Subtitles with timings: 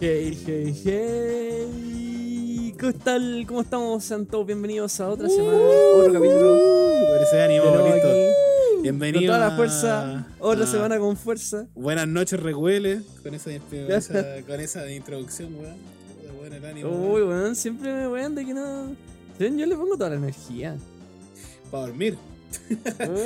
[0.00, 2.74] Hey, hey, hey.
[2.78, 3.44] ¿Cómo, están?
[3.46, 4.04] ¿Cómo estamos?
[4.04, 6.58] Sean todos bienvenidos a otra semana, otro capítulo.
[7.08, 8.08] Por ese ánimo, listo.
[8.08, 9.32] aquí, Bienvenido.
[9.32, 11.66] con toda la fuerza, otra a- semana con fuerza.
[11.74, 13.00] Buenas noches, recuele.
[13.24, 15.76] Con esa, con esa, con esa introducción, weón.
[16.20, 16.90] Puta, Bueno, el ánimo.
[17.12, 18.94] Uy, weón, siempre me weón de que no.
[19.40, 20.76] Yo le pongo toda la energía.
[21.70, 22.16] Para dormir.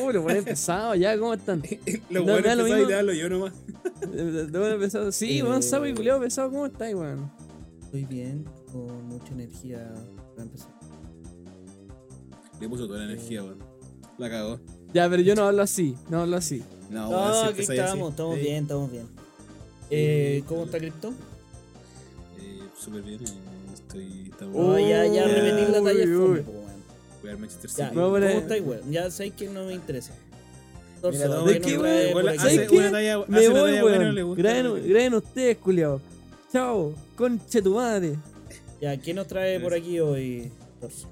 [0.05, 1.63] Uy, lo bueno pesado, ya, ¿cómo están?
[2.11, 2.83] Lo No, bueno lo mismo.
[2.83, 3.53] y te hablo yo nomás.
[4.51, 5.13] Lo bueno pesado.
[5.13, 7.31] Sí, Eh, sapo y culiao pesado, ¿cómo estáis, weón?
[7.83, 9.93] Estoy bien, con mucha energía
[10.33, 10.71] para empezar.
[12.61, 13.59] Le puso toda la energía, weón.
[14.19, 14.61] La cagó.
[14.95, 16.63] Ya, pero yo no hablo así, no hablo así.
[16.91, 18.41] No, No, si aquí estamos, estamos Sí.
[18.43, 19.07] bien, estamos bien.
[19.91, 21.13] Eh, ¿Cómo está Crypto?
[22.39, 23.21] Eh, Súper bien.
[23.23, 23.27] eh,
[23.75, 24.29] Estoy.
[24.31, 24.55] Estamos.
[24.59, 26.05] Oh, ya, ya Uy, repetir la talla
[27.23, 27.23] weón.
[27.23, 27.97] Voy al Manchester Ya, City.
[27.97, 28.91] No, ¿cómo pero- estáis, weón?
[28.93, 30.13] Ya sabéis que no me interesa.
[30.13, 31.59] Mira, Torso, no, Me
[33.49, 34.35] voy, no weón.
[34.37, 36.01] Graben, ustedes, culiao.
[36.53, 38.17] Chao, conche tu madre.
[38.81, 40.51] Ya, ¿qué nos trae por aquí hoy,
[40.81, 41.09] Torso?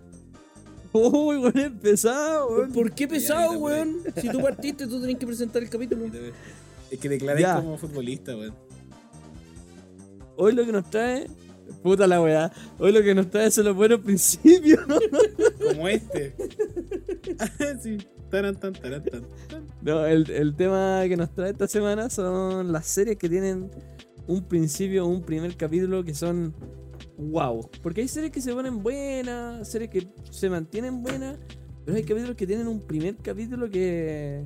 [0.93, 2.73] Uy, weón, es pesado, weón.
[2.73, 3.97] ¿Por qué pesado, Ya, ya, weón?
[4.21, 6.07] Si tú partiste, tú tenés que presentar el capítulo.
[6.91, 7.57] Es que declaré Ya.
[7.57, 8.55] como futbolista, weón.
[10.37, 11.27] Hoy lo que nos trae.
[11.83, 12.53] Puta la weá.
[12.79, 14.81] Hoy lo que nos trae son los buenos principios.
[15.67, 16.35] Como este.
[17.83, 17.99] sí.
[18.31, 19.67] Taran, tan, taran, tan, tan.
[19.83, 23.71] No, el, el tema que nos trae esta semana son las series que tienen
[24.27, 26.55] un principio, un primer capítulo que son
[27.19, 27.69] wow.
[27.83, 31.39] Porque hay series que se ponen buenas, series que se mantienen buenas,
[31.85, 34.45] pero hay capítulos que tienen un primer capítulo que.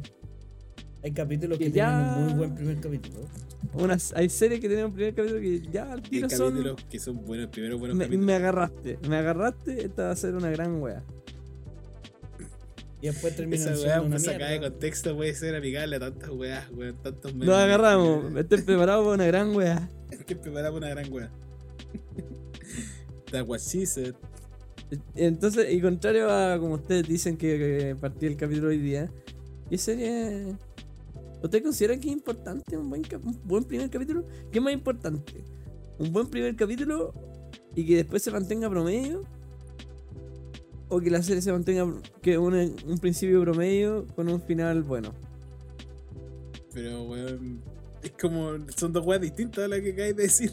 [1.04, 3.28] Hay capítulos que Que tienen ya- un muy buen primer capítulo.
[3.74, 6.50] Unas, hay series que tienen un primer capítulo que ya al Hay tiro son.
[6.52, 8.26] capítulos que son buenos, primero buenos Me, capítulos.
[8.26, 11.02] me agarraste, me agarraste, esta va a ser una gran wea.
[13.02, 16.70] Y después terminan Esa weá una sacada de contexto puede ser amigable a tantas weas,
[16.72, 16.96] weón.
[17.02, 17.48] Tantos memes.
[17.48, 19.90] Nos agarramos, estoy preparado para una gran wea.
[20.10, 21.30] Es que preparamos una gran wea.
[23.30, 24.14] That's what she said.
[25.16, 29.10] Entonces, y contrario a como ustedes dicen que, que partí el capítulo hoy día,
[29.68, 30.56] ¿qué serie?
[31.44, 34.26] ¿Ustedes consideran que es importante un buen, un buen primer capítulo?
[34.50, 35.44] ¿Qué es más importante?
[35.98, 37.12] ¿Un buen primer capítulo
[37.76, 39.22] y que después se mantenga promedio?
[40.88, 41.86] ¿O que la serie se mantenga
[42.22, 45.12] que un, un principio promedio con un final bueno?
[46.72, 47.62] Pero weón.
[48.02, 48.52] Es como.
[48.76, 50.52] Son dos weas distintas a las que acabáis de decir.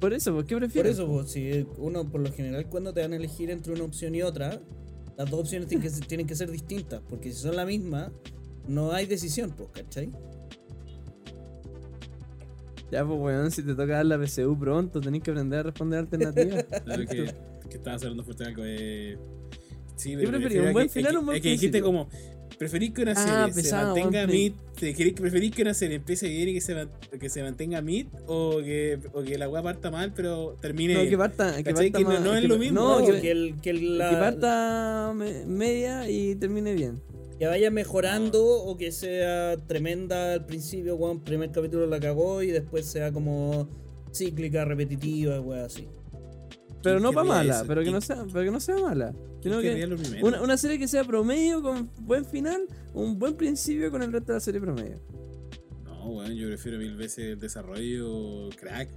[0.00, 0.92] Por eso, ¿por qué Por prefieres?
[0.94, 4.14] eso, pues, si uno por lo general cuando te van a elegir entre una opción
[4.14, 4.60] y otra,
[5.16, 8.12] las dos opciones tienen que, ser- tienen que ser distintas, porque si son la misma,
[8.68, 10.12] no hay decisión, pues, ¿cachai?
[12.92, 15.98] Ya, pues, weón, si te toca dar la PSU pronto, tenés que aprender a responder
[16.00, 16.64] alternativas.
[16.84, 17.34] Claro que,
[17.70, 19.18] que estabas hablando fuerte algo de.
[19.96, 21.42] Sí, ¿Qué pero me preferís, refiero un buen que- final o un buen que- es
[21.42, 22.08] que dijiste como.
[22.58, 23.14] Preferís que una Ah,
[23.48, 24.52] serie se pesado, mantenga buen mid.
[24.78, 26.86] te- querés- ¿Preferís que una serie empiece bien y que se,
[27.18, 28.06] que se mantenga mid?
[28.26, 30.92] O que, o que la wea parta mal, pero termine.
[30.94, 31.10] No, bien?
[31.10, 31.90] que parta, que ¿Cachai?
[31.90, 32.80] parta Que no- es que lo mismo.
[33.00, 37.00] No, que, que, el, que, la- que parta me- media y termine bien.
[37.42, 42.52] Que vaya mejorando o que sea tremenda al principio, weón, primer capítulo la cagó y
[42.52, 43.68] después sea como
[44.14, 45.88] cíclica, repetitiva, weón, así.
[46.84, 47.64] Pero no para mala, eso?
[47.66, 49.12] pero que ¿Quién- no sea, pero que no sea mala.
[49.42, 50.24] Sino ¿Quién que querría lo primero?
[50.24, 52.62] una, una serie que sea promedio con buen final,
[52.94, 55.00] un buen principio con el resto de la serie promedio.
[55.82, 58.88] No, weón, yo prefiero mil veces el desarrollo crack.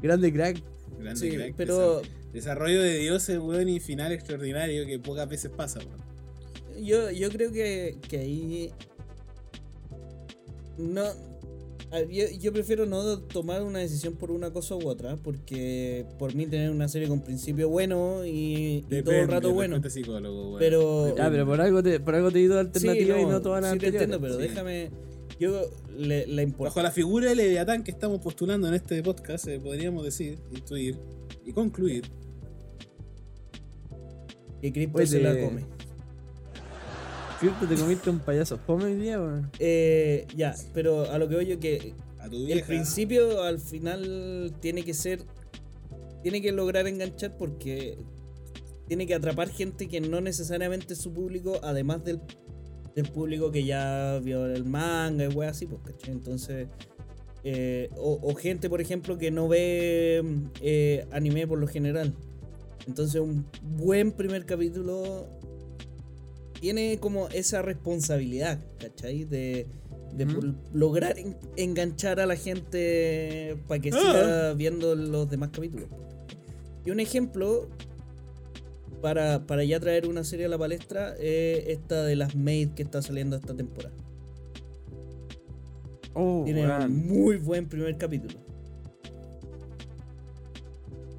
[0.00, 0.62] Grande crack.
[0.98, 1.52] Grande Sí, crack.
[1.54, 6.08] pero desa- Desarrollo de dioses, weón, y final extraordinario que pocas veces pasa, weón.
[6.84, 8.70] Yo, yo creo que, que ahí.
[10.78, 11.04] No.
[12.08, 16.46] Yo, yo prefiero no tomar una decisión por una cosa u otra, porque por mí
[16.46, 19.90] tener una serie con principio bueno y, y todo el rato Depende, bueno.
[19.90, 20.58] psicólogo, weón.
[20.60, 21.22] Pero- Depende.
[21.22, 23.62] Ya, pero por algo te, por algo te he ido alternativa Sí, y no todas
[23.62, 24.42] las sí te entiendo, pero Sí.
[24.42, 24.90] déjame.
[25.40, 29.58] Yo le, la Bajo la figura de Leviatán que estamos postulando en este podcast, eh,
[29.58, 30.96] podríamos decir, intuir
[31.44, 32.04] y concluir.
[34.62, 35.64] Que Crypto se la te- come.
[37.40, 39.50] Crypto, te comiste un payaso fome hoy día, weón.
[39.58, 44.84] Eh, ya, pero a lo que yo que A tu el principio al final tiene
[44.84, 45.22] que ser.
[46.22, 47.96] Tiene que lograr enganchar porque
[48.88, 52.20] tiene que atrapar gente que no necesariamente es su público, además del,
[52.94, 56.12] del público que ya vio el manga y wey así, pues, ¿cachai?
[56.12, 56.68] Entonces.
[57.42, 60.22] eh, o, o gente, por ejemplo, que no ve
[60.60, 62.12] eh, anime por lo general.
[62.86, 65.26] Entonces, un buen primer capítulo
[66.60, 69.24] tiene como esa responsabilidad, ¿cachai?
[69.24, 69.66] De,
[70.72, 73.98] lograr en- enganchar a la gente para que Ah.
[73.98, 75.88] siga viendo los demás capítulos.
[76.84, 77.68] Y un ejemplo,
[79.00, 82.82] para, para ya traer una serie a la palestra, es esta de las Maid que
[82.82, 83.94] está saliendo esta temporada.
[86.14, 88.34] Oh, Tiene un muy buen primer capítulo.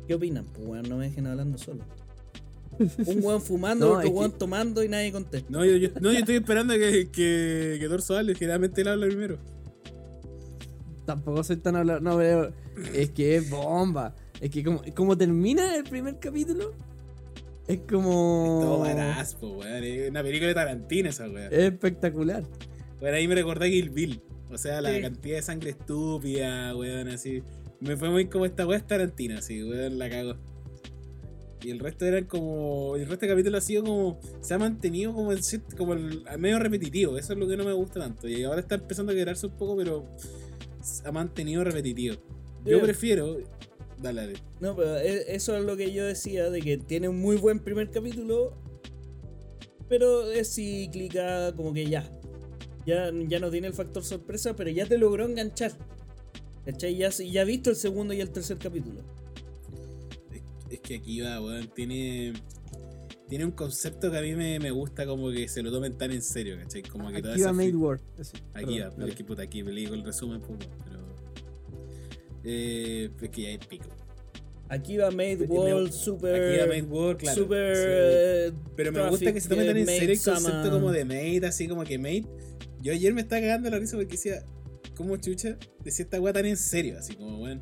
[0.07, 0.45] ¿Qué opinan?
[0.53, 1.85] Pues weón, no me dejen hablando solo.
[3.05, 5.47] Un weón fumando, No, otro que- weón tomando y nadie contesta.
[5.49, 9.07] No, yo, yo- no, yo estoy esperando que, que, que Torso hable, generalmente él habla
[9.07, 9.37] primero.
[11.05, 11.99] Tampoco soy tan hablado.
[11.99, 12.51] No, pero
[12.93, 14.15] es que es bomba.
[14.39, 16.73] Es que como, como termina el primer capítulo,
[17.67, 18.59] es como.
[18.63, 19.83] Todo barazo, po, weón.
[19.83, 21.51] Es una película de Tarantino esa weón.
[21.51, 22.43] Es espectacular.
[22.99, 24.21] Bueno, ahí me recordé a Kill Bill.
[24.51, 25.01] O sea, la Sí.
[25.01, 27.41] cantidad de sangre estúpida, weón, así.
[27.79, 30.35] Me fue muy como esta weá es Tarantino, así, weón, la cago.
[31.63, 32.95] Y el resto eran como.
[32.95, 34.19] El resto del capítulo ha sido como.
[34.41, 35.39] Se ha mantenido como, el,
[35.77, 37.17] como el, medio repetitivo.
[37.17, 38.27] Eso es lo que no me gusta tanto.
[38.27, 40.05] Y ahora está empezando a quebrarse un poco, pero.
[40.81, 42.15] Se ha mantenido repetitivo.
[42.65, 43.37] Yo prefiero.
[44.01, 44.33] Dale, dale.
[44.59, 47.59] No, pero e- eso es lo que yo decía, de que tiene un muy buen
[47.59, 48.57] primer capítulo,
[49.87, 52.09] pero es cíclica, como que ya.
[52.87, 55.73] Ya, ya no tiene el factor sorpresa, pero ya te logró enganchar.
[56.65, 56.95] ¿Cachai?
[56.95, 59.01] Ya, ya visto el segundo y el tercer capítulo.
[60.71, 61.69] Es, que aquí va, weón.
[61.75, 62.33] Tiene.
[63.27, 66.11] Tiene un concepto que a mí me, me gusta como que se lo tomen tan
[66.11, 66.81] en serio, ¿cachai?
[66.83, 67.69] Como que Aquí va Made.
[68.19, 70.99] Eso, Aquí perdón, va, pero es que puta, aquí leí el resumen, pues, pero.
[72.43, 73.87] Eh, es que ya hay pico.
[74.67, 76.33] Aquí va Made Me- World, super.
[76.35, 77.41] Aquí va Made War, claro.
[77.41, 78.51] super.
[78.51, 78.57] sí.
[78.75, 81.67] Pero me gusta que se tomen tan en serio el concepto como de Made, así
[81.67, 82.25] como que Made.
[82.81, 84.43] Yo ayer me estaba cagando la risa porque decía,
[84.95, 85.57] ¿cómo chucha?
[85.83, 87.61] Decía esta weá tan en serio, así como, bueno.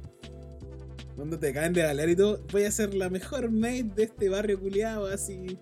[1.19, 4.29] Cuando te caen de bailar y todo, voy a ser la mejor Made de este
[4.29, 5.59] barrio culiado, así.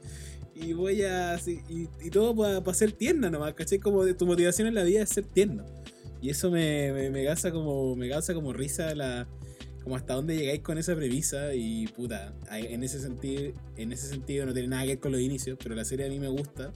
[0.54, 1.31] Y voy a.
[1.33, 3.80] Así, y, todo para ser tierna nomás, ¿cachai?
[3.80, 5.65] Como tu motivación en la vida es ser tierno.
[6.21, 7.95] Y eso me, me, me causa como.
[7.95, 9.27] Me causa como risa la.
[9.83, 11.56] Como hasta dónde llegáis con esa premisa.
[11.56, 12.36] Y puta.
[12.51, 13.51] En ese sentido.
[13.77, 15.57] En ese sentido no tiene nada que ver con los inicios.
[15.63, 16.71] Pero la serie a mí me gusta.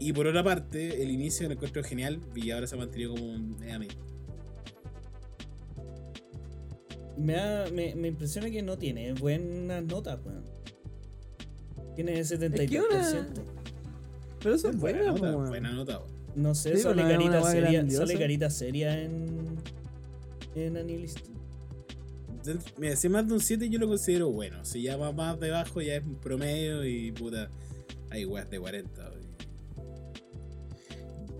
[0.00, 2.18] Y por otra parte, el inicio lo encuentro genial.
[2.34, 3.62] Y ahora se ha mantenido como un.
[3.62, 3.86] eh, a mí.
[7.16, 10.44] Me, da- me, me impresiona que no tiene buenas notas, weón.
[11.94, 12.78] Tiene 73%.
[12.90, 13.26] una-
[14.42, 15.48] Pero eso es buena bueno, nota.
[15.48, 16.10] Buena nota, weón.
[16.36, 18.06] No sé, Sí, sale, no es carita seria, grandiosa.
[18.06, 19.56] sale carita seria en.
[20.54, 21.20] En Anilist.
[22.78, 24.64] Mira, si es más de un 7 yo lo considero bueno.
[24.64, 27.48] Si ya va más debajo ya es un promedio y puta.
[28.10, 29.10] Hay weas de 40.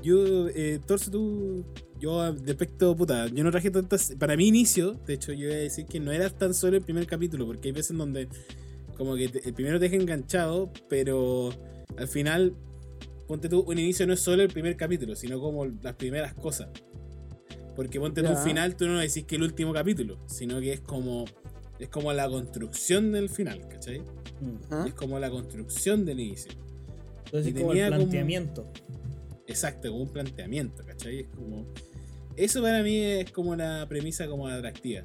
[0.03, 1.65] y- Yo, eh, Torso, tú.
[2.01, 4.13] Yo, de aspecto, puta, yo no traje tantas.
[4.19, 6.83] Para mi inicio, de hecho, yo iba a decir que no era tan solo el
[6.83, 8.29] primer capítulo, porque hay veces en donde,
[8.97, 11.51] como que te- el primero te deja enganchado, pero
[11.97, 12.55] al final,
[13.27, 16.69] ponte tú, un inicio no es solo el primer capítulo, sino como las primeras cosas.
[17.75, 18.35] Porque ponte tú Ya.
[18.39, 21.25] un final, tú no decís que el último capítulo, sino que es como.
[21.79, 24.01] Es como la construcción del final, ¿cachai?
[24.87, 26.53] Es como la construcción del inicio.
[27.27, 28.73] Entonces Y es como el tenía como- planteamiento.
[29.47, 31.21] Exacto, como un planteamiento, ¿cachai?
[31.21, 31.67] Es como.
[32.37, 35.03] Eso para mí es como una premisa como atractiva.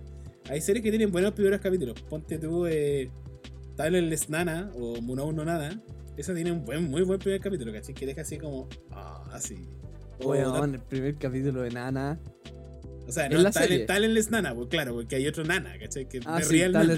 [0.49, 2.01] Hay series que tienen buenos primeros capítulos.
[2.09, 3.09] Ponte tú eh,
[3.77, 5.81] Timeless Nana o Munou no Nana.
[6.17, 7.95] Esa tiene un buen, muy buen primer capítulo, ¿cachai?
[7.95, 8.67] Que deja así como.
[8.91, 9.67] Ah, así.
[10.19, 12.19] O, Weón, el primer capítulo de Nana.
[13.07, 13.87] o sea, no la Talent-.
[13.87, 16.07] Talentless Nana, pues claro, porque hay otro Nana, ¿cachai?
[16.07, 16.91] Que Ah, sí, real tal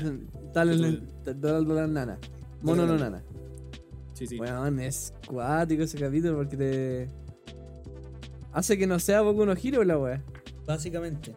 [1.93, 2.19] Nana.
[2.61, 3.23] Mono no Nana.
[4.13, 4.39] Sí, sí.
[4.39, 7.07] Weón, es cuático ese capítulo porque te.
[8.53, 10.23] Hace que no sea poco uno giro la weá.
[10.65, 11.35] Básicamente.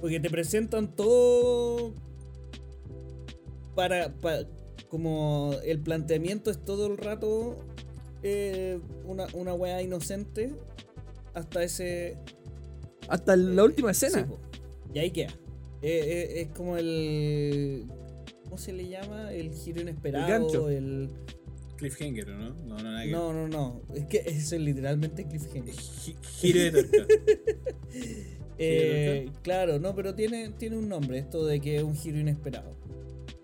[0.00, 1.92] Porque te presentan todo.
[3.74, 4.12] Para.
[4.14, 4.44] pa-
[4.88, 7.56] como el planteamiento es todo el rato.
[8.22, 10.54] eh, una, una weá inocente.
[11.34, 12.16] Hasta ese.
[13.08, 14.26] Hasta la eh, última escena.
[14.26, 14.34] sí,
[14.94, 15.30] y ahí queda.
[15.82, 16.02] Eh,
[16.36, 17.86] eh, es como el.
[18.44, 19.30] ¿Cómo se le llama?
[19.32, 20.70] El giro inesperado.
[20.70, 21.10] El,
[21.78, 22.50] Cliffhanger, ¿o ¿no?
[22.50, 23.82] No, no, nada que no, no, no.
[23.94, 25.74] Es que eso es literalmente cliffhanger.
[25.74, 27.14] Gi- Giro de tuerca.
[28.60, 32.74] Eh, claro, no, pero tiene, tiene un nombre, esto de que es un giro inesperado.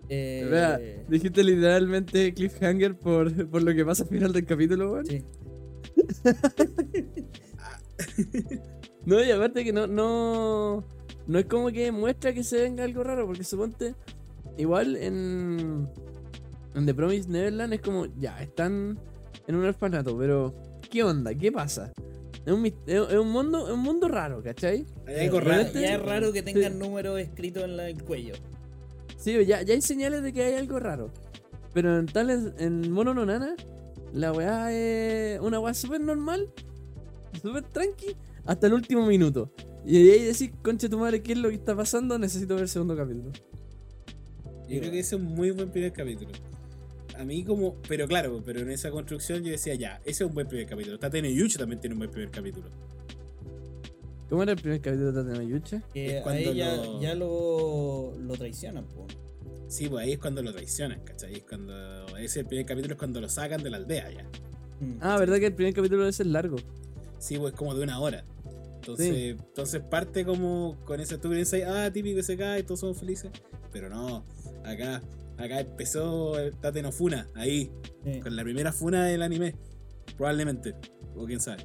[0.09, 5.07] Eh, Vea, dijiste literalmente cliffhanger por, por lo que pasa al final del capítulo, weón.
[5.07, 5.23] sí.
[9.07, 10.85] No, y aparte que no, no.
[11.27, 13.95] No es como que muestra que se venga algo raro, porque suponte.
[14.59, 15.89] Igual en.
[16.75, 18.99] En The Promised Neverland es como, ya, están
[19.47, 20.55] en un orfanato, pero.
[20.91, 21.35] ¿Qué onda?
[21.35, 21.93] ¿Qué pasa?
[22.45, 24.85] Es un, es un mundo, es un mundo raro, ¿cachai?
[25.07, 25.63] Hay algo raro.
[25.73, 26.79] Ya es raro que tengan Sí.
[26.79, 28.35] números escritos en la- el cuello.
[29.17, 31.11] Sí, ya, ya hay señales de que hay algo raro.
[31.73, 33.57] Pero en tales, en Mono no Nana,
[34.13, 36.51] la weá es una weá súper normal,
[37.41, 38.15] súper tranqui,
[38.45, 39.51] hasta el último minuto.
[39.85, 42.19] Y de ahí decís, conche tu madre, ¿qué es lo que está pasando?
[42.19, 43.33] Necesito ver el segundo capítulo.
[44.69, 46.31] Yo creo que ese es un muy buen primer capítulo.
[47.19, 50.35] A mí como, pero claro, pero en esa construcción yo decía ya, ese es un
[50.35, 50.99] buen primer capítulo.
[50.99, 52.69] Tatene Yucho también tiene un buen primer capítulo.
[54.29, 55.83] ¿Cómo era el primer capítulo de Tatena Yucha?
[55.93, 59.07] Que Es a cuando ella lo- ya lo, lo traicionan, po.
[59.69, 61.35] Sí, pues ahí es cuando lo traicionan, ¿cachai?
[61.35, 62.17] Es cuando.
[62.19, 64.25] Ese el primer capítulo es cuando lo sacan de la aldea ya.
[64.81, 64.99] Mm.
[65.01, 66.57] Ah, ¿verdad que el primer capítulo es el largo?
[67.19, 68.25] Sí, pues es como de una hora.
[68.77, 73.31] Entonces, entonces parte como con ese tú piensas, ah, típico se cae, todos somos felices.
[73.73, 74.25] Pero no,
[74.65, 75.01] acá,
[75.39, 77.71] acá empezó el Tate no Funa, ahí,
[78.05, 78.21] Sí.
[78.21, 79.55] con la primera funa del anime.
[80.17, 80.75] Probablemente.
[81.17, 81.65] O quién sabe.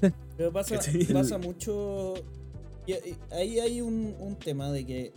[0.36, 2.14] Pero pasa, mucho.
[2.86, 2.94] y
[3.30, 5.12] ahí hay un, un tema de que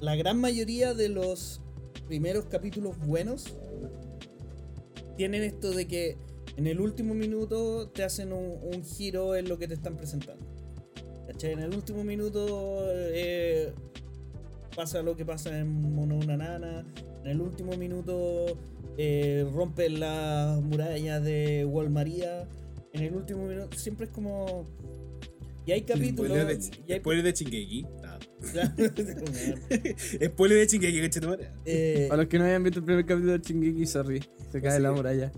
[0.00, 1.60] la gran mayoría de los
[2.06, 3.56] primeros capítulos buenos
[5.16, 6.16] tienen esto de que
[6.56, 10.46] en el último minuto te hacen un, un giro en lo que te están presentando.
[11.26, 11.52] ¿Cachai?
[11.52, 13.72] En el último minuto eh,
[14.74, 16.84] pasa lo que pasa en Mono una Nana.
[17.24, 18.58] En el último minuto
[18.98, 22.48] eh, rompen las murallas de Wall María.
[22.92, 24.66] En el último minuto siempre es como.
[25.64, 26.32] Y hay capítulos.
[26.36, 27.86] Spoiler de, y hay- spoiler de Shingeki.
[28.04, 28.18] Ah.
[29.70, 32.08] Eh, Spoiler de Shingeki, conchetumare.
[32.08, 34.20] Para los que no hayan visto el primer capítulo de Chingeki, sorry.
[34.50, 34.82] Se cae sí.
[34.82, 35.32] la muralla.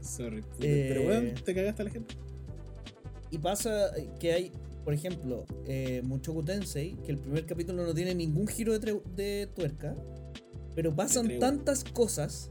[0.00, 0.42] Sorry.
[0.60, 2.14] Eh, Pero bueno, te cagaste a la gente.
[3.30, 4.52] Y pasa que hay,
[4.86, 6.00] por ejemplo, eh,
[6.46, 9.96] Tensei, que el primer capítulo no tiene ningún giro de, tuerca,
[10.76, 12.50] pero pasan tantas cosas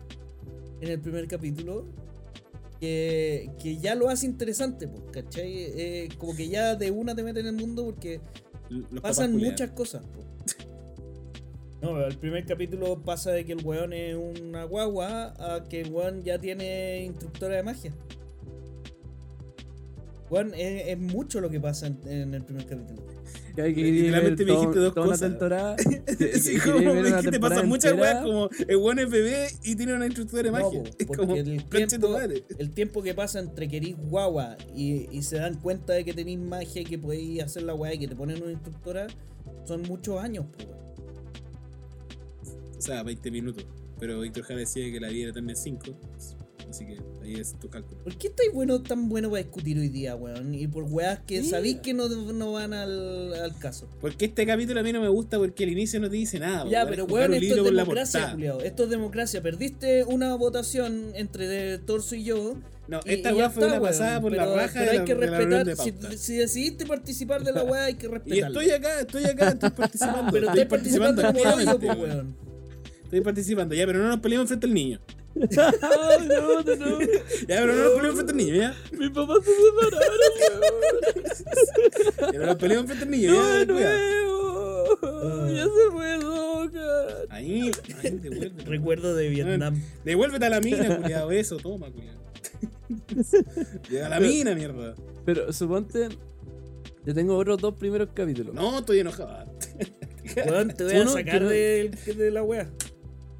[0.81, 1.85] en el primer capítulo
[2.81, 5.49] que, que ya lo hace interesante, pues, ¿cachai?
[5.55, 8.19] Eh, como que ya de una te meten en el mundo porque
[8.67, 10.05] Los pasan muchas cosas.
[10.05, 10.19] po.
[11.81, 15.93] No, el primer capítulo pasa de que el weón es una guagua a que el
[15.93, 17.93] weón ya tiene instructora de magia.
[20.29, 23.03] Weón, es, es mucho lo que pasa en, en el primer capítulo.
[23.55, 25.29] Que Literalmente me dijiste dos toda una cosas.
[25.29, 25.75] temporada.
[26.41, 28.77] Sí, que- como quería ver ves una que te temporada pasan muchas weas como el
[28.77, 30.83] buen es bebé y tiene una instructora de No, magia.
[30.83, 32.17] po, es como, el tiempo,
[32.59, 36.13] el tiempo que pasa entre que eres guagua y, y se dan cuenta de que
[36.13, 39.07] tenéis magia y que podéis hacer la weá y que te ponen una instructora,
[39.65, 40.75] son muchos años, weón.
[42.77, 43.65] O sea, 20 minutos.
[43.99, 45.85] Pero Víctor Jara decía que la vida era también 5.
[46.69, 48.01] Así que ahí es tu cálculo.
[48.03, 50.53] ¿Por qué estáis bueno, tan bueno para discutir hoy día, weón?
[50.53, 51.49] Y por weas que Sí.
[51.49, 53.87] sabéis que no, no van al, al caso.
[54.01, 56.69] Porque este capítulo a mí no me gusta porque al inicio no te dice nada.
[56.69, 58.59] Ya, pero weón, esto es la democracia, culiao.
[58.61, 59.41] Esto es democracia.
[59.41, 62.55] Perdiste una votación entre de Torso y yo.
[62.87, 63.83] No, y- esta y weá fue una weón.
[63.85, 65.65] pasada por la Pero- raja pero de hay la, que de la respetar.
[65.65, 65.75] de.
[66.11, 68.59] Si, si decidiste participar de la weá, hay que Y respetarlo.
[68.61, 70.31] estoy acá, estoy acá, estoy participando.
[70.31, 71.99] Pero estoy estáis participando como activamente, po, weón.
[72.01, 72.35] weón.
[73.05, 74.99] Estoy participando, ya, pero no nos peleemos frente al niño.
[75.81, 76.99] Ay, no, no, no.
[77.01, 77.07] Ya,
[77.47, 78.75] pero no nos peleemos frente al niño, ya.
[78.93, 80.19] Mi papá se separaron,
[82.33, 83.43] Ya no nos peleemos frente al niño, weón.
[83.45, 83.53] ya.
[83.53, 83.97] No, de cuidado.
[85.01, 85.47] nuevo.
[85.53, 86.79] Ya se fue loca.
[87.29, 87.71] Ahí,
[88.03, 88.63] ahí, devuélvete.
[88.65, 89.81] Recuerdo de Vietnam.
[90.03, 92.19] Devuélvete a la mina, culiado, eso, toma, culiado.
[93.89, 94.95] Llega a la mina, mierda.
[95.25, 96.09] Pero suponte.
[97.05, 98.55] Yo tengo otros dos primeros capítulos.
[98.55, 99.45] No, estoy enojado.
[100.47, 102.67] Weón, te voy a sacar no- de, de la weá.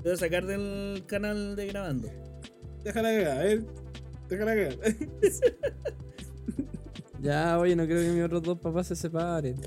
[0.06, 2.08] Te voy a sacar del canal de grabando.
[2.84, 3.66] Déjala cagar, a ver.
[4.30, 4.78] Déjala cagar.
[7.24, 9.60] Ya, oye, no creo que mis otros dos papás se separen.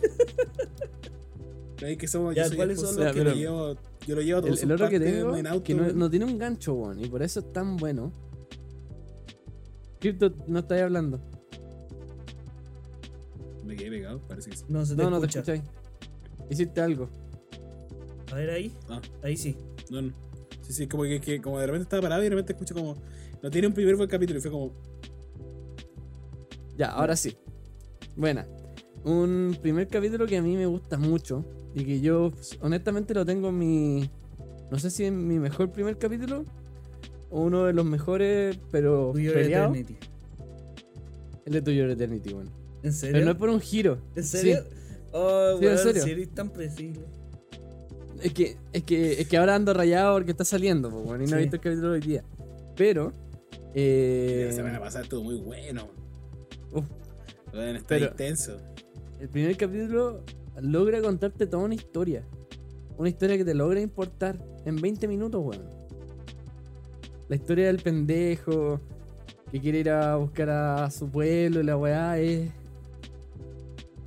[1.83, 3.75] Ahí que somos, Ya, yo ¿cuáles el son los que que- lo llevo,
[4.07, 5.65] yo lo llevo a El, todos el sus otro que tengo, en auto.
[5.65, 8.13] que no, no tiene un gancho, weón, y por eso es tan bueno.
[9.99, 11.21] Crypto, no estáis hablando.
[13.65, 14.65] Me quedé pegado, parece que sí.
[14.69, 15.63] No se te No, no te escucháis.
[16.49, 17.09] Hiciste algo.
[18.31, 18.73] A ver ahí.
[18.89, 19.01] Ah.
[19.25, 19.57] Ahí sí.
[19.91, 20.28] No, no.
[20.69, 22.95] Sí, sí, como que, que como de repente estaba parado y de repente escucho como.
[23.43, 24.73] No tiene un primer buen capítulo y fue como.
[26.77, 27.37] Ya, ahora sí.
[28.17, 28.47] Buena.
[29.05, 31.45] Un primer capítulo que a mí me gusta mucho
[31.75, 34.11] y que yo pues, honestamente lo tengo en mi...
[34.71, 36.45] No sé si en mi mejor primer capítulo
[37.31, 39.71] o uno de los mejores, pero To Your peleado.
[39.75, 39.97] Eternity.
[41.47, 42.51] El de To Your Eternity, bueno.
[42.83, 43.13] ¿En serio?
[43.15, 43.99] Pero no es por un giro.
[44.15, 44.63] ¿En serio?
[44.63, 44.77] Sí.
[45.13, 46.03] Oh, Sí, en weón, serio.
[46.03, 47.01] si eres tan preciso.
[48.23, 51.27] Es que, es que, es que ahora ando rayado porque está saliendo, pues, bueno, y
[51.29, 52.25] no he visto el capítulo hoy día.
[52.77, 53.13] Pero...
[53.75, 55.89] Eh, La semana pasada estuvo muy bueno.
[56.73, 56.85] uf,
[57.53, 58.59] Bueno, está intenso.
[59.21, 60.25] el primer capítulo
[60.61, 62.25] logra contarte toda una historia.
[62.97, 65.63] Una historia que te logra importar en 20 minutos, weón.
[67.29, 68.81] La historia del pendejo
[69.53, 72.51] que quiere ir a buscar a su pueblo y la weá es.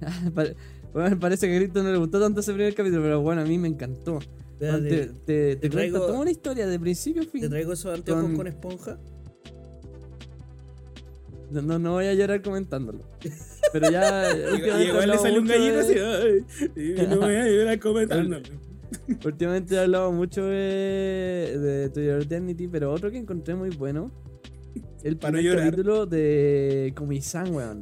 [0.93, 3.41] Pare- weón, parece que a Cristo no le gustó tanto ese primer capítulo, pero bueno,
[3.41, 4.19] a mí me encantó.
[4.60, 7.41] Te, te, te cuenta traigo- toda una historia de principio a fin.
[7.41, 9.00] ¿Te traigo esos anteojos con- con esponja?
[11.51, 13.00] No, no, no voy a llorar comentándolo.
[13.74, 14.31] Pero ya.
[14.38, 16.69] Y, igual le salió un gallito de- así.
[16.79, 18.38] Y no me voy a llorar comentando.
[19.25, 24.12] Últimamente he hablado mucho de, de To Your Eternity, pero otro que encontré muy bueno.
[25.03, 25.65] El Para primer llorar.
[25.71, 27.81] capítulo de Komi-san, weón.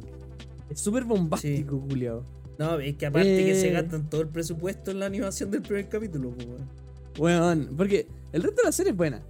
[0.70, 2.24] Es súper bombástico, culiao.
[2.60, 3.72] No, es que aparte que se Eh.
[3.72, 6.68] gastan todo el presupuesto en la animación del primer capítulo, pues, weón.
[7.18, 9.22] Weón, porque el resto de la serie es buena.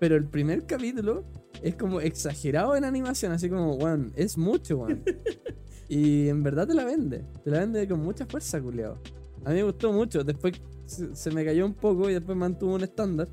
[0.00, 1.22] Pero el primer capítulo
[1.62, 5.00] es como exagerado en animación, así como, weón, es mucho, weón.
[5.88, 7.24] y en verdad te la vende.
[7.44, 8.98] Te la vende con mucha fuerza, culiao.
[9.44, 10.24] A mí me gustó mucho.
[10.24, 10.54] Después
[10.86, 13.28] se me cayó un poco y después mantuvo un estándar.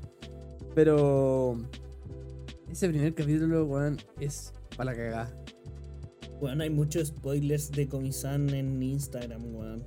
[0.76, 1.58] Pero
[2.70, 5.44] ese primer capítulo, weón, es para la cagada.
[6.40, 9.84] Bueno, hay muchos spoilers de Comisan en Instagram, weón.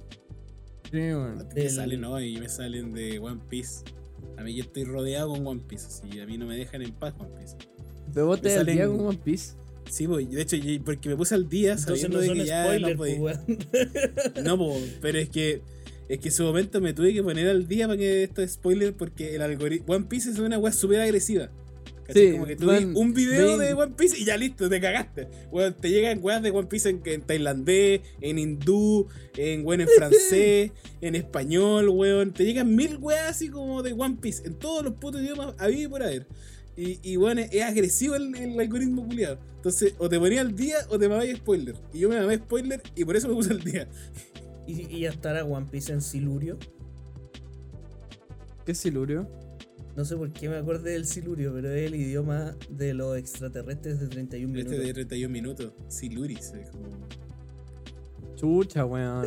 [0.91, 1.38] Sí, weón.
[1.38, 3.84] Me Del- salen hoy, me salen de One Piece.
[4.38, 6.91] A mí yo estoy rodeado con One Piece, así a mí no me dejan en
[6.93, 7.55] paz One Piece.
[8.13, 9.53] Pero vos Me te al día salen- con One Piece.
[9.89, 12.63] Sí, voy, de hecho, porque me puse al día Entonces sabiendo no de que ya
[12.63, 14.43] spoilers, no pues, podía.
[14.43, 15.62] No, po, pero es que
[16.08, 18.51] es que en su momento me tuve que poner al día para que esto es
[18.53, 21.50] spoiler porque el algoritmo One Piece es una weá súper agresiva.
[22.13, 25.27] Sí, como que tú ves un video de One Piece y ya listo, te cagaste.
[25.80, 30.72] Te llegan weas de One Piece en, en tailandés, en hindú, en weón en francés,
[31.01, 32.32] en español, weón.
[32.34, 35.84] Te llegan mil weas así como de One Piece, en todos los putos idiomas habido
[35.84, 36.27] y por haber.
[36.77, 39.39] Y, y weón, es, es agresivo el, el algoritmo culiado.
[39.56, 41.75] Entonces, o te ponía al día o te mamabas spoiler.
[41.94, 43.88] Y yo me mamé spoiler y por eso me puse al día.
[44.68, 46.58] ¿Y, y ya estará One Piece en Silurio.
[48.65, 49.27] ¿Qué es Silurio?
[49.96, 54.00] No sé por qué me acordé del Silurio, pero es el idioma de los extraterrestres
[54.00, 54.88] de 31 Este minutos.
[54.88, 55.74] de 31 minutos.
[55.90, 56.88] Siluris, es como.
[58.36, 59.26] Chucha, weón.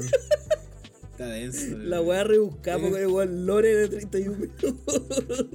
[1.12, 1.78] Está denso.
[1.78, 2.00] La eh.
[2.00, 5.47] weá rebuscamos con el weón Lore de 31 minutos.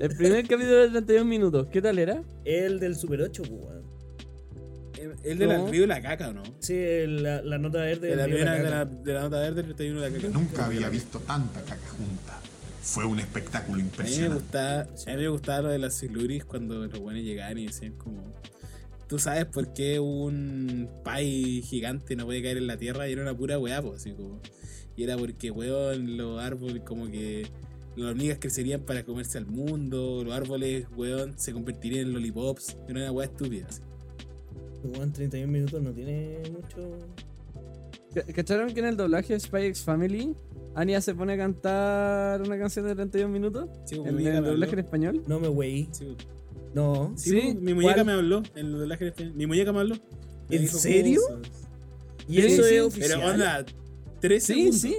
[0.00, 2.22] El primer capítulo de 31 minutos, ¿qué tal era?
[2.44, 3.84] el del Super 8, pues, weón.
[5.22, 6.42] El- de la de la caca, ¿o no?
[6.60, 6.74] Sí,
[7.06, 10.10] la, la nota verde De la, de la la, de la nota verde 31 de
[10.10, 10.28] la caca.
[10.32, 12.40] Nunca había visto tanta caca junta.
[12.84, 14.34] Fue un espectáculo A mí me impresionante.
[14.34, 17.94] gustaba, a mí me gustaba lo de las Siluris cuando los buenos llegaban y decían
[17.94, 18.22] como.
[19.08, 23.22] Tú sabes por qué un pai gigante no puede caer en la tierra y era
[23.22, 24.40] una pura weá, po, así como.
[24.96, 27.46] Y era porque, weón, los árboles como que.
[27.96, 32.76] Las hormigas crecerían para comerse al mundo, los árboles, weón, se convertirían en lollipops.
[32.88, 33.80] Era una weá estúpida, así.
[34.82, 36.98] Weón, 31 minutos no tiene mucho.
[38.14, 40.34] ¿Ca- ¿Cacharon que en el doblaje de Spy X Family
[40.74, 43.68] Anya se pone a cantar una canción de 31 minutos?
[43.86, 45.22] Sí, como En el doblaje en español.
[45.26, 45.88] No me weí.
[45.92, 46.16] Sí,
[46.74, 47.12] No.
[47.16, 47.40] Sí, ¿Sí?
[47.54, 48.06] po, mi muñeca ¿Cuál?
[48.06, 49.32] me habló en el doblaje en español.
[49.36, 49.94] Mi muñeca me habló.
[50.48, 51.20] Me ¿En dijo serio?
[52.28, 53.20] Y Sí, eso sí, es oficial.
[53.20, 53.64] Pero onda,
[54.20, 54.80] tres Sí, segundos.
[54.80, 54.96] sí.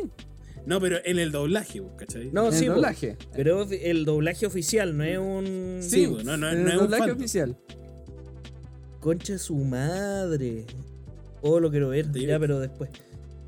[0.65, 2.31] No, pero en el doblaje, ¿cachai?
[2.31, 3.17] No, en sí, el doblaje.
[3.35, 5.77] Pero es el doblaje oficial, no es un.
[5.81, 7.57] Sí, po, no, no, en no el es un doblaje oficial.
[8.99, 10.65] Concha su madre.
[11.41, 12.11] Oh, lo quiero ver.
[12.13, 12.89] Ya, pero después.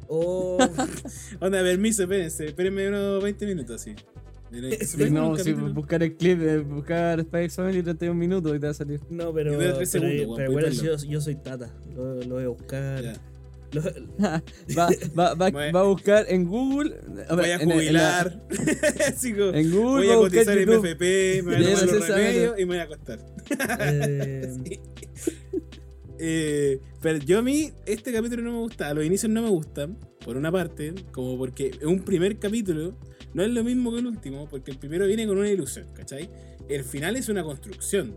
[0.08, 0.58] Oh.
[1.42, 3.96] Onda, permiso, espérense, espérenme unos 20 minutos así.
[4.82, 8.60] Sí, fue no, un sí, buscar el clip, eh, buscar X Family 31 minutos y
[8.60, 9.02] te va a salir.
[9.10, 9.58] No, pero.
[9.58, 11.70] Pero, segundos, pero voy bueno, yo, yo soy tata.
[11.94, 13.04] Lo, lo voy a buscar.
[13.74, 13.82] Lo-
[14.24, 14.42] va,
[15.18, 16.96] va, va, va a buscar en Google.
[17.28, 18.42] a ver, Voy a en- en la- jubilar.
[19.54, 20.88] En Google voy a cotizar en YouTube.
[20.92, 23.20] MFP, me voy a tomar los sí, remedios y me voy a acostar.
[23.82, 24.80] eh,
[26.20, 28.94] Eh, pero yo a mí, este capítulo no me gusta.
[28.94, 32.96] Los inicios no me gustan, por una parte, como porque es un primer capítulo,
[33.34, 36.30] no es lo mismo que el último, porque el primero viene con una ilusión, ¿cachai?
[36.70, 38.14] El final es una construcción,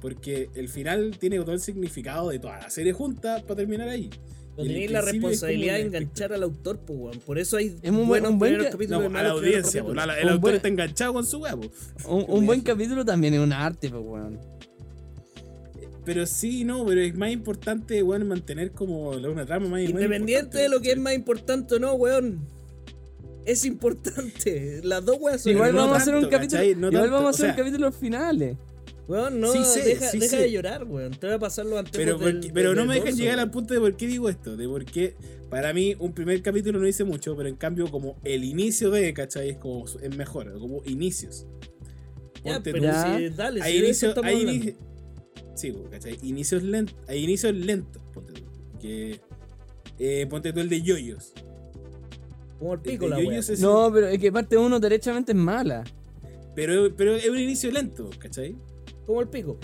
[0.00, 4.10] porque el final tiene todo el significado de toda la serie junta para terminar ahí.
[4.54, 7.18] no tenéis la responsabilidad de una enganchar al autor, pues, weón.
[7.20, 9.30] Por eso hay Es un buen- un buen primeros ca- capítulos No, y a la
[9.30, 11.62] audiencia, pues, la- el Un autor buen- está enganchado con su huevo.
[12.06, 14.38] Un, un buen capítulo también es un arte, pues, weón.
[16.04, 20.68] Pero sí, no, pero es más importante, weón, mantener como una trama más Independiente de
[20.68, 22.40] lo que es más importante o no, weón.
[23.44, 24.80] Es importante.
[24.84, 26.62] Las dos weas son Igual no vamos a hacer un capítulo.
[26.62, 28.56] igual tanto, vamos a o hacer sea- capítulos finales.
[29.08, 30.42] Weón, no, Sí sé, deja, sí deja sé.
[30.42, 31.10] de llorar, weón.
[31.12, 33.50] Te voy a pasar los Pero, del- porque- pero del- no me dejan llegar al
[33.50, 35.14] punto de por qué digo esto, de por qué
[35.50, 39.12] para mí un primer capítulo no dice mucho, pero en cambio como el inicio de,
[39.12, 39.50] ¿cachai?
[39.50, 41.46] Es como es mejor, como inicios.
[42.44, 43.18] Ya, Ponte pero tú- Ya.
[43.18, 44.14] si, dale, hay si inicios,
[45.54, 46.18] sí, pues, ¿cachai?
[46.22, 48.42] Inicios lentos, hay inicios lentos, ponte tú,
[48.80, 49.20] que
[49.98, 51.32] eh, ponte tú el de yoyos.
[52.58, 55.38] Como el El de pico la es No, pero es que parte uno derechamente es
[55.38, 55.84] mala.
[56.54, 58.56] pero, pero es un inicio lento, ¿cachai?
[59.06, 59.58] Como el pico.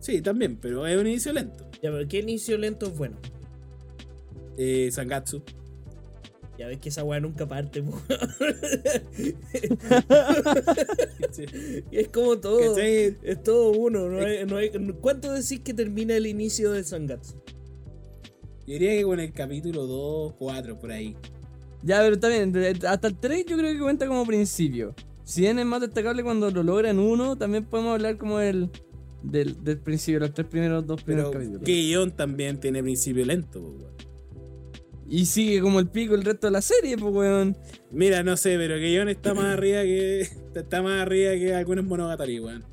[0.00, 1.64] Sí, también, pero es un inicio lento.
[1.82, 3.16] Ya, pero ¿qué inicio lento es bueno?
[4.56, 5.42] Eh, Sangatsu.
[6.58, 7.82] Ya ves que esa weá nunca parte,
[11.34, 11.44] Sí.
[11.90, 12.74] es como todo.
[12.74, 13.16] ¿Cachai?
[13.22, 14.08] Es todo uno.
[14.08, 14.70] No hay, no hay-
[15.00, 17.34] ¿Cuánto decís que termina el inicio de Sangatsu?
[18.66, 21.16] Yo diría que con el capítulo 2, 4, por ahí.
[21.82, 22.52] Ya, pero está bien.
[22.88, 24.94] Hasta el 3 yo creo que cuenta como principio.
[25.24, 28.70] Si bien es más destacable cuando lo logran uno, también podemos hablar como del,
[29.22, 31.64] del, del principio, los tres primeros, dos primeros Pero capítulos.
[31.66, 33.84] Keion también tiene principio lento, weón.
[35.08, 37.56] Y sigue como el pico el resto de la serie, pues, weón.
[37.90, 40.22] Mira, no sé, pero que John está más arriba que.
[40.54, 42.64] Está más arriba que algunos monogatari, weón.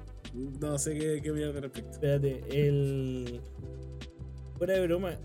[0.61, 1.91] No sé qué, qué opinar al respecto.
[1.91, 3.41] Espérate, el.
[4.57, 5.19] Fuera de broma.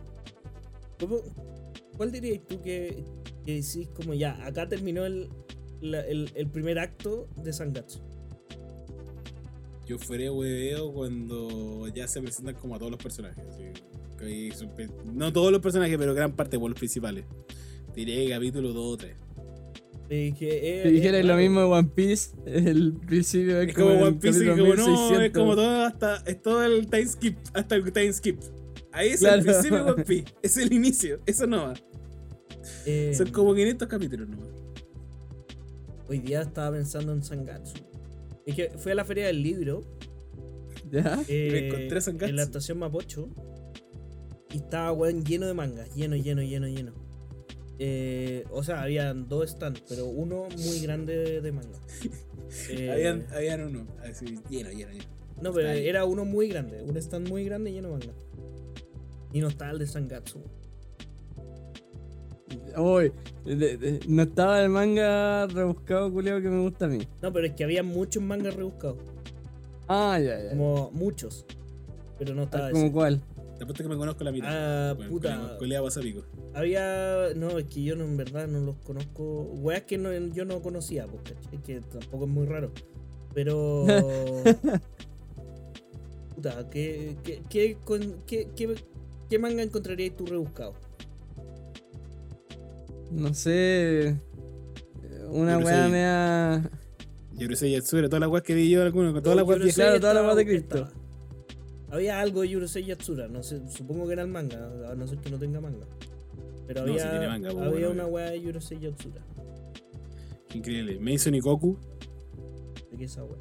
[0.99, 1.21] ¿cómo-
[1.97, 3.05] ¿Cuál dirías tú que,
[3.45, 5.29] que decís como ya, acá terminó el,
[5.81, 8.01] la- el, el primer acto de Sangatsu?
[9.87, 13.45] Yo fuera hueveo cuando ya se presentan como a todos los personajes.
[13.49, 13.63] así,
[15.15, 17.25] no todos los personajes, pero gran parte por los principales.
[17.95, 19.17] Que capítulo 2 o 3.
[20.09, 23.91] Eh, que es- Si dijeras lo mismo de One Piece, el principio es, Es como
[23.91, 25.31] el One Piece, y como no, es 1600.
[25.43, 28.39] como todo hasta es todo el time skip, hasta el time skip.
[28.93, 29.39] Ahí es Claro.
[29.39, 31.75] el principio de One Piece, es el inicio, eso no va.
[32.85, 34.49] Eh, Son como 500 capítulos nomás.
[36.09, 37.75] Hoy día estaba pensando en Sangatsu.
[38.47, 39.81] Es que fui a la feria del libro
[40.91, 41.21] ¿Ya?
[41.27, 42.31] eh, encontré a Sangatsu.
[42.31, 43.29] en la estación Mapocho
[44.53, 46.93] y estaba weón lleno de mangas, lleno, lleno, lleno, lleno.
[47.79, 51.79] Eh, o sea, habían dos stands, pero uno muy grande de, de manga.
[52.71, 55.05] Eh, Habían, habían uno, así, lleno, lleno, lleno.
[55.43, 55.89] no, pero está ahí.
[55.89, 58.13] era uno muy grande, un stand muy grande lleno de manga.
[59.33, 60.43] Y no estaba el de Sangatsu.
[62.79, 63.13] Uy,
[64.09, 67.01] no estaba el manga rebuscado culiao que me gusta a mí.
[67.21, 68.99] No, pero es que había muchos mangas rebuscados,
[69.89, 70.51] Ah, ya, ya.
[70.51, 71.45] como muchos.
[72.19, 72.71] Pero no estaba Ah.
[72.71, 73.21] ¿Como cuál?
[73.57, 74.91] Te apuesto que me conozco la mitad.
[74.91, 75.57] Ah, Bueno, puta.
[75.59, 76.25] colea- wasabico.
[76.55, 77.29] Había.
[77.37, 79.43] No, es que yo no, en verdad no los conozco.
[79.55, 81.63] Weas que no, yo no conocía, pues, ¿cachai?
[81.63, 82.71] Que tampoco es muy raro.
[83.35, 83.87] Pero.
[86.35, 88.75] Puta, ¿qué, qué, qué, con- qué, qué,
[89.31, 90.75] qué manga encontrarías tú rebuscado?
[93.11, 94.17] No sé.
[95.31, 95.91] Una Yo no weá sé.
[95.91, 96.71] mea.
[97.39, 99.61] Yo no sé Yatsura, todas las weas que vi yo, algunos, con todas las weas
[99.61, 99.77] viejas.
[99.77, 100.89] Claro, todas las weas de Cristo.
[101.97, 105.19] Había algo de Yurosei Yatsura, no sé, supongo que era el manga, a no ser
[105.19, 105.87] que no tenga manga.
[106.67, 108.15] Pero No, había, sí tiene manga, pues, había bueno, una obvio.
[108.15, 109.23] wea de Yurosei Yatsura.
[110.53, 110.99] Increíble.
[111.01, 111.79] Mason y Goku.
[112.91, 113.39] ¿De qué esa wea?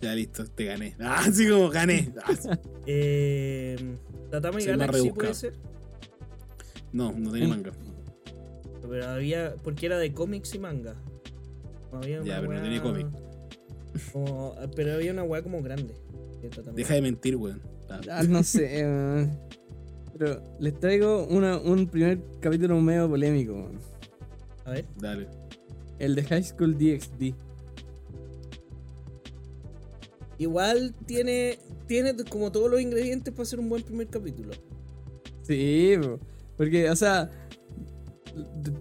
[0.00, 0.96] Ya listo, te gané.
[1.00, 2.12] Ah, sí, como gané.
[2.24, 2.58] Ah.
[2.86, 3.76] Eh,
[4.30, 5.54] Tatama y Soy más Galaxy puede ser.
[6.92, 7.50] No, no tenía Mm.
[7.50, 7.72] manga.
[8.88, 9.54] Pero había.
[9.62, 10.94] Porque era de cómics y manga.
[11.92, 13.06] Había una Ya, pero no tenía cómic.
[14.12, 15.94] como- pero había una weá como grande.
[16.74, 17.60] Deja de mentir, weón.
[17.88, 19.38] Ah, Ah, no sé, weón.
[20.18, 23.78] Pero les traigo una- un primer capítulo medio polémico, weón.
[24.64, 24.84] A ver.
[24.98, 25.28] Dale.
[25.98, 27.34] El de High School DxD.
[30.38, 31.58] Igual tiene.
[31.86, 34.52] Tiene como todos los ingredientes para hacer un buen primer capítulo.
[35.42, 36.18] Sí, po.
[36.56, 37.30] porque, o sea,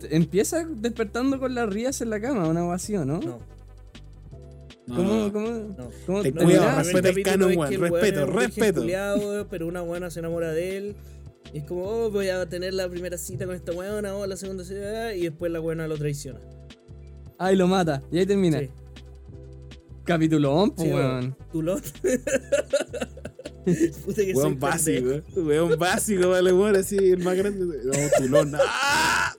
[0.09, 3.19] empieza despertando con las rías en la cama, una ovación, ¿no?
[3.19, 3.37] No, No,
[4.95, 5.33] ¿Cómo, no.
[5.33, 5.89] cómo, no.
[6.05, 8.81] cómo No, cuidado, respeta el canon, es weón, que el weón respeto, respeto.
[8.81, 10.95] culiao, pero una buena se enamora de él.
[11.53, 14.37] Y es como, oh, voy a tener la primera cita con esta weona, oh, la
[14.37, 16.39] segunda cita, y después la weona lo traiciona.
[17.37, 18.59] Ah, y lo mata, y ahí termina.
[18.59, 18.69] Sí.
[20.03, 21.35] Capítulo 11, Sí, weón.
[21.51, 21.81] Tulón.
[24.05, 25.41] Puta que Weón básico, pendejo.
[25.41, 27.65] weón básico, vale, weón, así, el más grande.
[27.83, 28.53] No, tulón.
[28.59, 29.33] ¡Ah!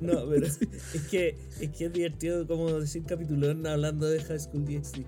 [0.00, 0.58] No, pero es
[1.10, 5.04] que, es que es divertido como decir capitulón hablando de High School DxD.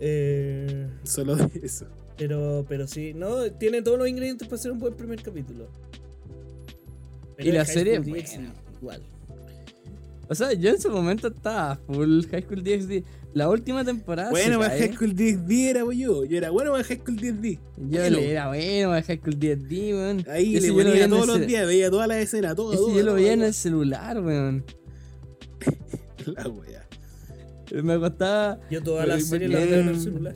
[0.00, 1.86] Eh, Solo de eso.
[2.16, 5.68] pero, pero sí, no, tiene todos los ingredientes para ser un buen primer capítulo.
[7.36, 8.54] Pero Y la serie buena.
[8.80, 9.02] Igual.
[10.30, 13.02] O sea, yo en su momento estaba full High School DxD.
[13.34, 14.30] La última temporada.
[14.30, 14.70] Bueno, para.
[14.76, 16.24] High School 10D era pues, yo.
[16.24, 17.58] Yo era bueno para High School 10D.
[17.76, 18.16] Yo Bueno.
[18.16, 20.24] le era bueno para High School DxD, weón.
[20.30, 22.72] Ahí Ese le yo lo veía ponía todos los días, veía todas las escenas, todo.
[22.72, 24.64] Ese todo, yo lo veía en el celular, weón.
[26.26, 26.86] La wea.
[27.82, 28.58] Me acostaba.
[28.70, 29.66] Yo toda Pero la ¿y por serie la qué?
[29.66, 30.34] veo en el celular.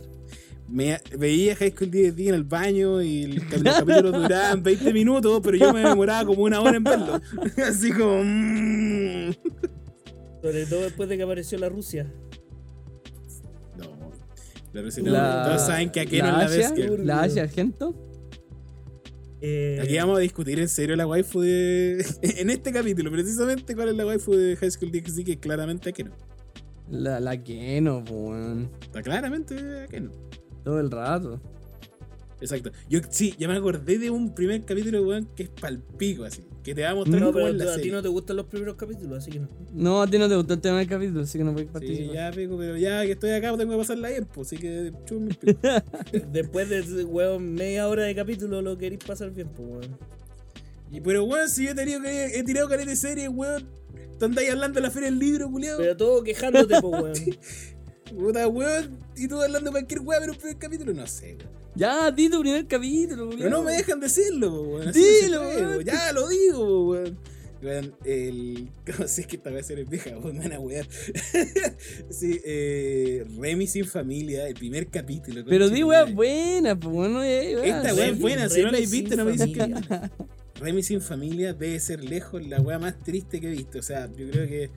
[0.69, 3.45] Me, veía High School 10D en el baño y el, los
[3.77, 7.21] capítulos duraban 20 minutos, pero yo me demoraba como una hora en verlo.
[7.67, 8.23] Así como.
[8.25, 9.31] mm.
[10.43, 12.13] Sobre todo después de que apareció la Rusia.
[13.79, 13.85] No.
[14.73, 16.99] La Rusia- La- Todos saben que aquí no es la Asia, vez que.
[17.05, 17.95] La Asia Argento.
[19.45, 22.05] Eh, Aquí vamos a discutir en serio la waifu de.
[22.23, 25.91] En este capítulo, precisamente, cuál es la waifu de High School DxD, que es claramente
[25.91, 26.13] Akeno.
[26.91, 28.71] La, la Keno, po, weón.
[28.83, 30.11] Está claramente Akeno.
[30.65, 31.41] Todo el rato.
[32.43, 32.71] Exacto.
[32.89, 36.43] Yo sí, ya me acordé de un primer capítulo, weón, que es palpico, así.
[36.63, 38.37] Que te va a mostrar no, cómo pero es la a ti no te gustan
[38.37, 39.49] los primeros capítulos, así que no.
[39.73, 41.73] No, a ti no te gustó el tema del capítulo, así que no puedes Sí,
[41.73, 42.15] participar.
[42.15, 44.93] ya, pico, pero ya que estoy acá tengo que pasarla bien, pues, así que el
[44.93, 45.69] pico.
[46.33, 49.99] Después de weón, media hora de capítulo lo queréis pasar bien, pues weón.
[50.91, 53.67] Y pero, weón, si yo he, tenido, que- he tirado caleta de serie, weón.
[54.19, 55.79] Tú andáis hablando de la feria del libro, culiado.
[55.79, 57.13] Pero todo quejándote, pues weón.
[58.13, 58.99] Puta, weón.
[59.17, 61.63] Y tú hablando de cualquier weón, pero un primer capítulo, no sé, weón.
[61.75, 63.51] Ya, di tu primer capítulo, Pero culiao.
[63.51, 64.89] no me dejan decirlo, weón.
[64.89, 65.69] así Dilo, weón.
[65.69, 65.85] weón.
[65.85, 67.19] Ya lo digo, weón.
[67.63, 68.69] Weón, el.
[68.97, 70.11] ¿Cómo sé que esta va a ser el vieja?
[70.19, 70.87] Weón, me van a wear.
[72.11, 75.45] sí, eh, Remy sin familia, el primer capítulo.
[75.49, 76.13] Pero di madre.
[76.13, 79.49] buena, pues bueno, eh, Esta weá es buena, si no la sin no me dices
[79.49, 79.61] que.
[79.61, 80.13] familia.
[80.61, 83.79] Remy sin familia debe ser lejos la weá más triste que he visto.
[83.79, 84.71] O sea, yo creo que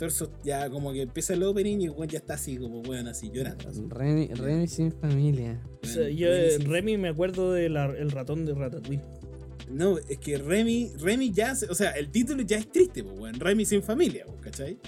[0.00, 3.06] Torso ya como que empieza el opening y el weón ya está así, como weón,
[3.06, 3.68] así llorando.
[3.68, 3.84] así.
[3.88, 5.62] Remy, Remy sin familia.
[5.82, 9.02] O sea, Weón, yo, Remy eh, sin- Remy me acuerdo del ratón de Ratatouille.
[9.70, 13.38] No, es que Remy, Remy ya, o sea, el título ya es triste, pues, weón.
[13.38, 14.78] Remy sin familia, ¿cachai?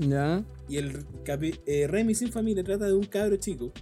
[0.00, 0.44] Ya.
[0.68, 1.04] Y el
[1.66, 3.72] eh, Remy sin familia trata de un cabro chico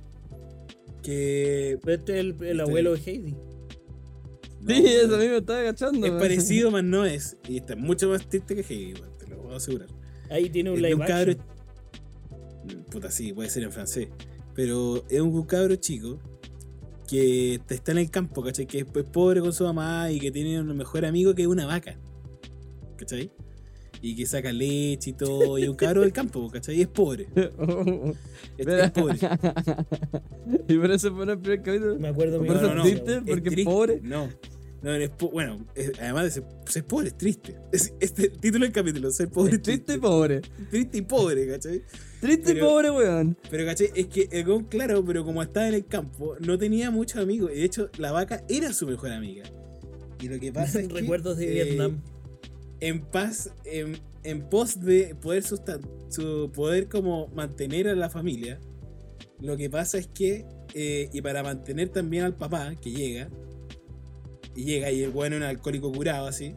[1.03, 1.79] que.
[1.83, 3.33] Pero este es el, el Este- abuelo de Heidi.
[4.61, 6.07] no, sí, eso a mí me estaba agachando.
[6.07, 7.37] Es parecido, más no es.
[7.49, 9.89] Y está mucho más triste que Heidi, te lo puedo asegurar.
[10.31, 11.35] Ahí tiene un live un cabro.
[12.91, 14.09] Puta, sí, puede ser en francés.
[14.55, 16.19] Pero es un cabro chico
[17.09, 18.67] que está en el campo, ¿cachai?
[18.67, 21.49] Que es pues, pobre con su mamá y que tiene un mejor amigo que es
[21.49, 21.99] una vaca.
[23.01, 23.31] ¿cachai?
[24.03, 25.59] Y que saca leche y todo.
[25.59, 26.77] Y es un cabro del campo, ¿cachai?
[26.77, 27.27] Y es pobre.
[28.57, 29.17] Es, es pobre.
[30.69, 31.99] y por eso fue el primer capítulo.
[31.99, 32.83] Me acuerdo ¿Por mi mamá.
[32.83, 33.23] es triste?
[33.23, 33.65] ¿Porque es triste.
[33.65, 34.01] pobre?
[34.03, 34.29] No.
[34.83, 37.57] No, es po- bueno, es- además de ser, ser pobre, es triste.
[37.71, 40.41] Es, este el título del capítulo, ser pobre, Es triste y pobre.
[40.71, 41.83] Triste y pobre, ¿cachai?
[42.21, 43.37] Triste y pobre, weón.
[43.51, 43.91] Pero, ¿cachai?
[43.95, 47.51] Es que el weón, claro, pero como estaba en el campo, no tenía muchos amigos.
[47.55, 49.45] Y de hecho, la vaca era su mejor amiga.
[50.21, 50.95] Y lo que pasa es que.
[50.95, 52.01] Recuerdos de eh, Vietnam.
[52.81, 58.59] En paz, en, en pos de poder su poder como mantener a la familia,
[59.41, 60.47] lo que pasa es que.
[60.73, 63.29] eh, y para mantener también al papá, que llega.
[64.55, 66.55] Y llega y el bueno es un alcohólico curado así.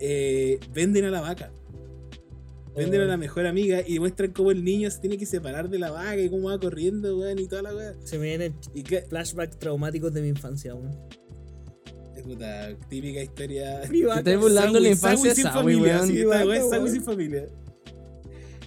[0.00, 1.52] eh, venden a la vaca.
[2.74, 5.78] Venden a la mejor amiga y muestran cómo el niño se tiene que separar de
[5.78, 7.94] la vaca y cómo va corriendo, weón, y toda la weá.
[8.02, 8.54] Se me vienen
[9.10, 10.98] flashbacks traumáticos de mi infancia, weón.
[12.16, 13.82] es puta, típica historia.
[13.90, 16.06] Mi Te burlando la infancia sin familia, weón.
[16.08, 16.88] sí, weón.
[16.90, 17.46] sin familia.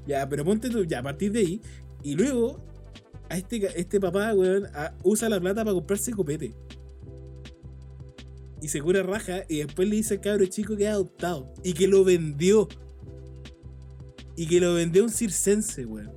[0.05, 1.61] Ya, pero ponte tú, ya, a partir de ahí.
[2.03, 2.63] Y luego,
[3.27, 6.53] a este, este papá, weón, a- usa la plata para comprarse copete.
[8.65, 11.53] Y se cura raja y después le dice al cabro chico que es adoptado.
[11.63, 12.67] Y que lo vendió.
[14.35, 16.11] Y que lo vendió a un circense, weón.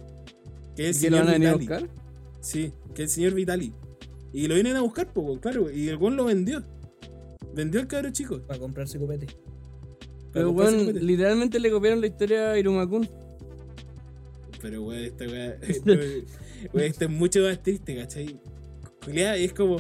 [0.75, 1.85] Que es ¿Y el que lo señor van a venir a Vitali.
[1.85, 2.41] buscar?
[2.41, 3.75] Sí, que el señor Vitali.
[4.33, 5.71] Y lo vienen a buscar, pues, weón, claro.
[5.71, 6.63] Y el weón lo vendió.
[7.55, 8.41] Vendió al cabro chico.
[8.41, 9.27] Para comprarse copete.
[10.33, 11.01] Pero, weón, copete.
[11.03, 13.11] literalmente le copiaron la historia a Irumakun.
[14.63, 15.55] Pero, weón, esta weá.
[16.73, 18.41] esto es mucho más triste, ¿cachai?
[19.05, 19.77] Julián, es como.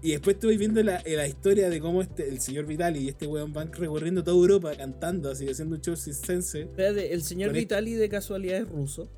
[0.00, 3.26] Y después estuve viendo la, la historia de cómo este, el señor Vitali y este
[3.26, 6.60] weón van recorriendo toda Europa cantando, así, haciendo un show circense.
[6.62, 9.10] Espérate, ¿el señor este- Vitali de casualidad es ruso?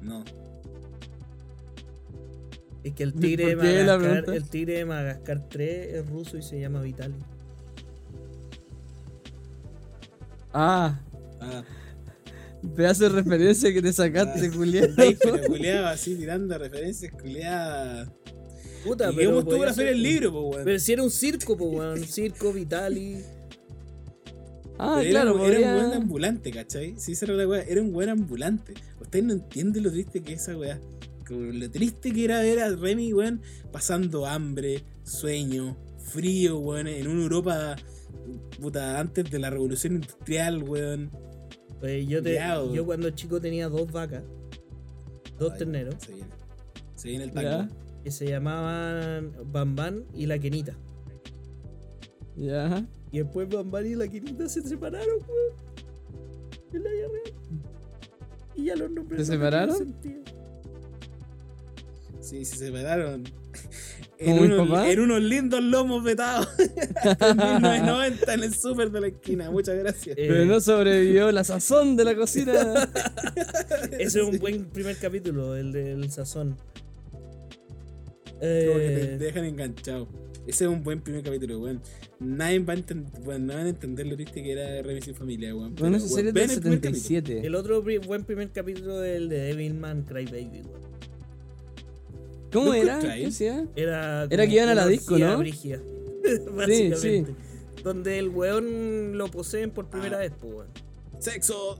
[0.00, 0.24] No.
[2.82, 4.34] Es que el tigre, de ¿Por qué la Madagascar, pregunta?
[4.36, 7.14] el tigre de Madagascar 3 es ruso y se llama Vitali.
[10.52, 11.00] Ah,
[11.40, 11.64] Ah,
[12.76, 18.12] pedazo de referencia que te sacaste, pero culeaba así, tirando referencias, culeaba.
[18.84, 20.64] Puta, ¿Y pero cómo estuvo podía la feria del libro, po, weón?
[20.64, 21.98] Pero si era un circo, pues, weón.
[22.04, 23.18] Circo, Vitali.
[24.78, 26.94] Ah, Pero claro, era, era un podría- buen ambulante, ¿cachai?
[26.98, 28.74] Sí, esa era la weá, era un buen ambulante.
[29.00, 30.80] Ustedes no entienden lo triste que es esa weá.
[31.30, 33.40] Lo triste que era ver a Remy, weón,
[33.70, 37.76] pasando hambre, sueño, frío, weón, en una Europa,
[38.60, 41.10] puta, antes de la revolución industrial, weón.
[41.80, 44.24] Pues yo, te, Ya, yo cuando chico tenía dos vacas,
[45.38, 46.28] dos Ay, terneros, Se viene,
[46.96, 47.68] se viene el Ya.
[48.02, 50.76] Que se llamaban Bambán y la Quenita.
[52.36, 52.86] Ya.
[53.10, 55.52] Y después Bambán y la Quenita se separaron, weón.
[56.72, 57.34] En la vida real.
[58.56, 59.26] Y ya los nombres.
[59.26, 59.94] ¿Se no separaron?
[62.20, 63.24] Sí, se separaron.
[64.18, 64.90] En ¿Como mi unos, papá?
[64.90, 66.48] en unos lindos lomos vetados.
[66.58, 69.50] en 1990 en el súper de la esquina.
[69.50, 70.16] Muchas gracias.
[70.16, 72.52] Eh, Pero no sobrevivió la sazón de la cocina.
[73.98, 76.56] Ese es un buen primer capítulo, el del sazón.
[78.42, 80.08] Como que te Eh, dejan enganchado.
[80.46, 81.80] Ese es un buen primer capítulo, weón.
[82.18, 85.14] Nadie va a entender, bueno, no van a entender lo triste que era Remy sin
[85.14, 85.74] familia, weón.
[85.76, 87.02] Bueno, Pero, esa weón, serie es vean del el primer capítulo.
[87.02, 87.46] 77.
[87.46, 90.82] el otro pri- buen primer capítulo es el de Devilman Crybaby, weón.
[92.52, 92.94] ¿Cómo ¿Lo era?
[92.94, 93.20] encontráis?
[93.20, 93.66] ¿Qué decía?
[93.76, 95.38] Era, Era que iban a la disco, ¿no?
[95.38, 95.78] brígida,
[96.56, 96.96] básicamente.
[96.96, 97.24] sí.
[97.82, 100.20] Donde el weón lo poseen por primera Ah.
[100.20, 100.68] vez, pues, weón.
[101.20, 101.78] ¡Sexo!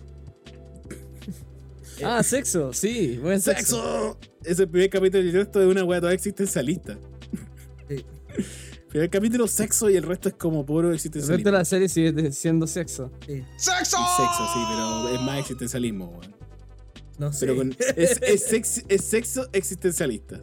[2.05, 3.77] Ah, sexo, sí, buen sexo.
[3.77, 4.19] ¡Sexo!
[4.43, 6.99] Ese es el primer capítulo y el resto de una weá toda existencialista.
[7.89, 8.05] Sí.
[8.89, 11.37] Primer capítulo, sexo y el resto es como puro El existencialismo.
[11.39, 13.11] resto de la serie sigue siendo sexo.
[13.27, 13.43] Sí.
[13.57, 13.97] ¡Sexo!
[13.97, 16.37] Y sexo, sí, pero es más existencialismo, weón.
[17.19, 17.47] No sé.
[17.47, 20.43] Pero con, es, es, sex- es sexo existencialista.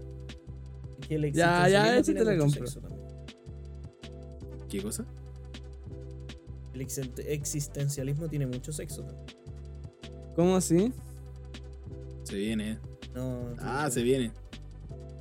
[1.07, 2.67] Que el Ya, ya, existencialismo ese te la compro.
[2.67, 3.07] sexo también.
[4.67, 5.05] ¿Qué cosa?
[6.73, 9.03] El existen- existencialismo tiene mucho sexo.
[9.03, 9.25] también.
[10.35, 10.91] ¿Cómo así?
[12.29, 12.77] Se viene, eh.
[13.15, 14.31] No, Ah, se viene.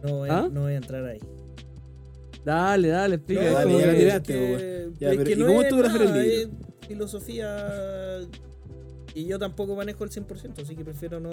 [0.02, 0.48] no voy a, ¿Ah?
[0.52, 1.18] no voy a entrar ahí.
[2.44, 3.42] Dale, dale, explica.
[3.42, 4.94] No, es dale, ya que- la tiraste, que- weón.
[4.98, 6.58] Ya, es pero que ¿y no cómo es estuvo la feria del nada, libro?
[6.80, 8.20] es filosofía
[9.14, 11.30] y yo tampoco manejo el 100%, así que prefiero no,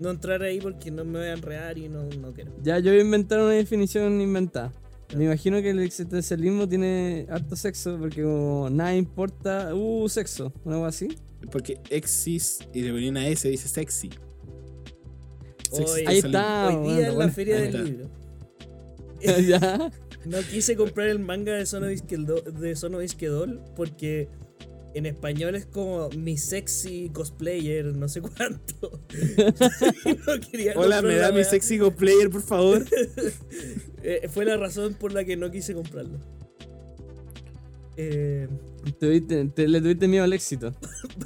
[0.00, 2.52] no entrar ahí porque no me voy a enredar y no, no quiero.
[2.62, 4.72] Ya, yo voy a inventar una definición inventada.
[5.16, 10.76] Me imagino que el existencialismo tiene harto sexo porque como nada importa, uh, sexo, una
[10.76, 11.08] cosa así.
[11.52, 14.10] Porque exis y le ponían una S, dice sexy.
[15.72, 16.68] Hoy- Ahí está.
[16.68, 17.32] Hoy bueno, día en la bueno.
[17.32, 18.10] feria del libro.
[19.48, 19.90] ya.
[20.24, 24.28] No quise comprar el manga de Sono Isquedol, de Sono Isquedol porque
[24.94, 29.00] en español es como mi sexy cosplayer, no sé cuánto.
[30.26, 32.84] No quería Hola, me da mi sexy player, por favor.
[34.08, 36.20] Eh, fue la razón por la que no quise comprarlo.
[37.96, 38.46] Eh,
[39.00, 40.72] Tuviste- te- le tuviste miedo al éxito.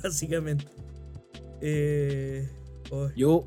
[0.02, 0.64] básicamente.
[1.60, 2.48] Eh,
[2.90, 3.46] oh, Yo,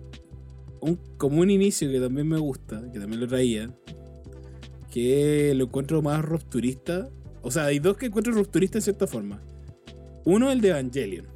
[0.84, 3.70] un, como un inicio que también me gusta, que también lo traía,
[4.92, 7.10] que lo encuentro más rupturista.
[7.42, 9.42] O sea, hay dos que encuentro rupturista en cierta forma.
[10.26, 11.28] Uno, el de Evangelion.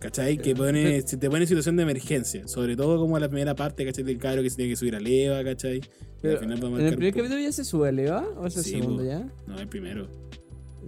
[0.00, 0.36] ¿Cachai?
[0.36, 2.48] Que pone, se te pone en situación de emergencia.
[2.48, 4.02] Sobre todo como la primera parte, ¿cachai?
[4.02, 5.80] Del cabro que se tiene que subir a leva, ¿cachai?
[6.20, 8.26] Pero, al final va a ¿En el primer capítulo ya se sube, ¿Leva?
[8.36, 9.08] ¿O es el Sí, segundo po.
[9.08, 9.32] ya?
[9.46, 10.08] No, el primero.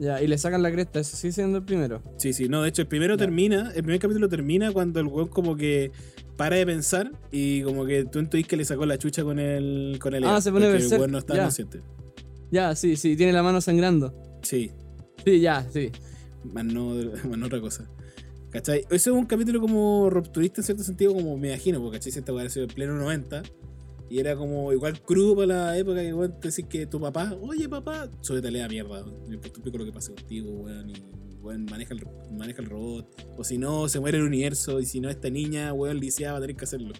[0.01, 2.03] Ya, y le sacan la cresta, eso sigue siendo el primero.
[2.19, 3.19] Sí, sí, no, de hecho el primero Ya.
[3.19, 5.93] termina, el primer capítulo termina cuando el weón como que
[6.37, 9.99] para de pensar y como que tú intuís que le sacó la chucha con el
[10.01, 11.43] con el Ah, se pone porque el berserk, weón no está ya.
[11.43, 11.81] consciente.
[12.51, 14.13] Ya, sí, sí, tiene la mano sangrando.
[14.43, 14.71] Sí,
[15.25, 15.91] Sí, ya, sí.
[16.53, 16.95] más no,
[17.29, 17.89] más no otra cosa.
[18.51, 18.81] ¿Cachai?
[18.91, 22.13] Ese es un capítulo como rupturista en cierto sentido, como me imagino, porque ¿cachai?
[22.13, 23.43] Si esta ha sido en pleno 90
[24.09, 27.37] y era como igual crudo para la época que weón te decís que tu papá,
[27.41, 29.33] oye papá, súbete a la mierda, weón.
[29.33, 30.95] importa un pico lo que pase contigo, weón, y
[31.41, 35.01] weón, maneja el, maneja el robot, o si no, se muere el universo, y si
[35.01, 36.93] no, esta niña, weón, lisiada va a tener que hacerlo.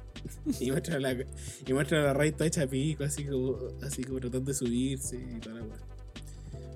[0.60, 4.50] y muestra la, y muestra la raíz toda hecha pico, así como, así como tratando
[4.50, 5.92] de subirse y toda la weá.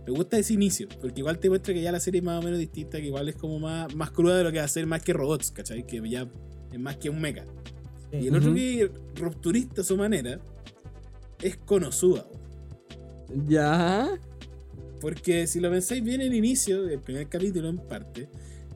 [0.07, 2.43] Me gusta ese inicio, porque igual te muestra que ya la serie es más o
[2.43, 4.87] menos distinta, que igual es como más, más cruda de lo que va a ser
[4.87, 5.85] más que robots, ¿cachai?
[5.85, 6.31] Que ya
[6.73, 7.45] es más que un mecha.
[8.11, 8.19] Sí.
[8.19, 10.41] Y el otro que rupturista a su manera
[11.43, 12.27] es Konosuba.
[13.47, 14.09] Ya.
[15.01, 18.29] Porque si lo pensáis bien el inicio, el primer capítulo en parte,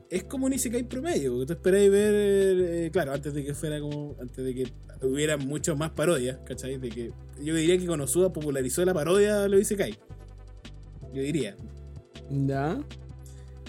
[0.09, 1.31] es como un Isekai promedio.
[1.31, 2.13] Porque tú esperáis ver,
[2.59, 6.77] eh, claro, antes de que fuera como, antes de que hubiera mucho más parodias, ¿cachai?
[6.77, 9.97] De que, yo diría que Konosuba popularizó la parodia de los Isekai.
[11.13, 11.55] Yo diría.
[12.29, 12.79] Ya.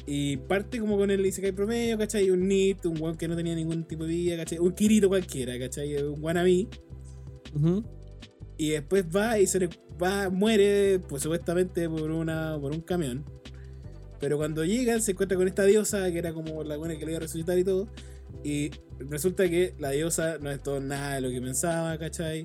[0.06, 2.30] Y parte como con el Isekai promedio, ¿cachai?
[2.30, 4.58] Un Nit, un weón que no tenía ningún tipo de vida, ¿cachai?
[4.58, 5.96] Un Kirito cualquiera, ¿cachai?
[6.02, 6.68] Un wannabe.
[7.54, 7.84] Ujú.
[8.56, 9.68] Y después va y se le
[10.02, 13.24] va, muere, pues supuestamente por una por un camión.
[14.20, 17.12] Pero cuando llega se encuentra con esta diosa que era como la buena que le
[17.12, 17.88] iba a resucitar y todo.
[18.44, 22.44] Y resulta que la diosa no es todo nada de lo que pensaba, ¿cachai?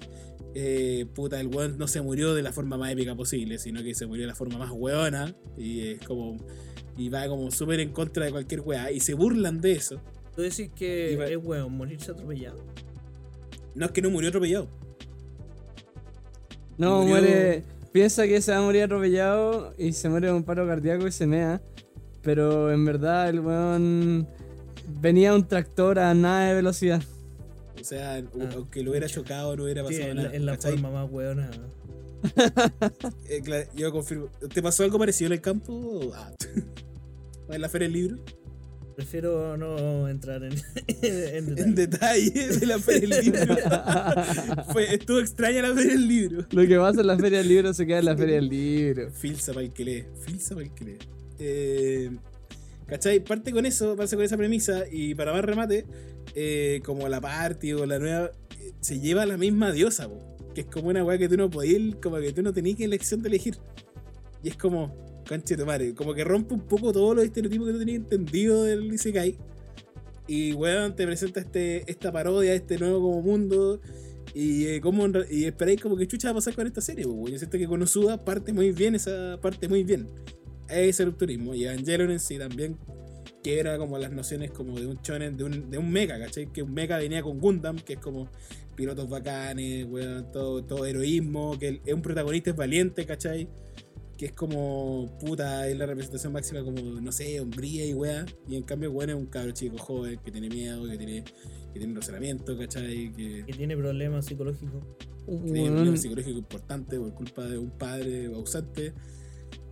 [0.53, 3.93] Eh, puta, el weón no se murió de la forma más épica posible, sino que
[3.93, 5.35] se murió de la forma más weona.
[5.57, 6.37] Y es como.
[6.97, 8.91] Y va como súper en contra de cualquier weá.
[8.91, 10.01] Y se burlan de eso.
[10.35, 12.59] Tú decís que Iba- es weón morirse atropellado.
[13.75, 14.67] No es que no murió atropellado.
[16.77, 17.63] No, Murió- muere.
[17.91, 21.11] Piensa que se va a morir atropellado y se muere de un paro cardíaco y
[21.11, 21.61] se mea.
[22.21, 24.27] Pero en verdad el weón
[25.01, 27.01] venía un tractor a nada de velocidad.
[27.79, 28.21] O sea, Ah,
[28.55, 30.29] aunque lo hubiera chocado, no hubiera Sí, pasado en, nada.
[30.29, 30.71] la- en la ¿cachai?
[30.73, 31.49] forma más weona.
[33.29, 34.29] Eh, claro, yo confirmo.
[34.53, 36.11] ¿Te pasó algo parecido en el campo?
[36.15, 36.33] Ah.
[37.47, 38.17] ¿O en la feria del libro?
[38.95, 40.53] Prefiero no entrar en,
[41.03, 42.31] en En detalle.
[42.31, 43.55] detalle de la feria del libro.
[44.71, 46.45] Fue, estuvo extraña la feria del libro.
[46.49, 49.11] Lo que pasa en la feria del libro se queda en la feria del libro.
[49.11, 50.05] Filsa para el que lee.
[50.25, 50.97] Filsa para el que lee.
[51.37, 52.09] Eh,
[52.87, 53.19] ¿Cachai?
[53.19, 54.85] Parte con eso, parte con esa premisa.
[54.91, 55.85] Y para más remate,
[56.33, 60.36] eh, como la party o la nueva, eh, se lleva a la misma diosa, po,
[60.57, 63.21] que es como una weá que tú no podías, como que tú no tenías elección
[63.21, 63.57] de elegir.
[64.41, 67.73] Y es como, canche de madre, como que rompe un poco todos los estereotipos que
[67.73, 69.37] tú tenías entendido del Isekai.
[70.25, 73.79] Y weón, te presenta este, esta parodia, este nuevo como mundo.
[74.33, 77.05] Y, eh, como y esperáis como que chucha va a pasar con esta serie.
[77.05, 77.33] po, weón.
[77.33, 80.07] Yo siento que Konosuba parte muy bien, esa parte muy bien.
[80.69, 81.53] Ese rupturismo.
[81.53, 82.77] Y Evangelion en sí también
[83.47, 86.51] que era como las nociones como de un shonen, de un, de un mecha, ¿cachai?
[86.51, 88.27] Que un mecha venía con Gundam, que es como
[88.75, 93.47] pilotos bacanes, weón, todo, todo heroísmo, que es un protagonista es valiente, ¿cachai?
[94.17, 98.25] Que es como, puta, es la representación máxima como, no sé, hombría y weá.
[98.49, 101.23] Y en cambio, weón, es un cabro chico joven, que tiene miedo, que tiene,
[101.71, 103.13] que tiene razonamiento, ¿cachai?
[103.13, 104.83] Que, Que tiene problemas psicológicos.
[105.25, 108.93] que tiene un problema psicológico importante por culpa de un padre ausente.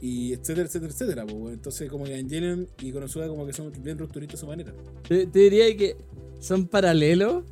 [0.02, 1.26] Y etcétera, etcétera, etcétera.
[1.52, 4.74] Entonces, como que Evangelion y Konosuba como que son bien rupturistas a su manera.
[5.08, 5.96] Te, te diría que
[6.39, 7.43] son paralelos.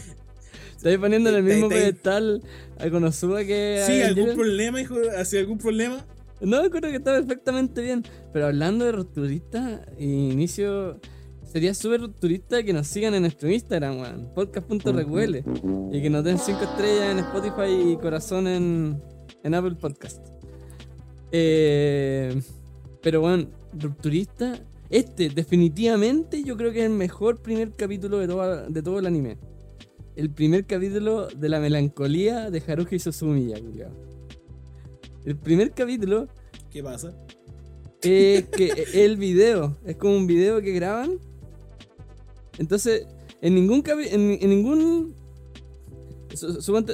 [0.76, 2.42] Estáis poniendo en el mismo pedestal
[2.78, 4.36] a Konosuba que a Sí, algún Evangelion.
[4.36, 6.04] problema, hijo, hacia algún problema.
[6.40, 8.02] No, creo que está perfectamente bien.
[8.32, 10.98] Pero hablando de rupturista, inicio.
[11.52, 14.32] Sería súper rupturista que nos sigan en nuestro Instagram, weón.
[14.34, 15.44] Podcast.recuele.
[15.92, 19.02] Y que nos den 5 estrellas en Spotify y corazón en,
[19.42, 20.24] en Apple Podcast.
[21.32, 22.40] Eh,
[23.02, 23.46] pero bueno,
[23.78, 24.58] rupturista.
[24.88, 29.06] Este, definitivamente, yo creo que es el mejor primer capítulo de, toda- de todo el
[29.06, 29.38] anime.
[30.16, 33.56] El primer capítulo de la melancolía de Haruhi Suzumiya.
[35.24, 36.26] El primer capítulo
[36.70, 37.14] ¿Qué pasa?
[38.02, 41.18] es que el video es como un video que graban.
[42.58, 43.06] Entonces,
[43.40, 45.14] en ningún en, en ningún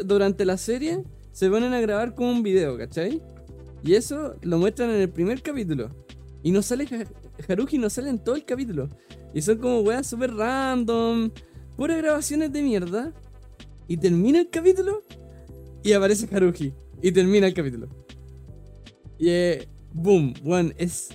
[0.04, 3.22] durante la serie se ponen a grabar como un video, ¿cachai?
[3.82, 5.90] Y eso lo muestran en el primer capítulo.
[6.42, 8.88] Y no sale Ha- Haruhi, no sale en todo el capítulo.
[9.34, 11.30] Y son como weas super random,
[11.76, 13.12] puras grabaciones de mierda.
[13.88, 15.02] Y termina el capítulo
[15.82, 16.72] y aparece Haruhi.
[17.02, 17.88] Y termina el capítulo.
[19.18, 21.10] Y eh, boom, weón, es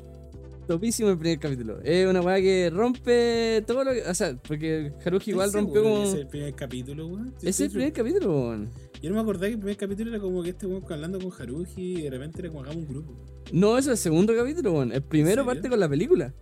[0.68, 1.82] topísimo el primer capítulo.
[1.84, 4.03] Es una weá que rompe todo lo que.
[4.03, 6.03] O sea, porque Haruhi igual ¿Estás rompió como.
[6.03, 7.34] Es el primer capítulo, weón.
[7.41, 8.70] Es el primer capítulo, weón.
[9.01, 11.31] Yo no me acordaba que el primer capítulo era como que este weón hablando con
[11.31, 13.13] Haruhi y de repente era como hagamos un grupo.
[13.51, 14.91] No, eso es el segundo capítulo, weón.
[14.91, 16.33] El primero parte con la película.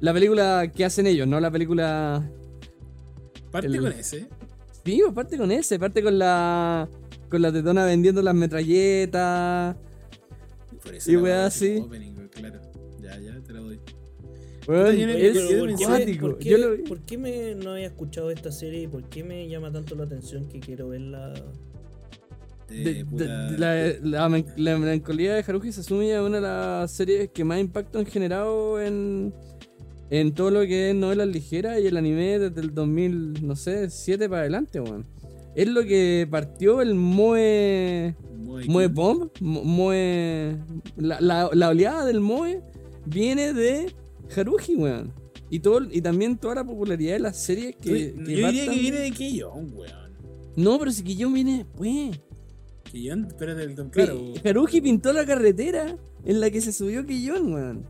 [0.00, 2.28] La película que hacen ellos, no la película.
[3.50, 4.28] Parte El- con ese.
[4.84, 6.88] Sí, pues parte con ese, parte con la.
[7.28, 9.76] Con la tetona vendiendo las metralletas.
[10.82, 11.76] Por eso Y la weá así.
[11.78, 12.60] opening, claro.
[13.00, 13.80] Ya, ya, te la doy.
[14.68, 18.82] Weón, tiene- Oye, es pero ¿por qué me- por qué- no había escuchado esta serie
[18.82, 21.34] y por qué me llama tanto la atención que quiero verla?
[22.70, 26.90] Eh, De- de- puta, de- la, la melancolía de Haruhi Suzumiya es una de las
[26.92, 29.34] series que más impacto han generado en,
[30.10, 33.90] en todo lo que es novelas ligeras y el anime desde el 2000, no sé,
[33.90, 35.04] 7 para adelante, weón.
[35.54, 38.14] Es lo que partió el Moe,
[38.68, 38.86] Moe.
[38.88, 40.56] Bomb, Mo- Moe...
[40.96, 42.62] La, la- la oleada del Moe
[43.04, 43.92] viene de
[44.36, 45.12] Haruhi, weón.
[45.50, 47.90] Y, todo, y también toda la popularidad de las series que...
[47.90, 50.12] Que Yo diría que viene de Keyon, weón.
[50.56, 52.20] No, pero si yo viene después.
[52.90, 54.14] Keyon, espérate, el claro.
[54.34, 57.86] Eh, Haruhi pintó la carretera en la que se subió Kiyon, weón.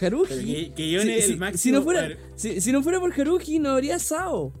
[0.00, 0.26] Haruhi.
[0.28, 1.58] Pero que- Keyon si, el máximo.
[1.62, 4.52] si no fuera, si, si no fuera por Haruhi, no habría Sao.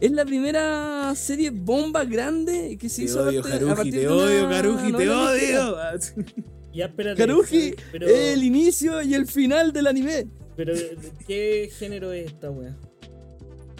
[0.00, 4.46] Es la primera serie bomba grande que se Te hizo odio, a partir te odio,
[4.46, 5.76] una Haruhi, te odio.
[6.78, 7.20] Ya, espérate.
[7.24, 10.28] Haruhi pero, es el inicio y el final del anime.
[10.56, 10.72] pero
[11.26, 12.76] ¿qué género es esta wea?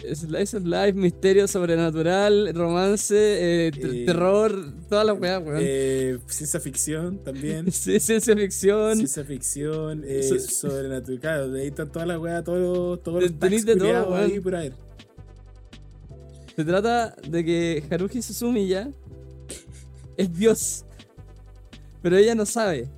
[0.03, 4.51] Es Slice of Life, misterio sobrenatural, romance, eh, Eh, terror,
[4.89, 5.59] toda la weá, weón.
[5.61, 7.65] Eh, ciencia ficción también.
[7.71, 8.95] Sí, ciencia ficción.
[8.97, 11.19] Ciencia ficción, eh, So- sobrenatural.
[11.21, 14.15] Claro, de ahí están todas las weas, todos los, todos los Tenés tags de todo,
[14.15, 14.43] ahí weón.
[14.43, 14.73] por ahí.
[16.55, 18.91] Se trata de que Haruhi Suzumiya
[20.17, 20.85] es Dios.
[22.01, 22.89] Pero ella no sabe.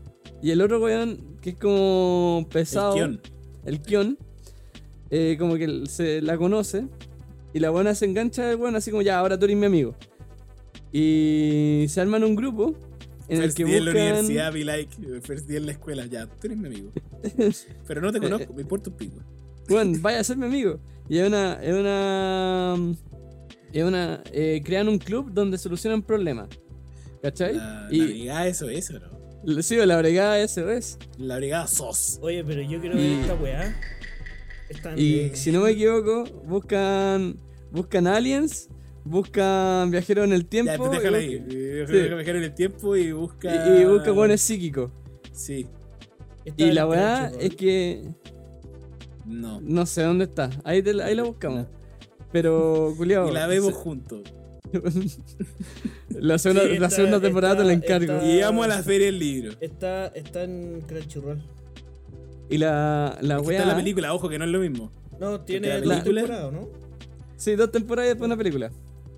[0.41, 3.21] Y el otro weón, que es como pesado, El Kion.
[3.65, 4.17] el Kion,
[5.09, 6.87] eh, como que se la conoce.
[7.53, 9.95] Y la buena se engancha del weón, así como ya, ahora tú eres mi amigo.
[10.91, 12.73] Y se arman un grupo
[13.27, 14.07] en el que día en la buscan.
[14.07, 15.21] universidad, be like.
[15.21, 16.91] First día en la escuela, ya, tú eres mi amigo.
[17.87, 19.17] Pero no te conozco, me importa un pico.
[19.69, 20.79] Bueno, vaya a ser mi amigo.
[21.07, 21.53] Y es una.
[21.61, 22.75] Es una.
[23.71, 24.23] Es una.
[24.33, 26.47] eh, crean un club donde solucionan problemas.
[27.21, 27.55] ¿Cachai?
[27.55, 28.51] La, y la brigada
[28.95, 28.99] ¿o
[29.53, 29.61] no?
[29.63, 30.97] sí, la brigada SOS.
[31.17, 32.19] La brigada SOS.
[32.21, 33.75] Oye, pero yo quiero ver Y- esta weá.
[34.69, 37.37] Están Y de- si no me equivoco, buscan.
[37.71, 38.69] Buscan aliens.
[39.03, 40.71] Buscan viajeros en el tiempo.
[40.71, 41.39] Ya, tú déjala y, ahí.
[41.39, 41.91] busca-
[42.23, 42.29] Sí.
[42.29, 43.77] En el tiempo y busca.
[43.77, 44.91] y, y buscan buenos psíquicos.
[45.31, 45.67] Sí,
[46.45, 47.45] está Y la weá Crunchyroll.
[47.45, 48.03] es que.
[49.25, 49.59] no.
[49.61, 50.49] No sé dónde está.
[50.63, 51.65] Ahí, te ahí la buscamos.
[52.31, 53.27] Pero, culiao.
[53.29, 54.21] Y la vemos juntos.
[56.09, 58.13] la segunda, Sí, la está- segunda temporada te la encargo.
[58.13, 59.53] está- Y llegamos a la feria del libro.
[59.59, 61.41] Está, está en Crunchyroll.
[62.49, 63.59] Y la, la weá.
[63.59, 64.91] está la película, ojo que no es lo mismo.
[65.19, 66.69] No, tiene la dos temporadas, ¿no?
[67.37, 68.71] Sí, dos temporadas y después una película.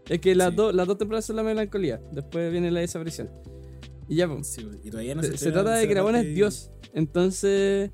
[0.07, 0.55] Es que las, Sí.
[0.55, 2.01] dos las dos temporadas son la melancolía.
[2.11, 3.29] Después viene la desaparición.
[4.07, 4.47] Y ya, pues.
[4.47, 6.71] Sí, y todavía no se, se, se trata de que la buena es Dios.
[6.93, 7.89] Entonces,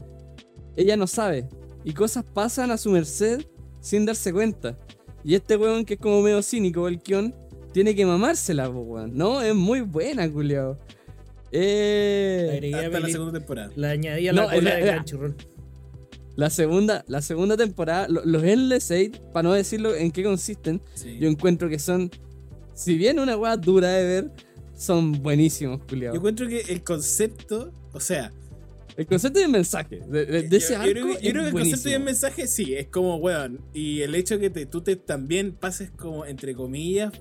[0.75, 1.47] ella no sabe.
[1.85, 3.41] Y cosas pasan a su merced
[3.79, 4.77] sin darse cuenta.
[5.23, 7.33] Y este weón, que es como medio cínico, el Kion,
[7.73, 9.15] tiene que mamársela, po, weón.
[9.17, 10.77] No, es muy buena, culiao.
[11.51, 13.71] Eh, Agregué a Hasta la segunda temporada.
[13.75, 15.35] La añadí a No, la cola la- de la- Crunchyroll.
[16.35, 20.81] la segunda, la segunda temporada, lo- los Endless Eight, para no decirlo en qué consisten,
[20.93, 21.17] Sí.
[21.19, 22.11] yo encuentro que son,
[22.75, 24.31] si bien una weá dura de ver,
[24.75, 26.13] son buenísimos, culiados.
[26.15, 28.31] Yo encuentro que el concepto, o sea,
[28.95, 30.87] El concepto del mensaje, de, de- de ese yo, arco.
[30.87, 33.61] yo creo que, yo es creo que el concepto mensaje sí, es como, weón.
[33.73, 37.13] Y el hecho que te, tú te también pases como, entre comillas,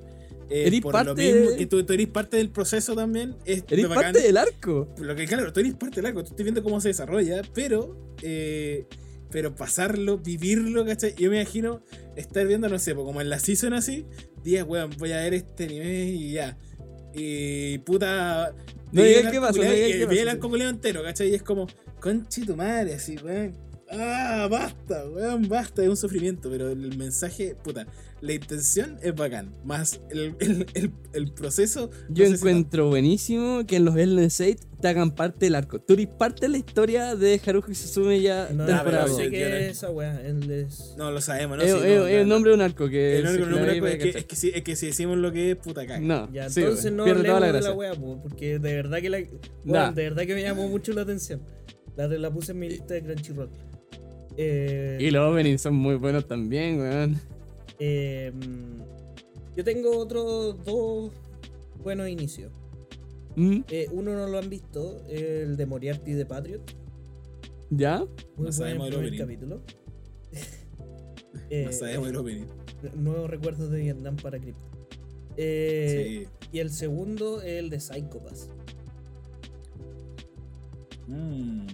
[0.51, 3.37] eh, Eres por parte lo mismo, de- que tú, tú eres parte del proceso también.
[3.45, 4.05] Es Eres bacán.
[4.13, 4.95] parte del arco.
[4.99, 8.15] Lo que claro, tú eres parte del arco, tú estás viendo cómo se desarrolla, pero
[8.23, 8.87] eh,
[9.31, 11.15] pero pasarlo, vivirlo, ¿cachai?
[11.17, 11.83] Yo me imagino
[12.17, 14.07] estar viendo, no sé, como en la season así,
[14.43, 16.57] días, weón, voy a ver este nivel y ya.
[17.15, 18.55] Y puta.
[18.91, 21.31] No digas qué pasa, no digas el arco entero, ¿cachai?
[21.31, 21.67] Y es como,
[22.01, 23.55] conchi tu madre, así, weón.
[23.91, 27.87] Ah, basta, weón, basta, es un sufrimiento, pero el mensaje, puta,
[28.21, 31.91] la intención es bacán, más el, el, el, el proceso.
[32.09, 35.55] Yo no sé si encuentro buenísimo que en los Elden 6 te hagan parte del
[35.55, 35.81] arco.
[35.81, 39.17] Tú eres parte de la historia de Haruhi Suzume ya No, temporada dos.
[39.17, 39.89] sé no- es esa.
[40.25, 40.95] Él es.
[40.97, 41.63] No lo sabemos, ¿no?
[41.65, 43.99] Es, Sí, no, no, el nombre de un arco que El único nombre clave es
[44.13, 46.01] que, es, que si, es que si decimos lo que es, puta caga.
[46.01, 49.21] No, Ya, sí, entonces no hablemos la de la po, porque de verdad que la.
[49.21, 49.27] Nah.
[49.65, 51.41] Bueno, de verdad que me llamó mucho la atención.
[51.97, 53.51] La, la puse en mi lista de Crunchyroll.
[54.37, 57.21] Eh, Y los openings son muy buenos también, weón.
[57.79, 58.33] Eh,
[59.57, 61.13] yo tengo otros dos
[61.83, 62.53] buenos inicios.
[63.37, 63.61] ¿Mm?
[63.71, 66.63] Eh, uno no lo han visto, el de Moriarty de Patriot.
[67.71, 67.99] ¿Ya?
[67.99, 69.63] Muy No buen sabemos el capítulo.
[71.51, 72.45] Eh, No sabemos el opening.
[72.97, 74.61] Nuevos recuerdos de Vietnam para Crypto.
[75.39, 76.49] Eh, Sí.
[76.53, 78.51] Y el segundo, el de Psychopass.
[81.07, 81.67] Mm.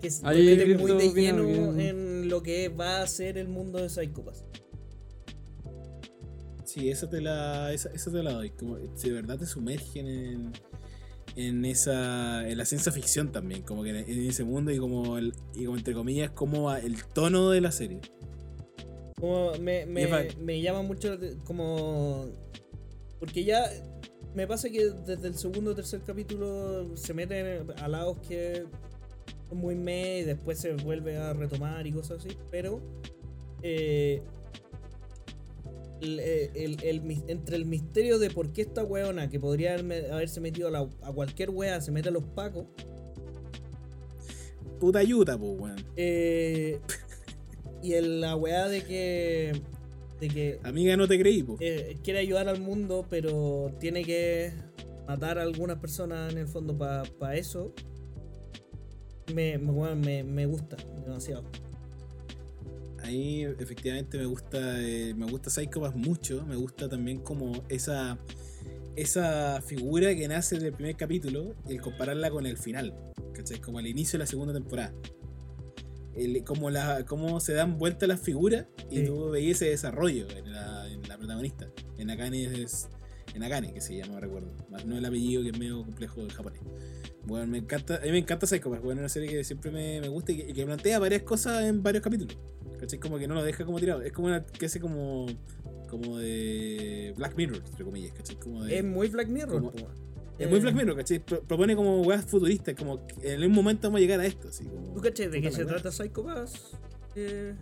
[0.00, 3.78] Que se Ahí muy de lleno que- en lo que va a ser el mundo
[3.80, 4.44] de Psychopass.
[6.64, 8.50] Sí, esa te la, esa, esa te la doy.
[8.50, 10.52] Como, de verdad te sumergen en,
[11.36, 15.16] en esa en la ciencia ficción también, como que en, en ese mundo y como,
[15.16, 18.00] el, y como entre comillas, como va el tono de la serie.
[19.20, 20.08] Como me, me,
[20.40, 22.26] me llama mucho como...
[23.20, 23.70] Porque ya
[24.34, 28.66] me pasa que desde el segundo o tercer capítulo se meten a lados que
[29.52, 32.80] muy me y después se vuelve a retomar y cosas así, pero...
[33.62, 34.22] eh,
[36.00, 40.10] el- el- el mis- entre el misterio de por qué esta weona que podría haberme-
[40.10, 42.66] haberse metido a, la- a cualquier wea se mete a los pacos
[44.80, 45.76] Puta ayuda, pues, weón.
[45.96, 46.78] eh,
[47.82, 49.52] y el- la weá de que
[50.20, 51.58] de que Amiga, no te creí, pues.
[51.62, 54.52] eh, quiere ayudar al mundo, pero tiene que
[55.06, 57.72] matar a algunas personas en el fondo para eso.
[59.32, 61.44] Me, me, me- me gusta demasiado.
[63.02, 68.18] Ahí efectivamente me gusta eh, me gusta Psychopass mucho, me gusta también como esa
[68.96, 72.94] esa figura que nace del primer capítulo y el compararla con el final,
[73.34, 73.60] ¿cachai?
[73.60, 74.94] Como el inicio de la segunda temporada.
[76.14, 79.06] El- como, la, como se dan vueltas las figuras y Sí.
[79.06, 81.68] tú veías ese desarrollo en la, en la protagonista.
[81.98, 82.88] En Akane es.
[83.34, 84.52] En Akane, que se llama, recuerdo.
[84.86, 86.60] No el apellido que es medio complejo en japonés.
[87.26, 90.00] Bueno, me encanta, a mí me encanta Psychopass, bueno, es una serie que siempre me,
[90.00, 92.36] me gusta y que, y que plantea varias cosas en varios capítulos.
[92.78, 92.98] ¿Cachai?
[92.98, 94.02] Como que no lo deja como tirado.
[94.02, 95.26] Es como una que hace como.
[95.88, 98.36] como de Black Mirror, entre comillas, ¿cachai?
[98.36, 99.62] Como de, Es muy Black Mirror.
[99.62, 99.72] como-
[100.38, 101.20] es muy Eh, Black Mirror, ¿cachai?
[101.20, 104.48] Pro- propone como weas futuristas, como que en un momento vamos a llegar a esto,
[104.48, 104.92] así como.
[104.92, 105.74] ¿Tú cachai de qué se wea.
[105.74, 106.76] trata Psychopass?
[107.14, 107.54] Eh,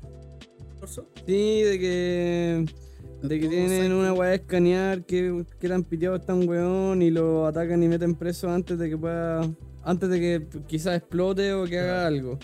[0.80, 1.08] Corso?
[1.26, 2.64] Sí, de que.
[3.22, 7.02] De que tienen una weá de escanear que, que le han piteado a este weón
[7.02, 9.48] y lo atacan y meten preso antes de que pueda.
[9.84, 12.38] Antes de que quizás explote o que haga algo.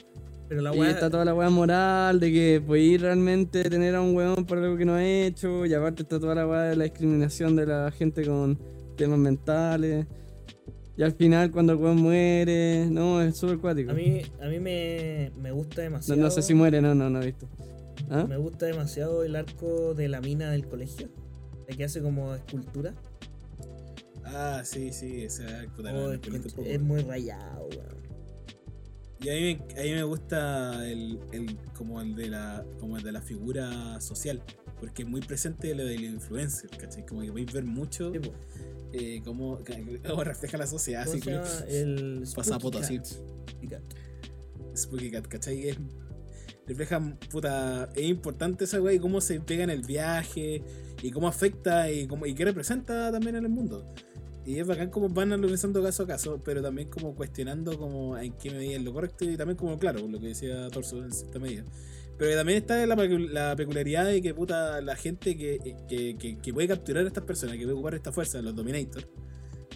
[0.48, 0.90] Pero la y weá.
[0.90, 4.76] está toda la weá moral de que podéis realmente tener a un weón por algo
[4.76, 5.66] que no ha hecho.
[5.66, 8.58] Y aparte está toda la weá de la discriminación de la gente con
[8.96, 10.06] temas mentales.
[10.96, 12.86] Y al final cuando el weón muere.
[12.90, 13.90] No, es súper cuático.
[13.90, 16.20] A mí, a mí me, me gusta no, demasiado.
[16.20, 17.48] no sé si muere, no, no, no he visto.
[18.10, 18.24] ¿Ah?
[18.28, 21.08] Me gusta demasiado el arco de la mina del colegio.
[21.68, 22.94] La que hace como escultura.
[24.24, 25.44] Ah, sí, sí, esa
[25.74, 26.62] puta, Oh, es, poco.
[26.80, 27.98] muy rayado, weón.
[29.20, 29.40] Y a mí,
[29.74, 33.20] me- a mí me gusta el, el- como el de la como el de la
[33.20, 34.42] figura social,
[34.78, 37.04] porque es muy presente lo del influencer, ¿cachai?
[37.04, 38.20] Como que podéis ver mucho Sí,
[38.92, 39.58] eh, cómo,
[40.06, 41.22] cómo refleja la sociedad, ¿Cómo así
[41.66, 41.80] que?
[41.80, 43.00] El pasapoto, así.
[44.76, 45.68] Spooky Cat, ¿cachai?
[45.68, 45.78] Es-
[46.68, 47.00] refleja,
[47.30, 50.62] puta, es importante esa weá y cómo se pega en el viaje
[51.02, 53.92] y cómo afecta y, cómo, y qué representa también en el mundo.
[54.44, 58.32] Y es bacán como van analizando caso a caso, pero también como cuestionando como en
[58.34, 61.38] qué medida es lo correcto y también como, claro, lo que decía Torso en cierta
[61.38, 61.64] medida.
[62.16, 66.38] Pero también está la, pecu- la peculiaridad de que puta la gente que, que, que-
[66.38, 69.06] que puede capturar a estas personas, que puede ocupar esta fuerza, los Dominators,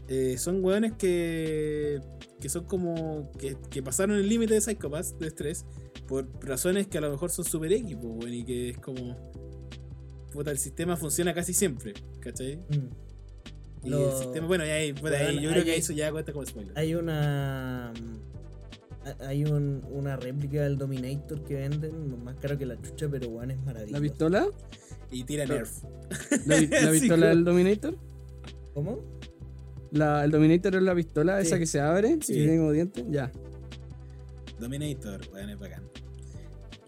[0.09, 2.01] eh, son weones que,
[2.41, 5.65] que son como que, que pasaron el límite de Psychopaths, de estrés,
[6.07, 9.17] por razones que a lo mejor son super X, weón, y que es como.
[10.33, 12.57] Puta, el sistema funciona casi siempre, ¿cachai?
[12.57, 13.85] Mm.
[13.87, 16.11] Y Lo- el sistema, bueno, ahí, bueno, ahí Bueno, yo creo hay- que eso ya
[16.13, 16.73] cuenta como spoiler.
[16.79, 17.93] Hay una.
[18.01, 18.33] mm,
[19.27, 23.51] Hay un, una réplica del Dominator que venden, más caro que la chucha, pero weón
[23.51, 23.93] es maravilloso.
[23.95, 24.47] ¿La pistola?
[25.11, 25.83] Y tira Nerf.
[26.47, 26.57] ¿La,
[26.93, 27.97] pistola del Dominator?
[28.75, 29.01] ¿Cómo?
[29.91, 32.19] La, ¿El Dominator es la pistola esa que se abre?
[32.23, 32.33] Sí.
[32.35, 33.05] Que tiene como dientes.
[33.11, 33.33] Ya.
[34.63, 35.83] Dominator, weón, es bacán.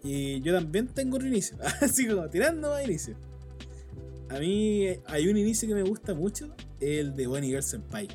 [0.03, 3.15] Y yo también tengo un inicio, así como tirando más inicio.
[4.29, 8.07] A mí eh, hay un inicio que me gusta mucho, el de Bonnie Girl Senpai.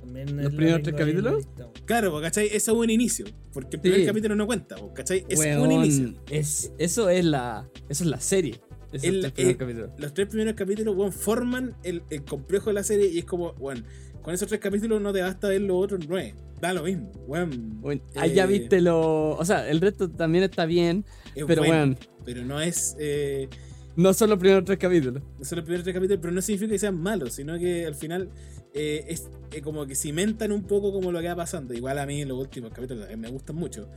[0.00, 1.48] También ¿Los primeros tres capítulos?
[1.86, 2.46] Claro, pues, ¿cachai?
[2.48, 4.06] Eso es un inicio, porque el primer Sí.
[4.06, 5.24] capítulo no cuenta, pues, ¿cachai?
[5.28, 6.14] Es un Weón, inicio.
[6.30, 7.68] es- eso es la.
[7.88, 8.60] Eso es la serie.
[8.92, 9.90] Esos El- tres primeros eh, capítulos.
[9.98, 13.84] Los tres primeros capítulos, forman el, el complejo de la serie y es como, weón,
[14.20, 16.34] con esos tres capítulos no te basta ver los otros nueve.
[16.62, 17.80] Da lo mismo, weón.
[17.80, 19.30] Bueno, ahí ya eh, viste lo.
[19.30, 21.04] O sea, el resto también está bien.
[21.34, 22.94] Es Pero bueno, weón, Pero no es...
[23.00, 23.48] Eh,
[23.96, 25.24] no son los primeros tres capítulos.
[25.40, 27.96] no son los primeros tres capítulos, pero no significa que sean malos, sino que al
[27.96, 28.30] final
[28.74, 29.28] eh, es
[29.60, 31.74] como que cimentan un poco como lo que va pasando.
[31.74, 33.88] Igual a mí los últimos capítulos me gustan mucho,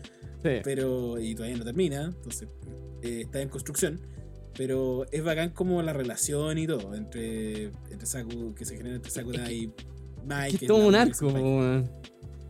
[0.43, 0.61] Sí.
[0.63, 2.49] pero y todavía no termina, entonces
[3.03, 4.01] está en construcción.
[4.57, 9.11] Pero es bacán como la relación y todo entre, entre Saku, que se genera entre
[9.11, 9.71] Sakura y
[10.25, 10.57] Mike.
[10.61, 11.89] es todo un arco, weón.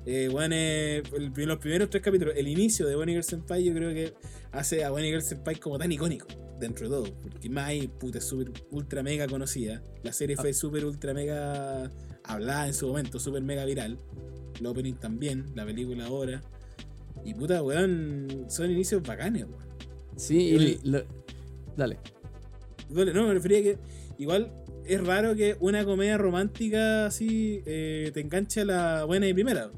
[0.06, 3.74] Eh, weón, eh, el- los primeros tres capítulos, el inicio de Bonnie Girl Senpai, yo
[3.74, 4.14] creo que
[4.52, 6.28] hace a Bonnie Girl Senpai como tan icónico
[6.60, 7.14] dentro de todo.
[7.22, 9.82] Porque Mai, puta, es súper ultra mega conocida.
[10.04, 11.92] La serie fue súper ultra mega
[12.24, 13.98] hablada en su momento, súper mega viral.
[14.60, 16.42] El opening también, la película ahora.
[17.26, 19.66] Y puta, weón, son inicios bacanes, weón.
[20.16, 21.04] Sí, y El- lo-
[21.76, 21.98] Dale.
[22.90, 23.78] Bueno, No, me refería a que
[24.20, 24.54] igual
[24.86, 29.72] es raro que una comedia romántica así eh, te enganche a la buena y primera.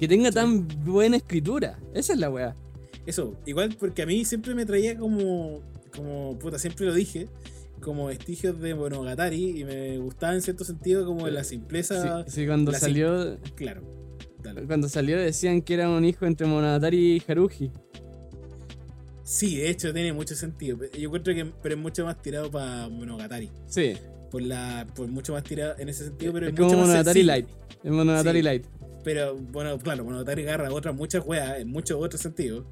[0.00, 1.78] Que tenga tan buena escritura.
[1.94, 2.54] Esa es la weá.
[3.06, 5.60] Eso, igual porque a mí siempre me traía como,
[5.94, 7.28] como, puta, siempre lo dije,
[7.80, 12.46] como vestigios de Monogatari y me gustaba en cierto sentido como la simpleza, Sí, sí,
[12.46, 13.38] cuando salió.
[13.54, 13.82] claro.
[14.42, 14.62] Dale.
[14.62, 17.70] Cuando salió decían que era un hijo entre Monogatari y Haruhi.
[19.22, 20.78] Sí, de hecho tiene mucho sentido.
[20.98, 23.50] Yo encuentro que pero es mucho más tirado para Monogatari.
[23.66, 23.92] Sí.
[24.30, 27.22] Por la, por mucho más tirado en ese sentido, pero es es, como mucho Monogatari.
[27.22, 27.48] Light.
[27.84, 28.42] Es Monogatari Sí.
[28.44, 28.64] Light.
[29.04, 32.64] Pero bueno, claro, Monogatari agarra otras muchas weas en muchos otros sentidos.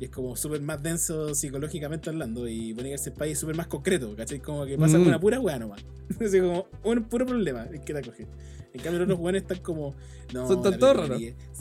[0.00, 2.48] Y es como súper más denso psicológicamente hablando.
[2.48, 4.40] Y Bonnie Girl Senpai es súper más concreto, ¿cachai?
[4.40, 5.00] Como que pasa Mm.
[5.02, 5.84] con una pura wea nomás.
[6.20, 8.26] Así como un puro problema es que te acoge.
[8.72, 9.94] En cambio, los otros weones están como.
[10.32, 10.72] No, Son todos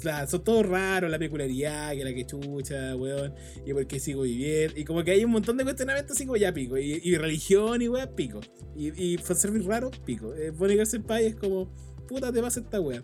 [0.01, 3.35] Claro, son todos raros, la peculiaridad, que la que chucha, weón.
[3.67, 4.79] Y por qué sigo viviendo.
[4.79, 6.75] Y como que hay un montón de cuestionamientos así como ya pico.
[6.79, 8.39] Y, y religión y wea, pico.
[8.75, 10.33] Y, y fanservice raro, pico.
[10.33, 11.71] Eh, Bonnie Girl Senpai es como.
[12.07, 13.03] Puta, te pasa esta wea.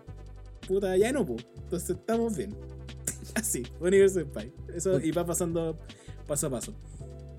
[0.70, 1.36] Puta, ya no, po.
[1.64, 2.56] Entonces estamos bien.
[3.36, 4.54] Así, Bonnie Senpai.
[4.76, 5.80] Eso, y va pasando
[6.28, 6.76] paso a paso.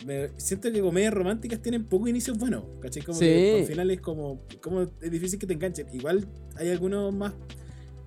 [0.05, 3.03] Me- siento que comedias románticas tienen pocos inicios buenos, ¿cachai?
[3.05, 3.25] Como Sí.
[3.27, 5.87] que al final es como, como es difícil que te enganchen.
[5.93, 6.27] Igual
[6.57, 7.35] hay algunos más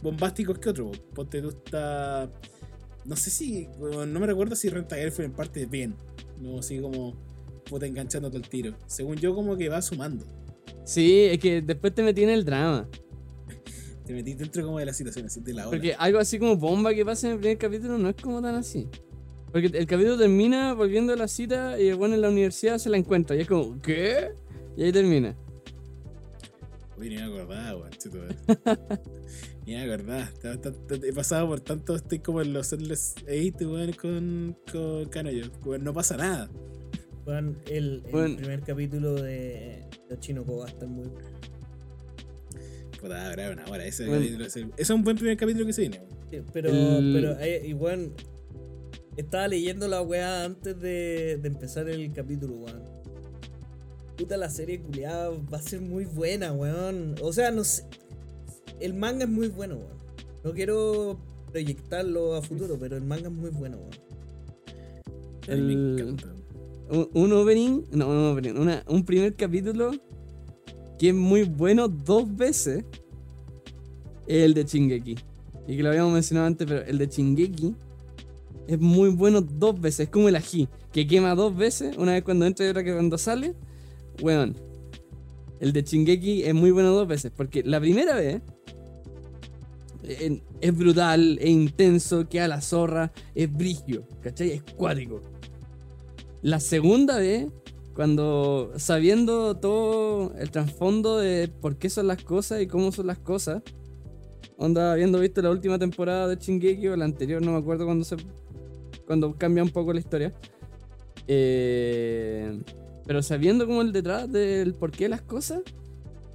[0.02, 0.98] bombásticos que otros.
[1.00, 1.06] po.
[1.16, 2.30] Ponte tú está.
[3.06, 3.70] No sé si.
[3.80, 5.96] No me recuerdo si Renta fue en parte bien.
[6.42, 7.16] No así como.
[7.70, 8.76] Puta enganchándote al tiro.
[8.88, 10.26] Según yo, como que va sumando.
[10.84, 12.90] Sí, es que después te metí en el drama.
[14.06, 15.78] Te metí dentro como de la situación, así de la hora.
[15.78, 18.56] Porque algo así como bomba que pasa en el primer capítulo no es como tan
[18.56, 18.90] así.
[19.52, 22.90] Porque el capítulo termina volviendo a la cita y el bueno en la universidad se
[22.90, 23.36] la encuentra.
[23.36, 24.32] Y es como, ¿qué?
[24.76, 25.38] Y ahí termina.
[26.98, 27.92] Uy, ni me acordaba, weón.
[29.66, 30.30] Ni me acordaba.
[30.90, 35.52] He pasado por tanto, estoy como en los Endless Eight, weón, con, con Kanoyo.
[35.64, 36.50] Weón, no pasa nada.
[37.26, 41.10] Weón, el, primer capítulo de, de Chino Koga está muy
[43.04, 43.86] Puta, ahora una hora.
[43.86, 44.22] Ese, Bueno.
[44.22, 46.02] capítulo, ese- ese es un buen primer capítulo que se viene,
[46.54, 48.14] Pero, El- pero eh, igual
[49.18, 52.82] estaba leyendo la weá antes de, de empezar el capítulo, weón.
[54.18, 57.16] Puta, la serie culiada va a ser muy buena, weón.
[57.22, 57.84] O sea, no sé.
[58.80, 59.98] El manga es muy bueno, weón.
[60.46, 61.20] No quiero
[61.52, 63.92] proyectarlo a futuro, pero el manga es muy bueno, weón.
[65.48, 66.16] El-.
[66.90, 69.92] Un, un opening, no, un opening, una- un primer capítulo
[71.10, 72.84] es muy bueno dos veces.
[74.28, 75.16] Es el de Chingeki.
[75.68, 77.76] Y que lo habíamos mencionado antes, pero el de Chingeki
[78.68, 80.02] es muy bueno dos veces.
[80.02, 82.94] Es como el ají, que quema dos veces, una vez cuando entra y otra que
[82.94, 83.56] cuando sale.
[84.22, 84.56] Weón.
[85.60, 88.42] El de Chingeki es muy bueno dos veces, porque la primera vez
[90.04, 94.52] eh, es brutal, es intenso, queda la zorra, es brigio, ¿cachai?
[94.52, 95.22] Es cuático.
[96.42, 97.48] La segunda vez,
[97.94, 103.20] cuando sabiendo todo el trasfondo de por qué son las cosas y cómo son las
[103.20, 103.62] cosas,
[104.58, 108.06] onda, habiendo visto la última temporada de Shingeki o la anterior, no me acuerdo cuando
[108.06, 108.18] se
[109.06, 110.34] cuando cambia un poco la historia.
[111.28, 112.62] eh,
[113.06, 115.62] pero sabiendo como el detrás del por qué las cosas,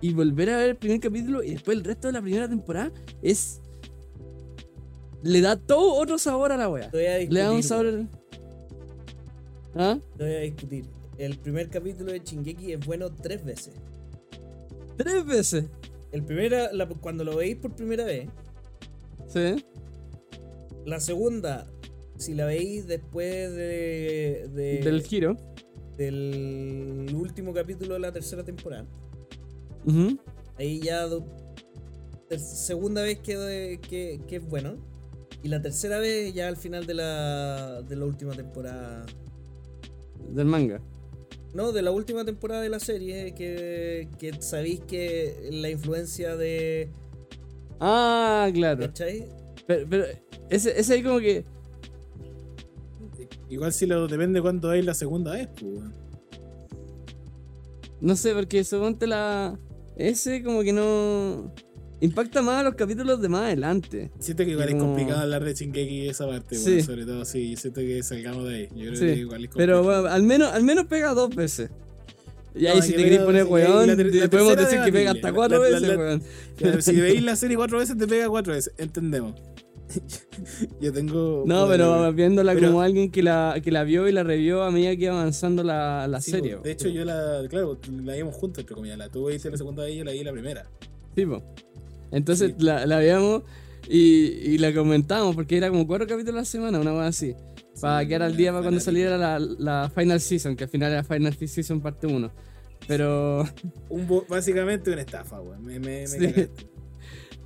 [0.00, 2.92] y volver a ver el primer capítulo y después el resto de la primera temporada
[3.22, 3.60] es.
[5.22, 6.90] Le da todo otro sabor a la wea.
[6.92, 8.06] Le da un sabor.
[9.74, 9.98] ¿Ah?
[10.16, 10.97] Te voy a discutir.
[11.18, 13.74] El primer capítulo de Shingeki es bueno tres veces.
[14.96, 15.64] Tres veces.
[16.12, 18.28] El primera, la- cuando lo veis por primera vez.
[19.26, 19.64] Sí.
[20.86, 21.66] La segunda,
[22.16, 25.36] si la veis después de, de- Del giro.
[25.96, 28.86] del último capítulo de la tercera temporada.
[29.84, 30.18] Ujú.
[30.56, 31.26] Ahí ya do-
[32.28, 34.76] ter- segunda vez que, que, que es bueno.
[35.42, 39.04] Y la tercera vez ya al final de la, de la última temporada.
[40.30, 40.80] Del manga.
[41.54, 46.90] No, de la última temporada de la serie, que, que sabéis que la influencia de...
[47.80, 48.86] Ah, claro.
[48.86, 49.26] ¿Cachai?
[49.66, 50.04] Pero, pero
[50.50, 51.44] ese, ese ahí como que.
[53.48, 55.84] Igual si lo depende cuándo hay la segunda vez, pues.
[58.00, 59.58] No sé, porque suponte la.
[59.96, 61.52] Ese como que no.
[62.00, 64.10] Impacta más a los capítulos de más adelante.
[64.20, 66.70] Siento que igual es complicado hablar de Shingeki esa parte, Sí.
[66.70, 66.82] weón.
[66.84, 68.68] Sobre todo, sí, siento que salgamos de ahí.
[68.76, 70.02] Yo creo Sí, que igual es Pero complicado.
[70.02, 71.70] bueno, al menos, al menos pega dos veces.
[72.54, 75.68] Y ahí si te querés poner weón, la podemos decir que pega hasta cuatro La-
[75.80, 76.22] veces, weón.
[76.56, 78.72] Claro, si veis la serie cuatro veces, te pega cuatro veces.
[78.78, 79.34] Entendemos.
[80.80, 81.44] Yo tengo.
[81.46, 84.62] No, poder, pero viéndola Pero- como alguien que la, que la vio y la revió
[84.62, 86.56] a medida que iba avanzando la, la Sí, serie.
[86.56, 86.62] po.
[86.62, 87.42] De hecho, yo la.
[87.48, 88.98] Claro, la vimos juntos, entre comillas.
[88.98, 90.66] La tú viste la segunda vez y yo la vi la primera.
[91.16, 91.42] Sí, po.
[92.12, 92.64] Entonces Sí.
[92.64, 93.42] la, la veíamos
[93.88, 93.98] y,
[94.52, 97.34] y la comentábamos porque era como cuatro capítulos a la semana, una cosa así.
[97.80, 100.92] Para Sí, quedar al día para cuando saliera la, la Final Season, que al final
[100.92, 102.30] era Final Season parte 1.
[102.86, 103.44] Pero,
[103.88, 105.64] Un básicamente una estafa, weón.
[105.64, 106.32] Me, me, me Sí.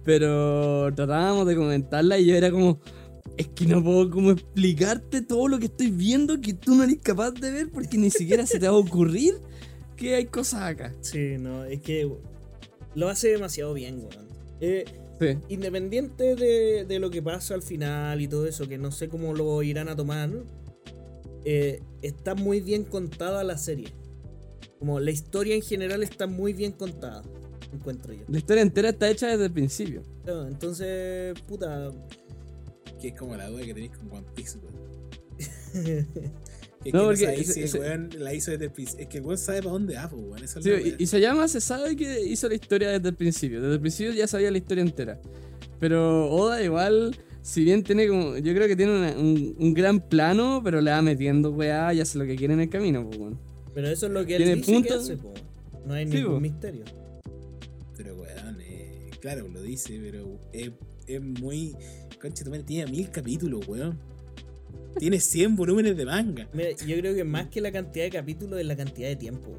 [0.05, 2.81] pero tratábamos de comentarla y yo era como,
[3.37, 6.99] es que no puedo como explicarte todo lo que estoy viendo que tú no eres
[7.03, 9.35] capaz de ver porque ni siquiera se te va a ocurrir
[9.97, 10.93] que hay cosas acá.
[11.01, 12.11] Sí, no, es que
[12.95, 14.32] lo hace demasiado bien, weón.
[14.63, 14.85] Eh,
[15.21, 15.39] Sí.
[15.51, 19.35] independiente de, de lo que pasa al final y todo eso, que no sé cómo
[19.35, 20.31] lo irán a tomar,
[21.45, 23.89] eh, está muy bien contada la serie.
[24.81, 27.23] Como la historia en general está muy bien contada,
[27.73, 28.25] encuentro yo.
[28.27, 30.03] La historia entera está hecha desde el principio.
[30.27, 31.93] No, entonces, puta.
[33.01, 34.59] Que es como la duda que tenéis con One Piece,
[36.85, 39.03] es No, que porque ese- si el ese- weón la hizo desde el principio.
[39.05, 40.45] Es que el weón sabe para dónde va, pues, weón.
[40.45, 43.15] Esa es Sí, la y, y Sayama se sabe que hizo la historia desde el
[43.15, 43.61] principio.
[43.61, 45.21] Desde el principio ya sabía la historia entera.
[45.81, 48.37] Pero Oda igual, si bien tiene como...
[48.39, 52.01] Yo creo que tiene una- un, un gran plano, pero le va metiendo weá y
[52.01, 53.41] hace lo que quiere en el camino, pues bueno.
[53.75, 55.03] Pero eso es lo que él Tiene dice que puntos.
[55.03, 55.33] hace, po.
[55.87, 56.41] No hay Sí, ningún po.
[56.41, 56.85] misterio.
[57.97, 60.71] Pero, weón, eh, claro, lo dice, pero es,
[61.07, 61.75] es muy.
[62.21, 63.99] Concha, tiene mil capítulos, weón.
[64.99, 66.49] Tiene 100 volúmenes de manga.
[66.53, 69.57] Mira, yo creo que más que la cantidad de capítulos es la cantidad de tiempo.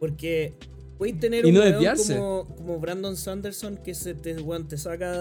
[0.00, 0.54] Porque
[0.96, 2.16] podéis tener Y un no desviarse.
[2.16, 4.36] como, como Brandon Sanderson que se te,
[4.76, 5.14] saca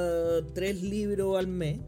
[0.53, 1.79] tres libros al mes.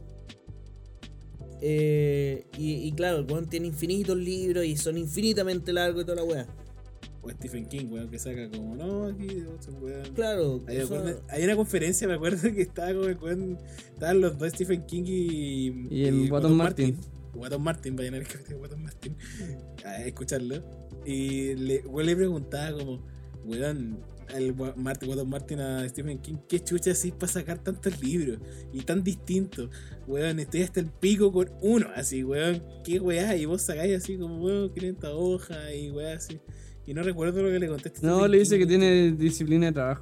[1.61, 6.23] Eh, y, y claro, el tiene infinitos libros y son infinitamente largos y toda la
[6.23, 6.47] weá.
[7.21, 9.27] O Stephen King, weón, que saca como, no, aquí,
[9.81, 10.13] weón.
[10.15, 13.57] Claro, Hay, acuerdo- hay una conferencia, me acuerdo que estaba como weón-
[13.93, 16.97] estaban los dos Stephen King y, Y el Watson Martin.
[17.35, 19.15] Watson Martin, vayan a ver de Watson Martin
[19.85, 20.63] a escucharlo.
[21.05, 23.05] Y le, weón le preguntaba como,
[23.45, 23.99] weón,
[24.33, 28.37] el Martin, Watson Martin a Stephen King, ¿qué chucha así para sacar tantos libros?
[28.71, 29.69] Y tan distintos.
[30.07, 32.63] Weón, estoy hasta el pico con uno, así, weón.
[32.83, 33.35] ¿Qué weá?
[33.35, 36.39] Y vos sacáis así como, weón, 500 hojas y weá así.
[36.89, 37.99] Y no recuerdo lo que le contesté.
[38.05, 40.01] No, le dice que tiene disciplina de trabajo.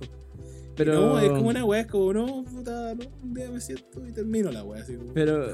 [0.75, 0.93] Pero...
[0.93, 4.11] No, es como una weá, es como, no, puta, no, un día me siento y
[4.13, 5.11] termino la weá, así como.
[5.13, 5.53] Pero,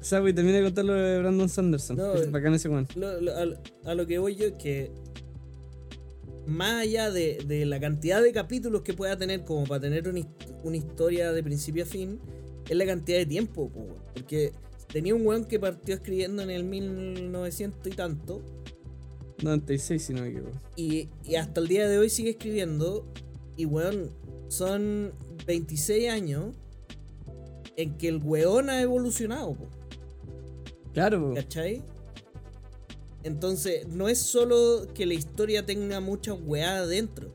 [0.00, 1.96] Sawi, termina de contar lo de Brandon Sanderson.
[1.96, 2.86] No, es bacán ese weón.
[2.94, 3.44] Lo- lo- a,
[3.90, 4.90] a lo que voy yo es que
[6.46, 10.20] más allá de, de la cantidad de capítulos que pueda tener como para tener una,
[10.62, 12.18] una historia de principio a fin,
[12.68, 14.52] es la cantidad de tiempo, po, porque
[14.92, 18.42] tenía un weón que partió escribiendo en el 1900 y tanto,
[19.42, 20.60] 96, si no me equivoco.
[20.76, 23.06] y, y hasta el día de hoy sigue escribiendo,
[23.56, 24.10] y weón,
[24.48, 25.12] son
[25.46, 26.54] 26 años
[27.76, 29.68] en que el weón ha evolucionado, po.
[30.92, 31.32] Claro.
[31.34, 31.82] ¿Cachai?
[33.22, 37.34] Entonces, no es solo que la historia tenga mucha weá adentro.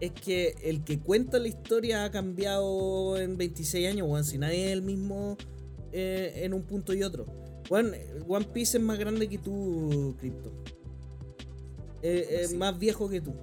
[0.00, 4.24] Es que el que cuenta la historia ha cambiado en 26 años, weón.
[4.24, 5.36] Si nadie es el mismo
[5.92, 7.26] eh, en un punto y otro.
[7.68, 7.92] Weón,
[8.28, 10.52] One Piece es más grande que tú, Crypto.
[12.08, 12.56] Eh, es Sí.
[12.56, 13.34] más viejo que tú.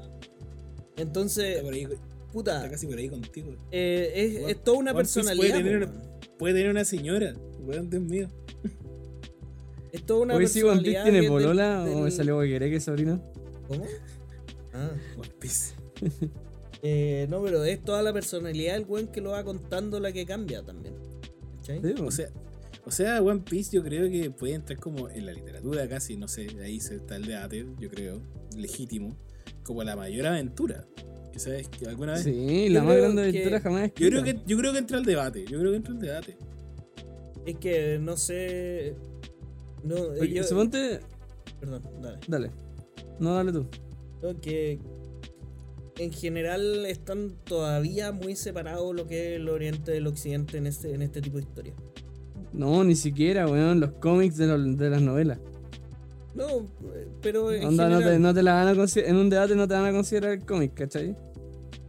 [0.96, 1.96] Entonces, Está, por ahí, está
[2.32, 3.56] puta, casi por ahí contigo.
[3.72, 5.58] eh, es, es toda una Piece puede personalidad.
[5.58, 6.38] tener po, una-.
[6.38, 8.28] Puede tener una señora, weón, Dios mío.
[9.92, 10.44] Es toda una Hoy
[10.74, 11.04] personalidad.
[11.04, 12.38] tiene que es del- polola o me del- salió
[12.70, 13.22] que sobrino.
[13.68, 13.86] ¿Cómo?
[14.76, 14.90] Ah.
[15.18, 15.74] One Piece.
[16.86, 20.26] Eh, no, pero es toda la personalidad del weón que lo va contando la que
[20.26, 20.96] cambia también.
[21.60, 21.80] ¿Cachai?
[21.82, 22.28] Sí, O sea,
[22.86, 26.28] o sea, One Piece yo creo que puede entrar como en la literatura casi, no
[26.28, 28.22] sé, ahí se está el debate, yo creo,
[28.58, 29.18] legítimo,
[29.64, 30.86] como la mayor aventura.
[31.32, 32.24] Que sabes que alguna vez.
[32.24, 34.98] Sí, Yo la más grande que- aventura jamás Yo creo que yo creo que entra
[35.00, 36.38] el debate, yo creo que entra el debate.
[37.46, 38.96] Es que no sé.
[39.84, 41.00] No, eh, Porque, yo- suponte-
[41.60, 42.20] Perdón, dale.
[42.28, 42.52] Dale.
[43.20, 43.66] No, dale tú.
[44.22, 44.80] No, que
[45.98, 50.94] en general están todavía muy separados lo que es el oriente del occidente en este,
[50.94, 51.74] en este tipo de historia.
[52.54, 53.80] No, ni siquiera, weón.
[53.80, 55.40] Los cómics de, los- de las novelas.
[56.36, 56.46] No,
[57.22, 59.12] pero en Onda, no te, general, no te la van a considerar.
[59.12, 61.16] En un debate no te van a considerar el cómic, ¿cachai?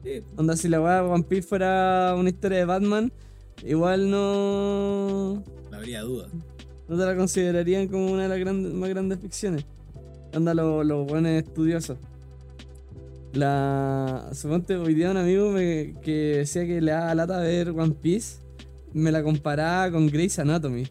[0.02, 3.10] sí, Onda, si la weá de One Piece fuera una historia de Batman,
[3.64, 5.42] igual no.
[5.70, 6.28] No habría duda.
[6.88, 9.64] No te la considerarían como una de las grandes, más grandes ficciones.
[10.34, 11.96] Onda, los los buenos estudiosos.
[13.32, 14.28] La.
[14.32, 18.38] Suponte, hoy día un amigo me- que decía que le daba lata ver One Piece.
[18.94, 20.86] Me la comparaba con Grey's Anatomy.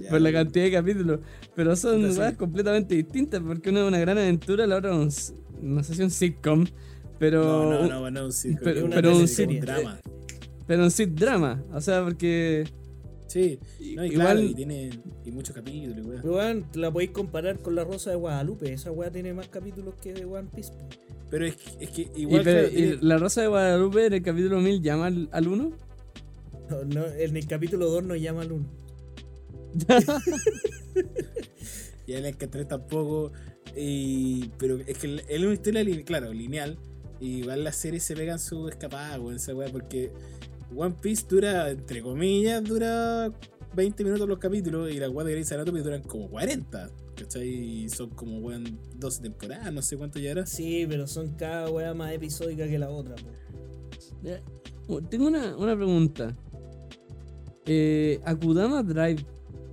[0.00, 1.20] Ya, por la cantidad de capítulos.
[1.54, 5.74] Pero son weas completamente distintas, porque una es una gran aventura, la otra es un
[5.76, 6.66] no sé un sitcom,
[7.18, 10.00] pero No, no, no, no, un circo, pero- una pero un teleserie, sit- drama.
[10.66, 12.64] pero un sit drama, o sea, porque
[13.28, 13.58] Sí,
[13.94, 14.90] no, y igual claro, y tiene
[15.24, 18.72] y muchos capítulos, pero, weón, la podéis comparar con la Rosa de Guadalupe.
[18.72, 20.72] Esa weá tiene más capítulos que de One Piece.
[21.32, 24.12] Pero es, que- es que y, igual pero- claro, y la Rosa de Guadalupe en
[24.12, 25.72] el capítulo 1000 llama al, al uno.
[26.68, 28.66] No, no, en el capítulo 2 nos llama al 1.
[32.06, 33.32] Y en el que 3 tampoco.
[33.76, 36.76] Y, pero es que es una historia, claro, lineal.
[37.20, 40.10] Y igual las series se pegan su escapada, weón, esa weá, porque
[40.76, 43.32] One Piece dura, entre comillas, dura
[43.74, 46.90] 20 minutos los capítulos y las weas de Grey's Anatomy duran como 40.
[47.16, 47.48] ¿Cachai?
[47.48, 50.46] Y son como, weón, 12 temporadas, no sé cuánto ya era.
[50.46, 53.14] Sí, pero son cada weá más episódica que la otra.
[53.16, 53.28] po.
[54.88, 56.36] Oh, Tengo una, una pregunta.
[57.66, 59.24] Eh, Akudama Drive,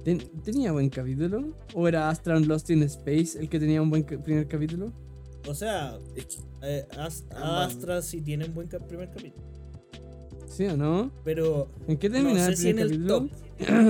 [0.04, 1.56] ¿ten- ¿tenía buen capítulo?
[1.74, 4.92] ¿O era Astral Lost in Space el que tenía un buen primer capítulo?
[5.48, 5.98] O sea,
[6.62, 7.74] eh, Ast- Ambas.
[7.76, 9.44] Astra sí tiene un buen cap- primer capítulo.
[10.48, 11.12] ¿Sí o no?
[11.24, 13.30] Pero ¿En qué no termina sé el si en primer el capítulo?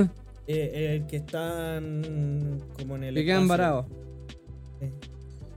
[0.07, 0.09] top.
[0.51, 3.13] Eh, el que están como en el.
[3.13, 3.85] Que quedan varados.
[4.81, 4.91] Eh,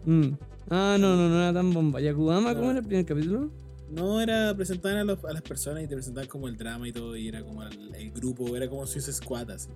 [0.05, 0.33] Mm.
[0.69, 2.01] Ah, no, no, no era tan bomba.
[2.01, 2.71] ¿Y Akudama cómo No.
[2.73, 3.51] era el primer capítulo?
[3.91, 6.93] no era presentar a, los- a las personas y te presentaban como el drama y
[6.93, 9.69] todo, y era como el, el grupo, era como Suicide Squad, así.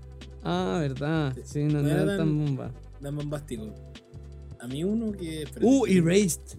[0.42, 1.36] Ah, verdad.
[1.44, 2.72] Sí, no, No no era era tan tan- bomba.
[3.02, 3.74] Tan bombástico.
[4.58, 5.44] A mí uno que.
[5.60, 6.58] Uh, que- Erased.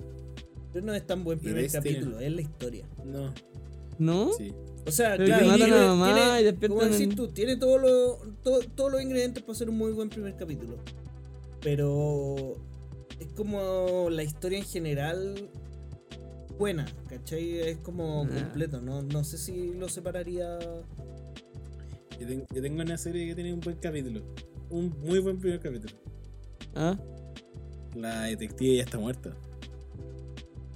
[0.71, 2.85] pero no es tan buen primer capítulo, es la historia.
[3.05, 3.33] No,
[3.99, 4.33] ¿no?
[4.33, 4.53] sí.
[4.87, 7.01] O sea, Pero claro, que matan a tiene- la mamá tiene- y despiertan como decís
[7.09, 10.35] en- tú, tiene todo lo- todo- todos los ingredientes para ser un muy buen primer
[10.37, 10.77] capítulo.
[11.61, 12.55] Pero
[13.19, 15.49] es como la historia en general
[16.57, 17.59] buena, ¿cachai?
[17.59, 18.27] Es como Ah.
[18.43, 20.57] completo, no, no sé si lo separaría.
[22.19, 24.21] Yo, ten- yo tengo una serie que tiene un buen capítulo.
[24.69, 25.93] Un muy buen primer capítulo.
[26.75, 26.97] Ah.
[27.95, 29.35] La detective ya está muerta.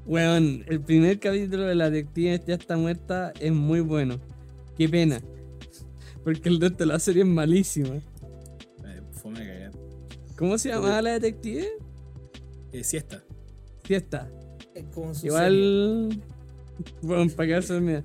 [0.05, 4.19] Weón, el primer capítulo de la detective ya está muerta es muy bueno.
[4.77, 5.21] Qué pena.
[6.23, 7.95] Porque el resto de la serie es malísima.
[7.95, 9.71] Eh, fue una cagada.
[10.37, 11.67] ¿Cómo se llamaba la detective?
[12.71, 13.23] Eh, siesta.
[14.93, 15.27] Como su serie.
[15.29, 16.23] Igual.
[17.01, 18.03] Bueno, para quedarse dormida.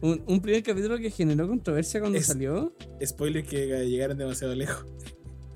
[0.00, 2.72] Un, un primer capítulo que generó controversia cuando Es- salió.
[3.04, 4.84] Spoiler que llegaron demasiado lejos.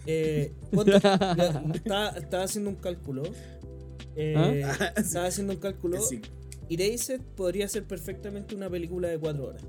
[0.06, 0.52] Eh,
[1.74, 3.22] estaba haciendo un cálculo.
[4.20, 4.92] Eh, ¿Ah?
[4.96, 6.00] Estaba haciendo un cálculo.
[6.00, 6.20] Sí.
[6.68, 9.62] Erased podría ser perfectamente una película de cuatro horas.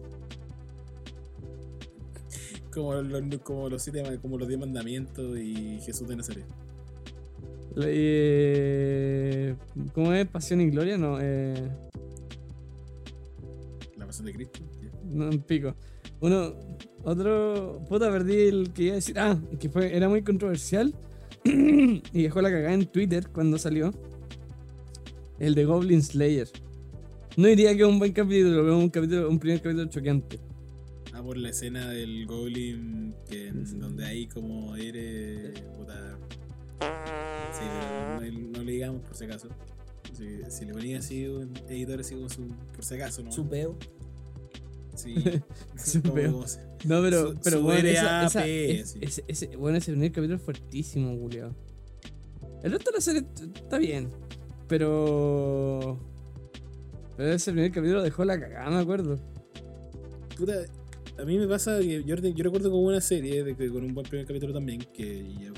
[2.72, 6.46] Como los, como los siete, como los diez mandamientos y Jesús de Nazaret.
[7.78, 9.56] Eh,
[9.94, 10.28] ¿Cómo es?
[10.28, 11.18] Pasión y Gloria, no.
[11.22, 11.70] Eh,
[13.98, 14.60] La pasión de Cristo.
[15.06, 15.76] no, un pico.
[16.20, 16.54] Uno,
[17.04, 17.84] otro.
[17.90, 19.20] Puta, perdí el que iba a decir.
[19.20, 20.94] Ah, que fue, era muy controversial.
[21.44, 23.92] y dejó la cagada en Twitter cuando salió.
[25.42, 26.48] El de Goblin Slayer.
[27.36, 30.40] No diría que es un buen capítulo, pero es un capítulo, un primer capítulo choqueante.
[31.14, 35.60] Ah, por la escena del Goblin, que en- donde ahí como eres.
[35.78, 36.18] Puta.
[36.80, 37.64] Sí,
[38.20, 39.48] pero no, no le digamos por si acaso.
[40.14, 42.48] Si, si le ponía así un editor así como su.
[42.76, 43.32] Por si acaso, ¿no?
[43.32, 43.78] Su peo.
[44.96, 45.16] Sí.
[45.76, 46.46] Su peo.
[46.86, 50.44] No, pero, Su- pero su bueno, esa, es- ese, ese- bueno, ese primer capítulo es
[50.44, 51.56] fuertísimo, Julio.
[52.64, 53.24] El resto de la serie
[53.56, 54.10] está bien,
[54.72, 56.00] pero.
[57.18, 59.20] Pero ese primer capítulo dejó la cagada, me acuerdo.
[60.38, 60.54] Puta,
[61.20, 63.94] a mí me pasa que yo, yo recuerdo como una serie de que con un
[63.94, 65.52] buen primer capítulo también, que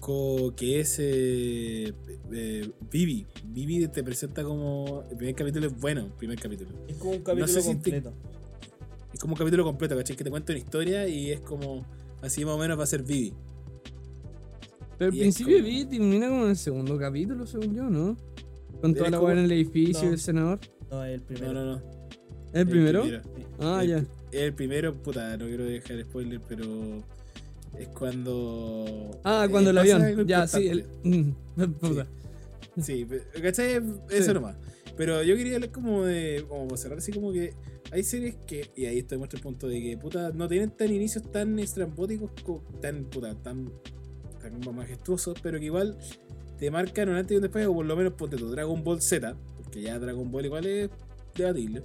[0.00, 0.54] como.
[0.56, 1.94] que es eh,
[2.32, 3.24] eh, Vivi.
[3.44, 5.04] Vivi te presenta como.
[5.08, 6.70] El primer capítulo es bueno, el primer capítulo.
[6.88, 8.12] Es como un capítulo sé si te- completo.
[9.14, 10.16] Es como un capítulo completo, ¿cachai?
[10.16, 11.86] Que te cuenta una historia y es como.
[12.20, 13.32] Así más o menos va a ser Vivi.
[15.10, 18.16] Pero al principio como- vi termina como en el segundo capítulo, según yo, ¿no?
[18.80, 20.10] Con toda la como- en el edificio No.
[20.10, 20.60] y el senador.
[20.90, 21.52] No, es el primero.
[21.52, 21.82] No, no, no.
[22.52, 23.02] ¿El primero?
[23.02, 23.22] primero.
[23.60, 24.04] Ah, el, ya.
[24.32, 26.64] El primero, puta, no quiero dejar spoiler, pero.
[27.78, 29.18] Es cuando.
[29.24, 30.26] Ah, eh, cuando el avión.
[30.26, 30.84] Ya, sí, el.
[32.80, 33.76] Sí, pe- ¿cachai?
[34.10, 34.32] Eso Sí.
[34.32, 34.56] nomás.
[34.96, 36.44] Pero yo quería hablar como de.
[36.48, 37.54] Como para cerrar así como que.
[37.90, 38.70] Hay series que.
[38.76, 42.30] Y ahí esto demuestra el punto de que, puta, no tienen tan inicios tan estrambóticos,
[42.42, 43.70] co- tan, puta, tan.
[44.42, 45.96] Tan majestuosos, pero que igual
[46.58, 49.00] te marcan un antes y un después, o por lo menos ponte tu Dragon Ball
[49.00, 50.90] Z, porque ya Dragon Ball igual es
[51.34, 51.82] debatible.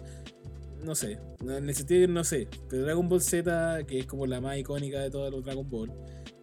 [0.83, 4.27] No sé, en el sentido que no sé, pero Dragon Ball Z, que es como
[4.27, 5.91] la más icónica de todos los Dragon Ball,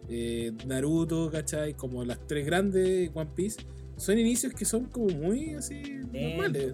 [0.09, 1.73] eh, Naruto, ¿cachai?
[1.73, 3.65] Como las tres grandes, One Piece,
[3.97, 6.73] son inicios que son como muy así normales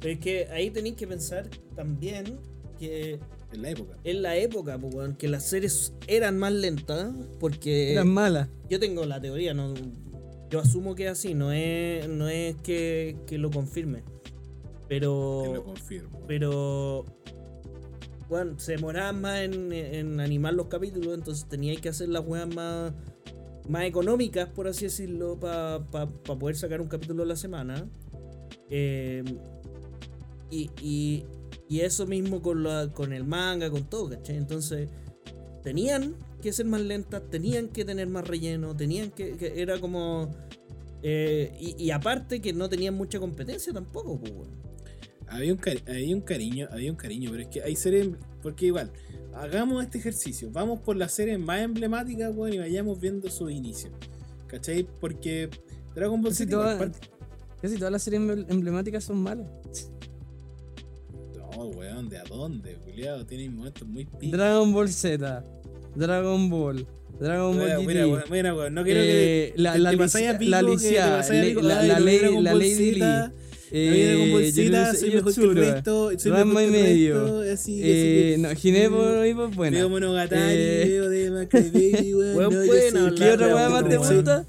[0.00, 2.38] Pero es que ahí tenéis que pensar también
[2.78, 3.18] que
[3.52, 3.96] en la época.
[4.04, 8.48] en la época, pues, weón, que las series eran más lentas, porque Eran malas.
[8.68, 9.74] yo tengo la teoría, no,
[10.50, 14.02] yo asumo que es así, no es, no es que, que lo confirme.
[14.88, 16.20] Te lo Pero, confirmo.
[16.26, 17.04] pero,
[18.28, 22.54] bueno, se demoraban más en, en animar los capítulos, entonces tenía que hacer las weas
[22.54, 22.92] más,
[23.68, 27.88] más económicas, por así decirlo, para poder sacar un capítulo a la semana.
[28.68, 29.22] Eh,
[30.50, 31.24] y, y,
[31.72, 34.36] y eso mismo con, la, con el manga, con todo, ¿cachai?
[34.36, 34.88] Entonces,
[35.62, 39.36] tenían que ser más lentas, tenían que tener más relleno, tenían que.
[39.36, 40.34] que era como.
[41.02, 44.62] eh, y, y aparte que no tenían mucha competencia tampoco, pues, weón.
[45.28, 48.08] Había un, cari- había un cariño, había un cariño, pero es que hay series.
[48.42, 48.90] Porque igual,
[49.34, 50.50] hagamos este ejercicio.
[50.52, 53.90] Vamos por las series más emblemáticas, weón, y vayamos viendo su inicio.
[54.46, 54.86] ¿Cachai?
[55.00, 55.48] Porque
[55.94, 56.92] Dragon Ball Casi Z
[57.62, 59.46] casi todas las series emble- emblemáticas son malas.
[61.56, 62.74] Weón, ¿de a dónde?
[62.84, 64.30] Culiado, tiene momentos muy picos.
[64.30, 65.44] Dragon Ball Z,
[65.94, 66.86] Dragon Ball,
[67.20, 67.86] Dragon Ball GT.
[67.86, 69.44] mira, weón, mira, weón, no quiero que.
[69.48, 69.96] eh, la, te- la, te
[70.38, 70.76] pico, la que
[71.28, 73.30] te pico, la, la ley, la Ball Lady Lee, Yo
[73.74, 77.14] eh, soy mejor que el resto, soy mejor y que el medio.
[77.22, 79.76] resto, así, eh, así no, Ginebra Mm, y pues buena.
[79.78, 82.36] Veo Monogatari, Eh, veo de Macray Baby, weón.
[82.36, 84.44] Weón, no, yo pueden soy- hablar ¿Qué otra weá más te gusta?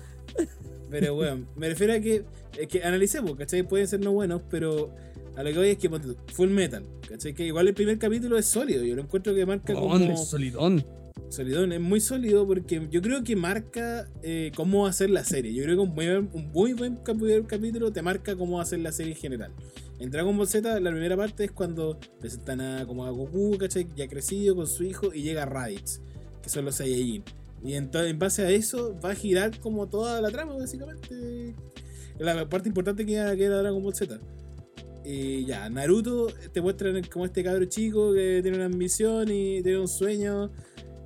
[0.90, 2.24] Pero weón, me refiero a que,
[2.58, 3.64] es que analicemos, ¿cachai?
[3.64, 4.90] Pueden ser no buenos, pero
[5.36, 5.90] a lo que voy es que
[6.34, 7.34] Full Metal, ¿cachai?
[7.34, 10.18] Que igual el primer capítulo es sólido, yo lo encuentro que marca como...
[10.18, 10.86] Solidón.
[11.30, 15.54] Solidón, es muy sólido porque yo creo que marca eh, cómo hacer la serie.
[15.54, 16.98] Yo creo que un muy, un muy buen
[17.48, 19.52] capítulo te marca cómo hacer la serie en general.
[20.00, 23.88] En Dragon Ball Z, la primera parte es cuando presentan a, como a Goku, ¿cachai?
[23.96, 26.02] Ya crecido con su hijo y llega Raditz,
[26.42, 27.24] que son los Saiyajin.
[27.64, 31.56] Y entonces, en base a eso va a girar como toda la trama, básicamente.
[32.20, 34.20] La parte importante que era, que era Dragon Ball Z.
[35.06, 39.80] Y ya, Naruto te muestran como este cabro chico que tiene una ambición y tiene
[39.80, 40.52] un sueño.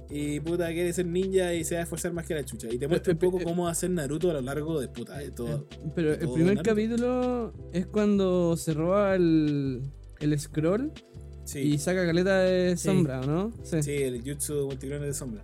[0.09, 2.67] Y puta, quiere ser ninja y se va a esforzar más que la chucha.
[2.71, 5.17] Y te muestra un eh, poco eh, cómo hacer Naruto a lo largo de puta,
[5.17, 5.67] de todo.
[5.95, 6.63] Pero de el primer Naruto.
[6.63, 9.81] capítulo es cuando se roba el,
[10.19, 12.85] el scroll y Sí, saca caleta de Sí.
[12.85, 13.53] sombra, ¿o ¿no?
[13.63, 13.81] Sí.
[13.81, 15.43] sí, el jutsu multiclones de sombra.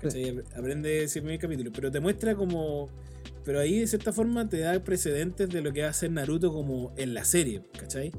[0.00, 0.40] ¿Cachai?
[0.56, 1.70] Aprende ese primer capítulo.
[1.72, 2.88] Pero te muestra como.
[3.44, 6.52] Pero ahí de cierta forma te da precedentes de lo que va a hacer Naruto
[6.52, 8.12] como en la serie, ¿cachai?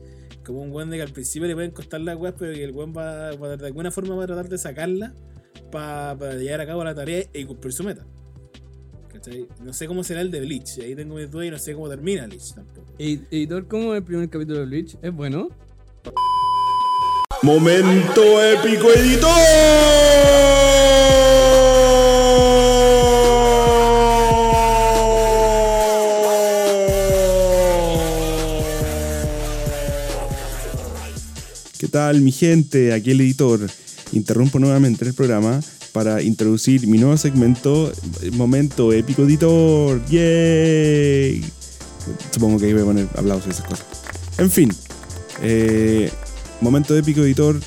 [0.45, 2.71] Como un weón de que al principio le pueden costar las weas, pero que el
[2.71, 5.13] weón va, va- de alguna forma va a tratar de sacarla
[5.71, 8.05] para llevar a cabo la tarea y cumplir su meta.
[9.13, 9.47] ¿Cachai?
[9.63, 11.87] No sé cómo será el de Bleach, ahí tengo mis dudas y no sé cómo
[11.87, 12.87] termina Bleach tampoco.
[12.97, 14.97] Ed- Editor, ¿cómo el primer capítulo de Bleach?
[15.01, 15.49] ¿Es bueno?
[17.43, 20.60] Momento épico editor.
[31.91, 32.93] Tal mi gente?
[32.93, 33.59] Aquí el editor.
[34.13, 35.59] Interrumpo nuevamente el programa
[35.91, 37.91] para introducir mi nuevo segmento,
[38.33, 40.03] Momento épico editor.
[40.07, 41.43] ¡Yay!
[42.31, 43.85] Supongo que ahí voy a poner aplausos y esas cosas.
[44.37, 44.71] En fin,
[45.41, 46.09] eh,
[46.61, 47.59] momento épico editor.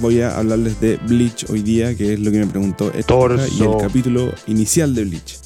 [0.00, 3.62] Voy a hablarles de Bleach hoy día, que es lo que me preguntó Héctor y
[3.62, 5.38] el capítulo inicial de Bleach.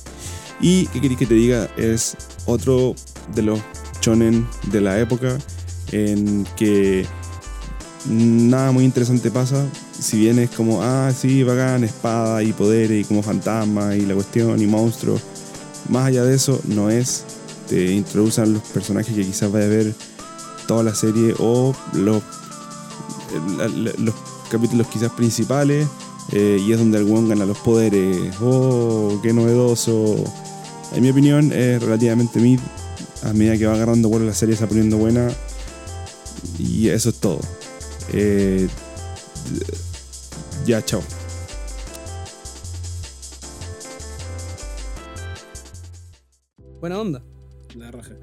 [0.61, 2.17] Y qué queréis que te diga, es
[2.47, 2.95] otro
[3.35, 3.61] de los
[4.01, 5.39] shonen de la época
[5.93, 7.07] en que
[8.09, 9.67] nada muy interesante pasa.
[9.99, 14.15] Si bien es como, ah, sí, bacán, espada y poderes y como fantasma y la
[14.15, 15.21] cuestión y monstruos.
[15.89, 17.25] Más allá de eso, no es.
[17.69, 19.95] Te introducen los personajes que quizás vaya a ver
[20.67, 22.23] toda la serie o los,
[24.51, 25.87] capítulos quizás principales.
[26.33, 28.35] eh, y es donde el gana los poderes.
[28.41, 30.17] ¡Oh, qué novedoso!
[30.95, 32.61] En mi opinión, es relativamente mid.
[33.23, 35.29] A medida que va agarrando vuelo la serie se va poniendo buena.
[36.59, 37.41] Y eso es todo.
[38.13, 38.69] Eh,
[40.67, 41.03] ya, chao.
[46.81, 47.23] Buena onda.
[47.77, 48.17] La raja.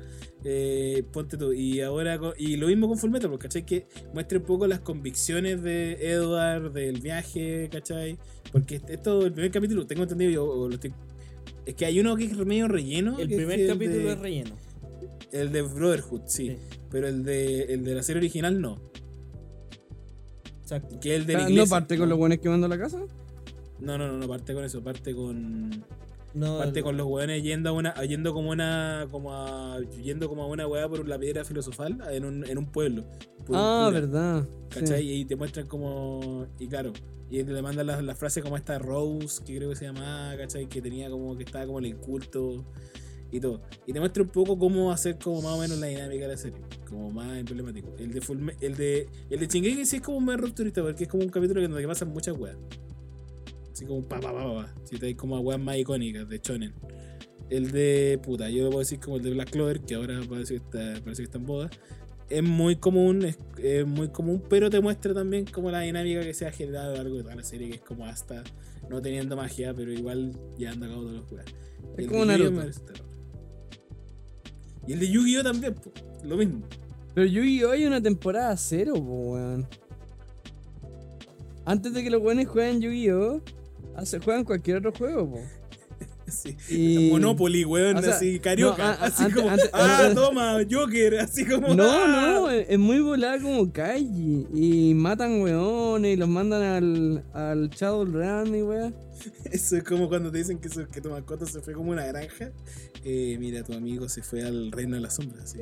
[0.44, 1.52] Eh, ponte tú.
[1.54, 3.66] Y ahora, y lo mismo con Fullmetal, porque ¿cachai?
[3.66, 8.18] Que muestre un poco las convicciones de Edward, del viaje, ¿cachai?
[8.52, 10.94] Porque esto, el primer capítulo, tengo entendido, yo o lo estoy-
[11.66, 13.18] es que hay uno que es medio relleno.
[13.20, 14.56] El es primer el capítulo de- es relleno.
[15.32, 16.50] El de Brotherhood, sí.
[16.50, 16.58] Sí.
[16.92, 18.80] Pero el de, el de la serie original no.
[20.66, 21.00] Exacto.
[21.00, 22.98] Que el de la Ah, ¿No parte con los buenos quemando la casa?
[23.80, 25.70] No, no, no, no parte con eso, parte con.
[26.34, 27.94] No, Parte con los weones yendo a una.
[28.04, 29.08] yendo como una.
[29.12, 29.80] como a.
[30.04, 33.06] yendo como a una weá por la piedra filosofal en un, en un pueblo.
[33.54, 34.44] Ah, verdad.
[34.72, 34.80] sí.
[34.80, 35.10] ¿Cachai?
[35.20, 36.48] Y te muestran como.
[36.60, 36.94] Y claro.
[37.30, 40.68] Y le mandan las la frases como esta Rose, que creo que se llamaba, ¿cachai?
[40.68, 41.38] Que tenía como.
[41.38, 42.66] que estaba como en el culto
[43.32, 43.62] y todo.
[43.86, 46.38] Y te muestra un poco cómo hacer como más o menos la dinámica de la
[46.38, 46.60] serie.
[46.88, 47.94] Como más emblemático.
[47.98, 49.10] El de Fullme- el de.
[49.30, 51.88] El de Shingeki sí es como más rupturista, porque es como un capítulo en donde
[51.88, 52.58] pasan muchas weas.
[53.74, 54.74] Así como pa pa pa pa.
[54.86, 56.74] Si te como a weas más icónicas de Shonen.
[57.50, 58.20] El de.
[58.24, 61.04] puta, yo lo puedo decir como el de Black Clover, que ahora parece que está,
[61.04, 61.70] parece que está en boda.
[62.28, 66.34] Es muy común, es, es muy común, pero te muestra también como la dinámica que
[66.34, 68.44] se ha generado a lo largo de toda la serie, que es como hasta
[68.90, 71.46] no teniendo magia, pero igual ya han acabado todos los juegos.
[71.98, 72.62] Es como Naruto.
[74.88, 75.92] Y el de Yu-Gi-Oh también, po,
[76.24, 76.62] lo mismo.
[77.14, 77.72] Pero Yu-Gi-Oh!
[77.72, 79.68] hay una temporada cero, po, weón.
[81.66, 83.42] Antes de que los buenos jueguen Yu-Gi-Oh!
[84.24, 85.40] juegan cualquier otro juego, po.
[86.32, 86.58] Sí.
[86.70, 88.78] Y- Monopoly, weón, O sea, así, carioca.
[88.78, 91.74] no, a- a- así antes- como, antes- ah, antes- toma, Joker, así como.
[91.76, 92.32] No, ah.
[92.36, 94.48] no, es es muy volada como Kaiji.
[94.54, 98.96] Y matan weones y los mandan al, al Shadowrun y weón.
[99.52, 102.52] Eso es como cuando te dicen que, que tu mascota se fue como una granja.
[103.04, 105.44] Eh, mira, tu amigo se fue al reino de las sombras.
[105.54, 105.60] Así.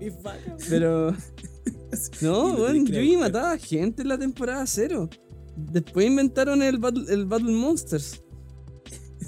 [0.70, 1.14] Pero.
[2.20, 3.32] No, weón, Yugi buscar.
[3.32, 5.08] mataba gente en la temporada cero.
[5.56, 8.22] Después inventaron el Battle, el Battle Monsters.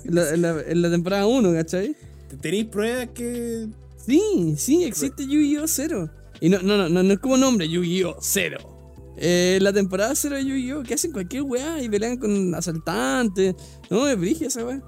[0.04, 1.96] En la, en la- en la temporada 1, ¿cachai?
[2.40, 3.66] ¿Tenéis pruebas que.?
[4.06, 5.66] Sí, sí, existe Yu-Gi-Oh!
[5.66, 6.10] 0.
[6.40, 8.16] Y no, no, no, no, no es como nombre, Yu-Gi-Oh!
[8.20, 8.58] 0.
[9.20, 10.82] Eh, la temporada 0 de Yu-Gi-Oh!
[10.82, 13.54] que hacen cualquier weá y pelean con asaltantes.
[13.90, 14.80] No, es brigia esa weá.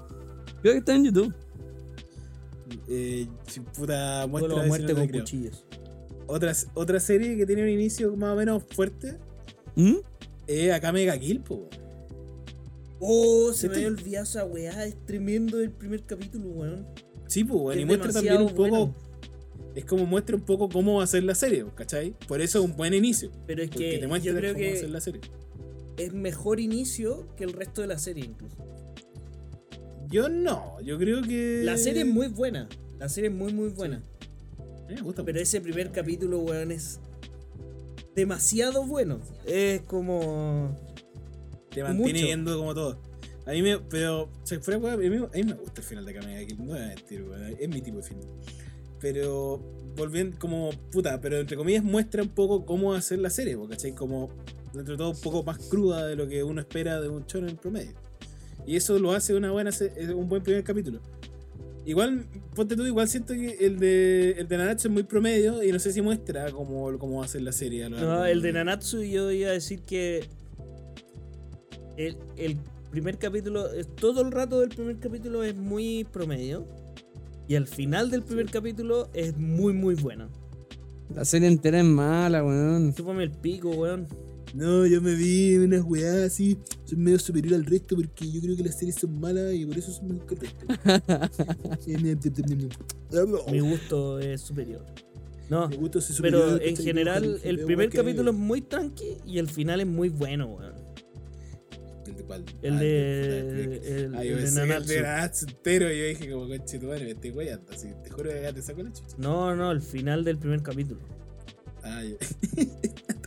[0.61, 1.33] Creo que está en YouTube.
[2.87, 3.27] Eh,
[3.77, 5.21] puta muestra de muerte con creo.
[5.21, 5.65] cuchillos.
[6.27, 9.17] Otra, otra serie que tiene un inicio más o menos fuerte
[9.75, 9.95] ¿Mm?
[10.47, 11.69] es Akame ga Kill, po.
[13.01, 14.85] Oh, se me Este- había olvidado esa weá.
[14.85, 16.87] Es tremendo el primer capítulo, weón.
[17.27, 18.93] Sí, pues, weón, Es y muestra también un poco.
[19.73, 22.13] Es como muestra un poco cómo va a ser la serie, ¿cachai?
[22.27, 23.31] Por eso es un buen inicio.
[23.47, 25.21] Pero es Porque que te yo creo cómo va a ser la serie.
[25.97, 28.57] es mejor inicio que el resto de la serie, incluso.
[30.09, 31.61] Yo no, yo creo que.
[31.63, 32.67] La serie es muy buena.
[32.99, 34.03] La serie es muy, muy buena.
[34.89, 36.99] Me gusta Pero ese primer capítulo, weón, es
[38.13, 39.21] demasiado bueno.
[39.45, 40.75] Es como.
[41.73, 42.25] Te mantiene mucho.
[42.25, 43.01] viendo como todo.
[43.45, 43.79] A mí me.
[43.79, 44.29] Pero.
[44.43, 46.57] Se weón, a, mí, a mí me gusta el final de Akame ga Kill.
[46.59, 47.55] No voy a mentir, weón.
[47.59, 48.25] Es mi tipo de final.
[48.99, 49.57] Pero.
[49.95, 50.69] Volviendo como.
[50.91, 53.93] Puta, pero entre comillas muestra un poco cómo hacer la serie, ¿cachai?
[53.93, 54.29] Como.
[54.73, 57.45] Dentro de todo un poco más cruda de lo que uno espera de un show
[57.45, 57.93] en promedio.
[58.65, 59.71] Y eso lo hace una buena
[60.15, 61.01] un buen primer capítulo.
[61.83, 62.25] Igual,
[62.55, 65.79] ponte tú, igual siento que el de, el de Nanatsu es muy promedio y no
[65.79, 67.89] sé si muestra cómo, cómo va a ser la serie.
[67.89, 70.25] No, el de- Nanatsu yo iba a decir que.
[72.07, 72.57] El, el
[72.89, 73.65] primer capítulo.
[73.99, 76.67] Todo el rato del primer capítulo es muy promedio.
[77.47, 80.29] Y al final del primer capítulo es muy, muy bueno.
[81.13, 82.93] La serie entera es mala, weón.
[82.93, 84.07] Chúpame el pico, weón.
[84.53, 86.57] No, yo me vi unas weas así.
[86.85, 89.77] Soy medio superior al resto porque yo creo que las series son malas y por
[89.77, 90.65] eso son mejor que el resto.
[93.51, 94.85] Mi gusto es superior.
[95.49, 99.37] No, Mi gusto es superior, pero en general el primer capítulo es muy tranqui y
[99.37, 100.80] el final es muy bueno, weón.
[102.35, 102.55] ¿El de cuál?
[102.61, 103.39] El Ah, de.
[103.39, 104.97] el- yo de que el de
[105.41, 105.89] entero.
[105.91, 107.71] Yo dije, como conche tu madre, me estoy guayando.
[107.71, 109.15] Así, te juro que acá te saco la chucha.
[109.17, 111.01] No, no, el final del primer capítulo.
[111.83, 112.17] Ah, yo-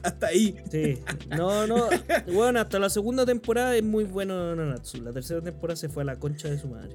[0.02, 0.56] Hasta ahí.
[0.70, 0.98] Sí.
[1.30, 1.88] No, no.
[2.32, 5.02] Bueno, hasta la segunda temporada es muy bueno Nanatsu.
[5.02, 6.94] La tercera temporada se fue a la concha de su madre.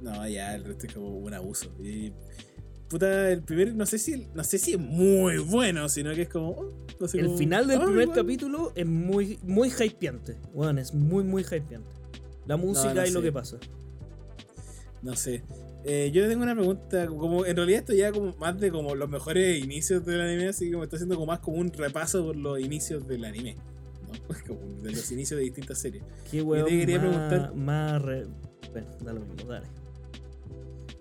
[0.00, 1.70] No, ya, el resto es como un abuso.
[1.82, 2.12] Y.
[2.92, 6.28] Puta, el primer, no sé si, no sé si es muy bueno, sino que es
[6.28, 6.50] como.
[6.50, 8.16] oh, no sé, El como, final del ah, primer igual.
[8.18, 10.36] capítulo es muy, muy hypeante.
[10.52, 11.90] Bueno, es muy, muy hypeante.
[12.46, 13.56] La música no y lo que pasa.
[15.00, 15.42] No sé.
[15.84, 19.08] Eh, yo tengo una pregunta, como en realidad esto ya como más de como los
[19.08, 22.36] mejores inicios del anime, así que me está haciendo como más como un repaso por
[22.36, 23.56] los inicios del anime,
[24.06, 24.12] ¿no?
[24.46, 26.04] Como de los inicios de distintas series.
[26.30, 28.26] Qué te quería más, preguntar- más re-
[28.70, 29.66] Bueno, da lo mismo, dale.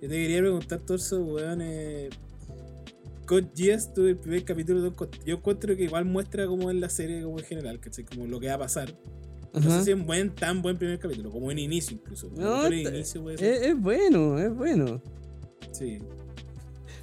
[0.02, 1.60] Yo te quería preguntar, Torso, weón.
[1.62, 2.10] Eh,
[3.28, 4.94] con Geass tuve el primer capítulo.
[5.26, 8.04] Yo encuentro que igual muestra como en la serie, como en general, ¿cachai?
[8.04, 8.94] Como lo que va a pasar.
[9.54, 12.32] No sé si es un buen, tan buen primer capítulo, como en inicio incluso.
[12.36, 13.30] No, en inicio.
[13.30, 15.02] Es, es bueno, es bueno.
[15.72, 16.00] Sí.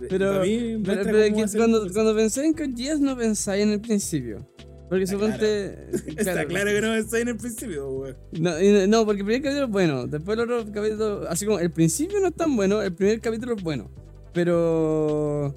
[0.08, 4.46] Pero, pero, pero cuando, cuando pensé en Code Geass no pensáis en el principio.
[4.88, 5.90] Porque Está suponte.
[6.16, 8.16] Está claro que no pensé en el principio, weón.
[8.32, 8.52] No,
[8.86, 10.06] no, porque el primer capítulo es bueno.
[10.06, 11.28] Después el otro capítulo.
[11.28, 13.90] Así como el principio no es tan bueno, el primer capítulo es bueno.
[14.32, 15.54] Pero.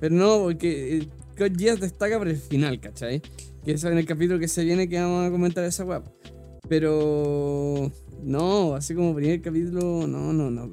[0.00, 3.22] Pero no, porque eh, Code Geass destaca por el final, ¿cachai?
[3.64, 6.02] Que eso en el capítulo que se viene que vamos a comentar esa weá.
[6.68, 7.90] Pero.
[8.22, 10.70] No, así como primer capítulo, no, no, no.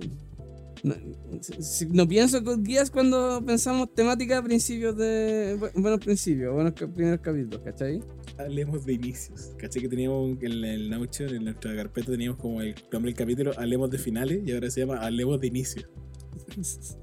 [0.83, 5.55] No, pienso con guías cuando pensamos temática a principios de.
[5.59, 7.99] bu- Buenos principios, buenos primeros capítulos, ¿cachai?
[8.37, 9.51] Hablemos de inicios.
[9.57, 9.81] ¿Cachai?
[9.83, 13.91] Que teníamos en el Notion, en nuestra carpeta, teníamos como el nombre del capítulo Hablemos
[13.91, 15.87] de finales y ahora se llama Hablemos de inicios.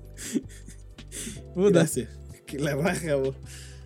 [1.55, 1.70] Puta.
[1.70, 2.09] Gracias.
[2.46, 3.34] Que la raja, vos.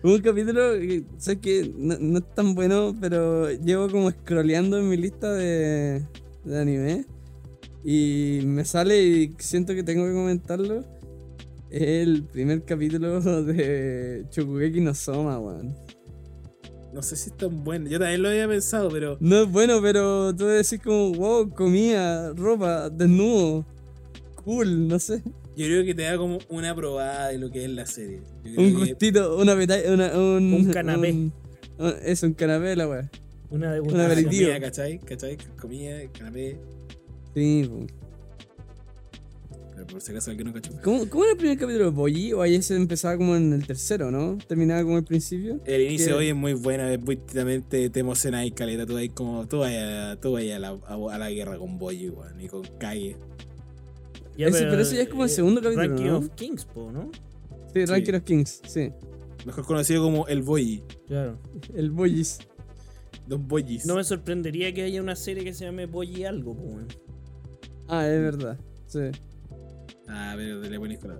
[0.03, 4.89] Un capítulo que sé que no, no es tan bueno, pero llevo como scrolleando en
[4.89, 6.05] mi lista de,
[6.43, 7.05] de anime.
[7.83, 10.83] Y me sale y siento que tengo que comentarlo.
[11.69, 15.75] Es el primer capítulo de Chokugeki no Soma, weón.
[16.93, 17.89] No sé si es tan bueno.
[17.89, 19.17] Yo también lo había pensado, pero.
[19.19, 23.65] No es bueno, pero tú decís como, wow, comida, ropa, desnudo.
[24.45, 25.23] Cool, no sé.
[25.55, 28.21] Yo creo que te da como una probada de lo que es la serie.
[28.45, 31.11] Un que- gustito, una peta- una, un, Un canapé.
[31.11, 31.33] un-
[31.79, 33.09] un- es un canapé, la weá.
[33.49, 34.01] Una Un degustación.
[34.01, 34.47] Ah, aperitivo.
[34.49, 34.99] comida, ¿cachai?
[34.99, 35.37] ¿cachai?
[35.59, 36.57] Comida, canapé.
[37.33, 37.85] Sí, po.
[39.75, 40.71] Pero por si acaso alguien no cachó.
[40.83, 42.33] ¿Cómo, ¿Cómo era el primer capítulo de Boyi?
[42.33, 44.37] O ahí se empezaba como en el tercero, ¿no?
[44.47, 45.59] Terminaba como el principio.
[45.65, 46.13] El inicio ¿Qué?
[46.13, 48.85] hoy es muy bueno, es muy también te, te emociona ahí, caleta.
[48.85, 49.47] Tú ahí como.
[49.47, 52.61] Tú vayas tú vayas a, la, a, a la guerra con Boy, weón, y con
[52.79, 53.17] Kage.
[54.37, 56.17] Ya, Ese- pero ese ya es como el segundo capítulo, Ranking ¿no?
[56.17, 57.11] of Kings, po, ¿no?
[57.73, 58.91] Sí, Ranking of Kings, sí.
[59.45, 60.83] Mejor conocido como el Boy.
[61.07, 61.37] Claro.
[61.75, 62.39] El Boyis.
[63.27, 63.85] Don Boyis.
[63.85, 66.87] No me sorprendería que haya una serie que se llame Boy algo, po, weón.
[67.87, 68.57] Ah, es verdad.
[68.87, 68.99] Sí.
[70.07, 71.19] Ah, pero le pones con la-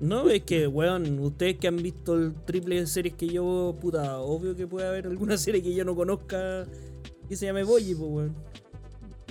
[0.00, 4.18] No, es que, weón, ustedes que han visto el triple de series que yo, puta,
[4.20, 6.66] obvio que puede haber alguna serie que yo no conozca
[7.28, 8.34] que se llame Boy, po, weón.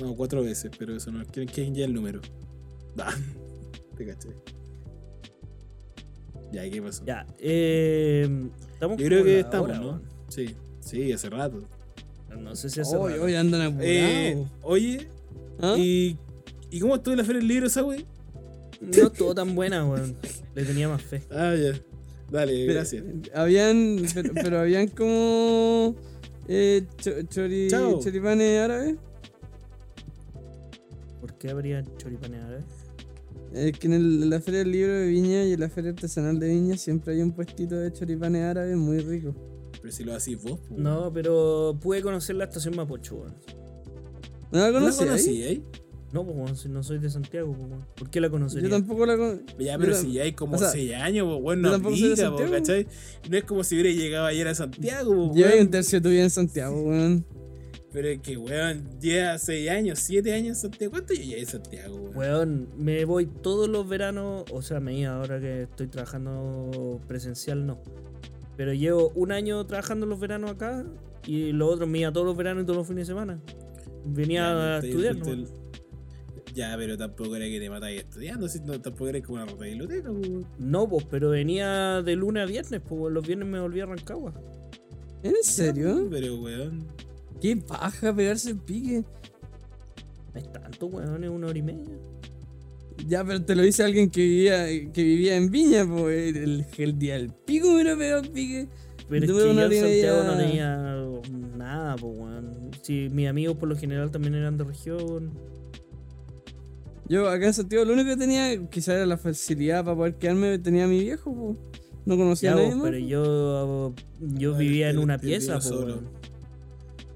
[0.01, 1.25] No, cuatro veces, pero eso no.
[1.25, 2.21] Quieren que ya el número.
[2.99, 3.13] Ah,
[3.95, 4.29] te caché.
[6.51, 7.03] Ya, ¿qué pasó?
[7.05, 8.27] Ya, eh.
[8.73, 9.87] Estamos Yo creo que estamos, hora, ¿no?
[9.87, 10.01] weón.
[10.29, 11.61] Sí, sí, hace rato.
[12.39, 13.23] No sé si hace Hoy, rato.
[13.23, 13.85] hoy andan apurados.
[13.87, 15.07] Eh, oye,
[15.59, 15.75] ¿Ah?
[15.77, 16.17] ¿y,
[16.71, 18.05] ¿y cómo estuvo la feria del libro esa, wey?
[18.81, 20.15] No estuvo tan buena, weón.
[20.55, 21.23] Le tenía más fe.
[21.31, 21.79] Ah, ya.
[22.31, 23.03] Dale, gracias.
[23.33, 25.95] Habían, pero, pero habían como
[26.47, 28.95] eh, cho- chori, choripanes árabes.
[31.21, 32.65] ¿Por qué habría choripanes árabes?
[33.53, 35.91] Es que en, el- en la feria del libro de Viña y en la feria
[35.91, 39.33] artesanal de Viña siempre hay un puestito de choripanes árabes muy rico.
[39.81, 40.79] Pero si lo hacís vos, pues.
[40.79, 43.35] No, pero pude conocer la estación Mapocho, weón.
[44.51, 45.05] ¿No la ¿No la conocí?
[45.05, 45.61] conocí, eh?
[46.13, 47.85] No, pues, no soy de Santiago, pues, weón.
[47.95, 48.69] ¿Por qué la conocería?
[48.69, 49.43] Yo tampoco la conozco.
[49.59, 51.73] Ya, pero Yo si ya hay como o sea, 6 años, pues, bueno, yo no
[51.73, 52.51] tampoco soy de aplica, po, Santiago.
[52.63, 52.87] ¿cachai?
[53.29, 55.61] No es como si hubiera llegado ayer a Santiago, pues, Lleva weón.
[55.65, 57.25] un tercio tuyo en Santiago, weón.
[57.91, 60.91] Pero es que, weón, lleva 6 años, 7 años en Santiago.
[60.91, 62.15] ¿Cuánto yo llevo en Santiago, weón?
[62.15, 67.65] Weón, me voy todos los veranos, o sea, me iba ahora que estoy trabajando presencial,
[67.65, 67.81] no.
[68.55, 70.85] Pero llevo un año trabajando los veranos acá
[71.25, 73.41] y los otros me iba todos los veranos y todos los fines de semana.
[74.05, 75.66] Venía Ya, a estudiar, ¿no?
[76.57, 79.63] Ya, pero tampoco era que te matáis estudiando, si no, tampoco era como una rata
[79.63, 80.47] de biblioteca, pues, weón.
[80.57, 84.33] No, pues, pero venía de lunes a viernes, pues los viernes me volví a Rancagua.
[85.21, 86.07] ¿En serio?
[86.09, 86.87] Pero, weón.
[87.39, 89.03] Qué paja pegarse el pique.
[90.33, 91.95] No es tanto, weón, es una hora y media.
[93.05, 96.97] Ya, pero te lo dice alguien que vivía, que vivía en Viña, pues el, el
[96.97, 98.67] día del pico me hubiera pegado el pique.
[99.07, 101.05] Pero es que yo en Santiago no tenía
[101.55, 102.71] nada, pues, weón.
[102.81, 105.56] Si mis amigos por lo general también eran de región.
[107.09, 110.59] Yo acá en Santiago lo único que tenía, quizás era la facilidad para poder quedarme,
[110.59, 111.57] tenía a mi viejo, pues.
[112.05, 112.85] No conocía Ya, a vos, nadie más.
[112.91, 116.01] pero yo, yo Ah, vivía en una pieza, solo.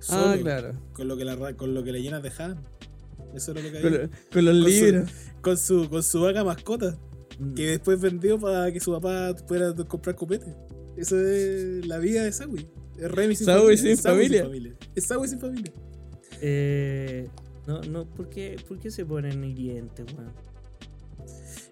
[0.09, 0.73] Ah, Solo, claro.
[0.93, 2.57] Con lo que, la, con lo que le llenas de jam.
[3.35, 4.09] Eso era lo que Con, había.
[4.33, 5.09] con los Con su- libros.
[5.41, 6.97] Con su, con su vaca mascota.
[7.39, 7.53] Mm.
[7.53, 10.53] Que después vendió para que su papá pudiera comprar copete.
[10.97, 12.67] Eso es la vida de Sawi.
[12.99, 13.47] Es Remy sin
[13.77, 14.75] sin es Sawi familia.
[14.95, 15.71] Es Sawi sin familia.
[16.41, 17.29] Eh,
[17.67, 20.31] no, no, ¿por qué, ¿por qué se ponen hirientes, weón?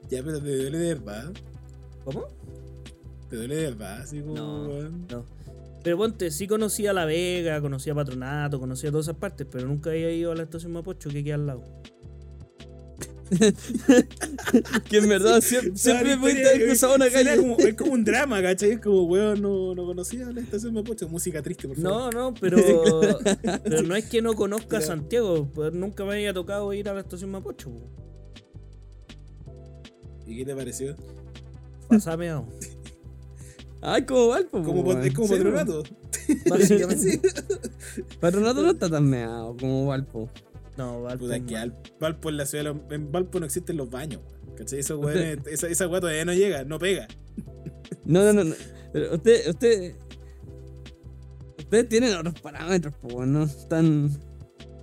[0.09, 1.31] Ya, pero te duele de verdad.
[2.03, 2.27] ¿Cómo?
[3.29, 4.35] Te duele de verdad, así como.
[4.35, 4.63] No.
[4.67, 5.07] weón.
[5.09, 5.25] No.
[5.83, 10.11] Pero ponte, sí conocía La Vega, conocía Patronato, conocía todas esas partes, pero nunca había
[10.11, 11.63] ido a la estación Mapocho que queda al lado.
[14.89, 17.37] que en verdad siempre, siempre No, historia, cruzado una calle.
[17.37, 18.71] como- es como un drama, ¿cachai?
[18.71, 21.07] Es como, weón, no, no conocía la estación Mapocho.
[21.09, 22.15] Música triste, por No, favor.
[22.15, 22.57] no, pero,
[23.63, 24.85] pero no es que no conozca Ya.
[24.87, 27.69] Santiago, pues nunca me haya tocado ir a la estación Mapocho.
[27.69, 27.87] po.
[30.25, 30.95] ¿Y qué te pareció?
[31.87, 32.43] Pasame a.
[33.81, 34.61] Ay, como Valpo.
[34.63, 35.83] Como, po, pa- es como sí, patronato.
[36.49, 37.21] Básicamente.
[38.19, 40.29] Patronato no está tan meado como Valpo.
[40.79, 41.25] No, Valpo.
[41.25, 44.55] Puta, que al Valpo en la ciudad, los- en Valpo no existen los baños, weón.
[44.55, 44.79] ¿Cachai?
[44.79, 47.07] Esos weones- esa, esa weá todavía no llega, no pega.
[48.05, 48.43] No, no, no.
[48.45, 48.55] no.
[48.93, 49.95] Pero usted, usted.
[51.59, 53.43] Ustedes tienen otros parámetros, pues, ¿no?
[53.43, 54.09] Están.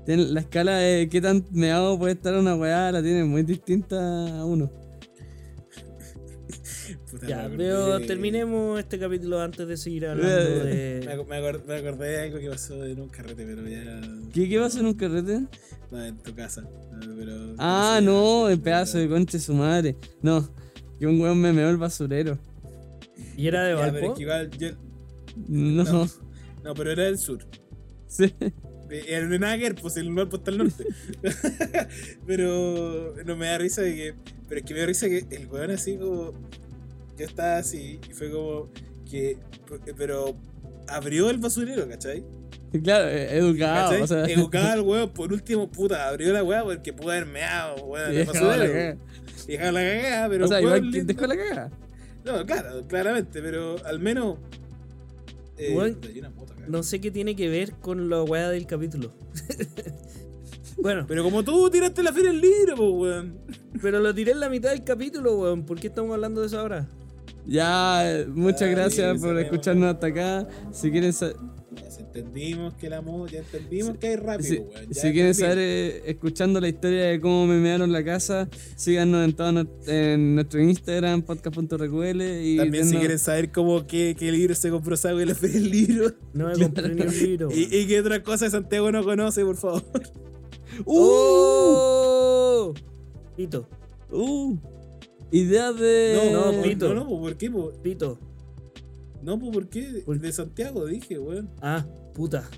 [0.04, 4.38] tienen- la escala de qué tan meado puede estar una weá la tienen muy distinta
[4.40, 4.70] a uno.
[7.28, 11.00] Ya, pero terminemos este capítulo antes de seguir hablando Me, de.
[11.08, 14.00] ac- me acor- me acordé de algo que pasó en un carrete, pero ya.
[14.32, 15.40] ¿Qué, qué pasa en un carrete?
[15.90, 16.68] No, en tu casa.
[17.18, 19.96] Pero- Ah, no, ya, el pedazo de conche su madre.
[20.22, 20.48] No,
[20.98, 22.38] que un weón me meó el basurero.
[23.36, 24.06] ¿Y era de Ya, pero Valpo?
[24.12, 24.70] es que igual yo-
[25.48, 26.08] No, No.
[26.64, 27.38] No, pero era del sur.
[28.08, 28.32] sí.
[28.88, 30.84] Era que ver, pues el Valpo está al norte.
[32.26, 34.14] pero no me da risa de que.
[34.48, 36.32] Pero es que me da risa que el weón así como.
[37.16, 38.70] Yo estaba así y fue como
[39.10, 39.38] que.
[39.96, 40.36] Pero
[40.88, 42.24] abrió el basurero, ¿cachai?
[42.82, 44.02] Claro, eh, educado.
[44.02, 47.84] O sea, Educaba al weón, por último, puta, abrió la weá porque pudo haber meado,
[47.84, 48.72] weón, y el basurero.
[48.72, 48.96] cagada.
[49.46, 50.44] Y dejaba la cagada, pero.
[50.44, 51.70] O sea, igual dejó la cagada.
[52.24, 54.38] No, claro, claramente, pero al menos.
[55.58, 55.74] Eh,
[56.36, 56.54] puta.
[56.68, 59.12] No sé qué tiene que ver con la weá del capítulo.
[60.76, 63.38] bueno, Pero como tú tiraste la feria del libro, pues, weón.
[63.80, 65.64] pero lo tiré en la mitad del capítulo, weón.
[65.64, 66.86] ¿Por qué estamos hablando de eso ahora?
[67.46, 70.48] Ya, muchas Ah, gracias bien, por escucharnos hasta acá.
[70.72, 71.12] Si quieren,
[71.98, 74.86] entendimos que la ya entendimos que hay rápido, si, weón.
[74.90, 79.24] ya si quieren saber, eh, escuchando la historia de cómo me mearon la casa, síganos
[79.24, 82.22] en, todo no- en nuestro Instagram, podcast.reql.
[82.42, 85.60] Y También si quieren saber cómo qué, qué libro se compró Sago en la feria
[85.60, 86.12] del libro.
[86.32, 87.48] No me compré ni un libro.
[87.52, 89.82] Y, y qué otra cosa Santiago no conoce, por favor.
[90.86, 92.74] ¡Oh!
[93.36, 93.68] Pito,
[94.10, 94.56] Uh,
[95.30, 96.30] ideas de.
[96.32, 96.88] No, no, pito.
[96.88, 97.50] no, no, pues, ¿por qué?
[97.82, 98.18] pito.
[99.22, 100.02] No, pues, ¿por qué?
[100.04, 101.50] ¿Por De Santiago, dije, weón.
[101.60, 101.84] Ah,
[102.14, 102.48] puta.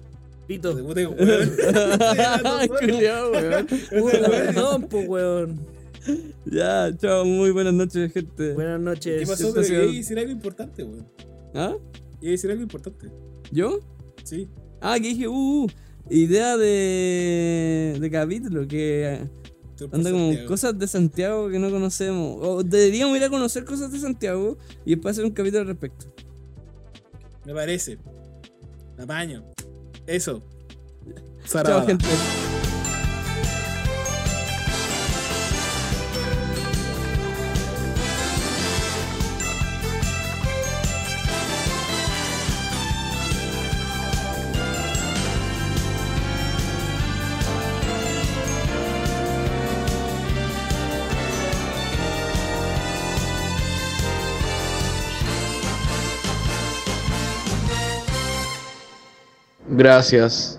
[0.46, 0.74] Pito.
[0.74, 1.16] De puta, weón.
[4.02, 4.30] Weón.
[4.30, 5.60] Perdón, pues, weón.
[6.46, 8.54] Ya, chao, muy buenas noches, gente.
[8.54, 9.20] Buenas noches.
[9.20, 9.48] ¿Qué pasó?
[9.50, 11.06] Pero ha sido- iba a decir algo importante, weón.
[11.54, 11.74] ¿Ah?
[12.20, 13.08] Iba a decir algo importante.
[13.50, 13.80] ¿Yo?
[14.24, 14.48] Sí.
[14.80, 15.66] Ah, que dije, uh,
[16.10, 19.20] idea de, de capítulo, que
[19.84, 20.48] anda como Santiago.
[20.48, 22.38] cosas de Santiago que no conocemos.
[22.40, 26.06] O deberíamos ir a conocer cosas de Santiago y después hacer un capítulo al respecto.
[27.44, 27.98] Me parece.
[28.98, 29.44] Apaño.
[30.06, 30.42] Eso.
[31.46, 32.06] Chao, gente.
[59.78, 60.57] Gracias.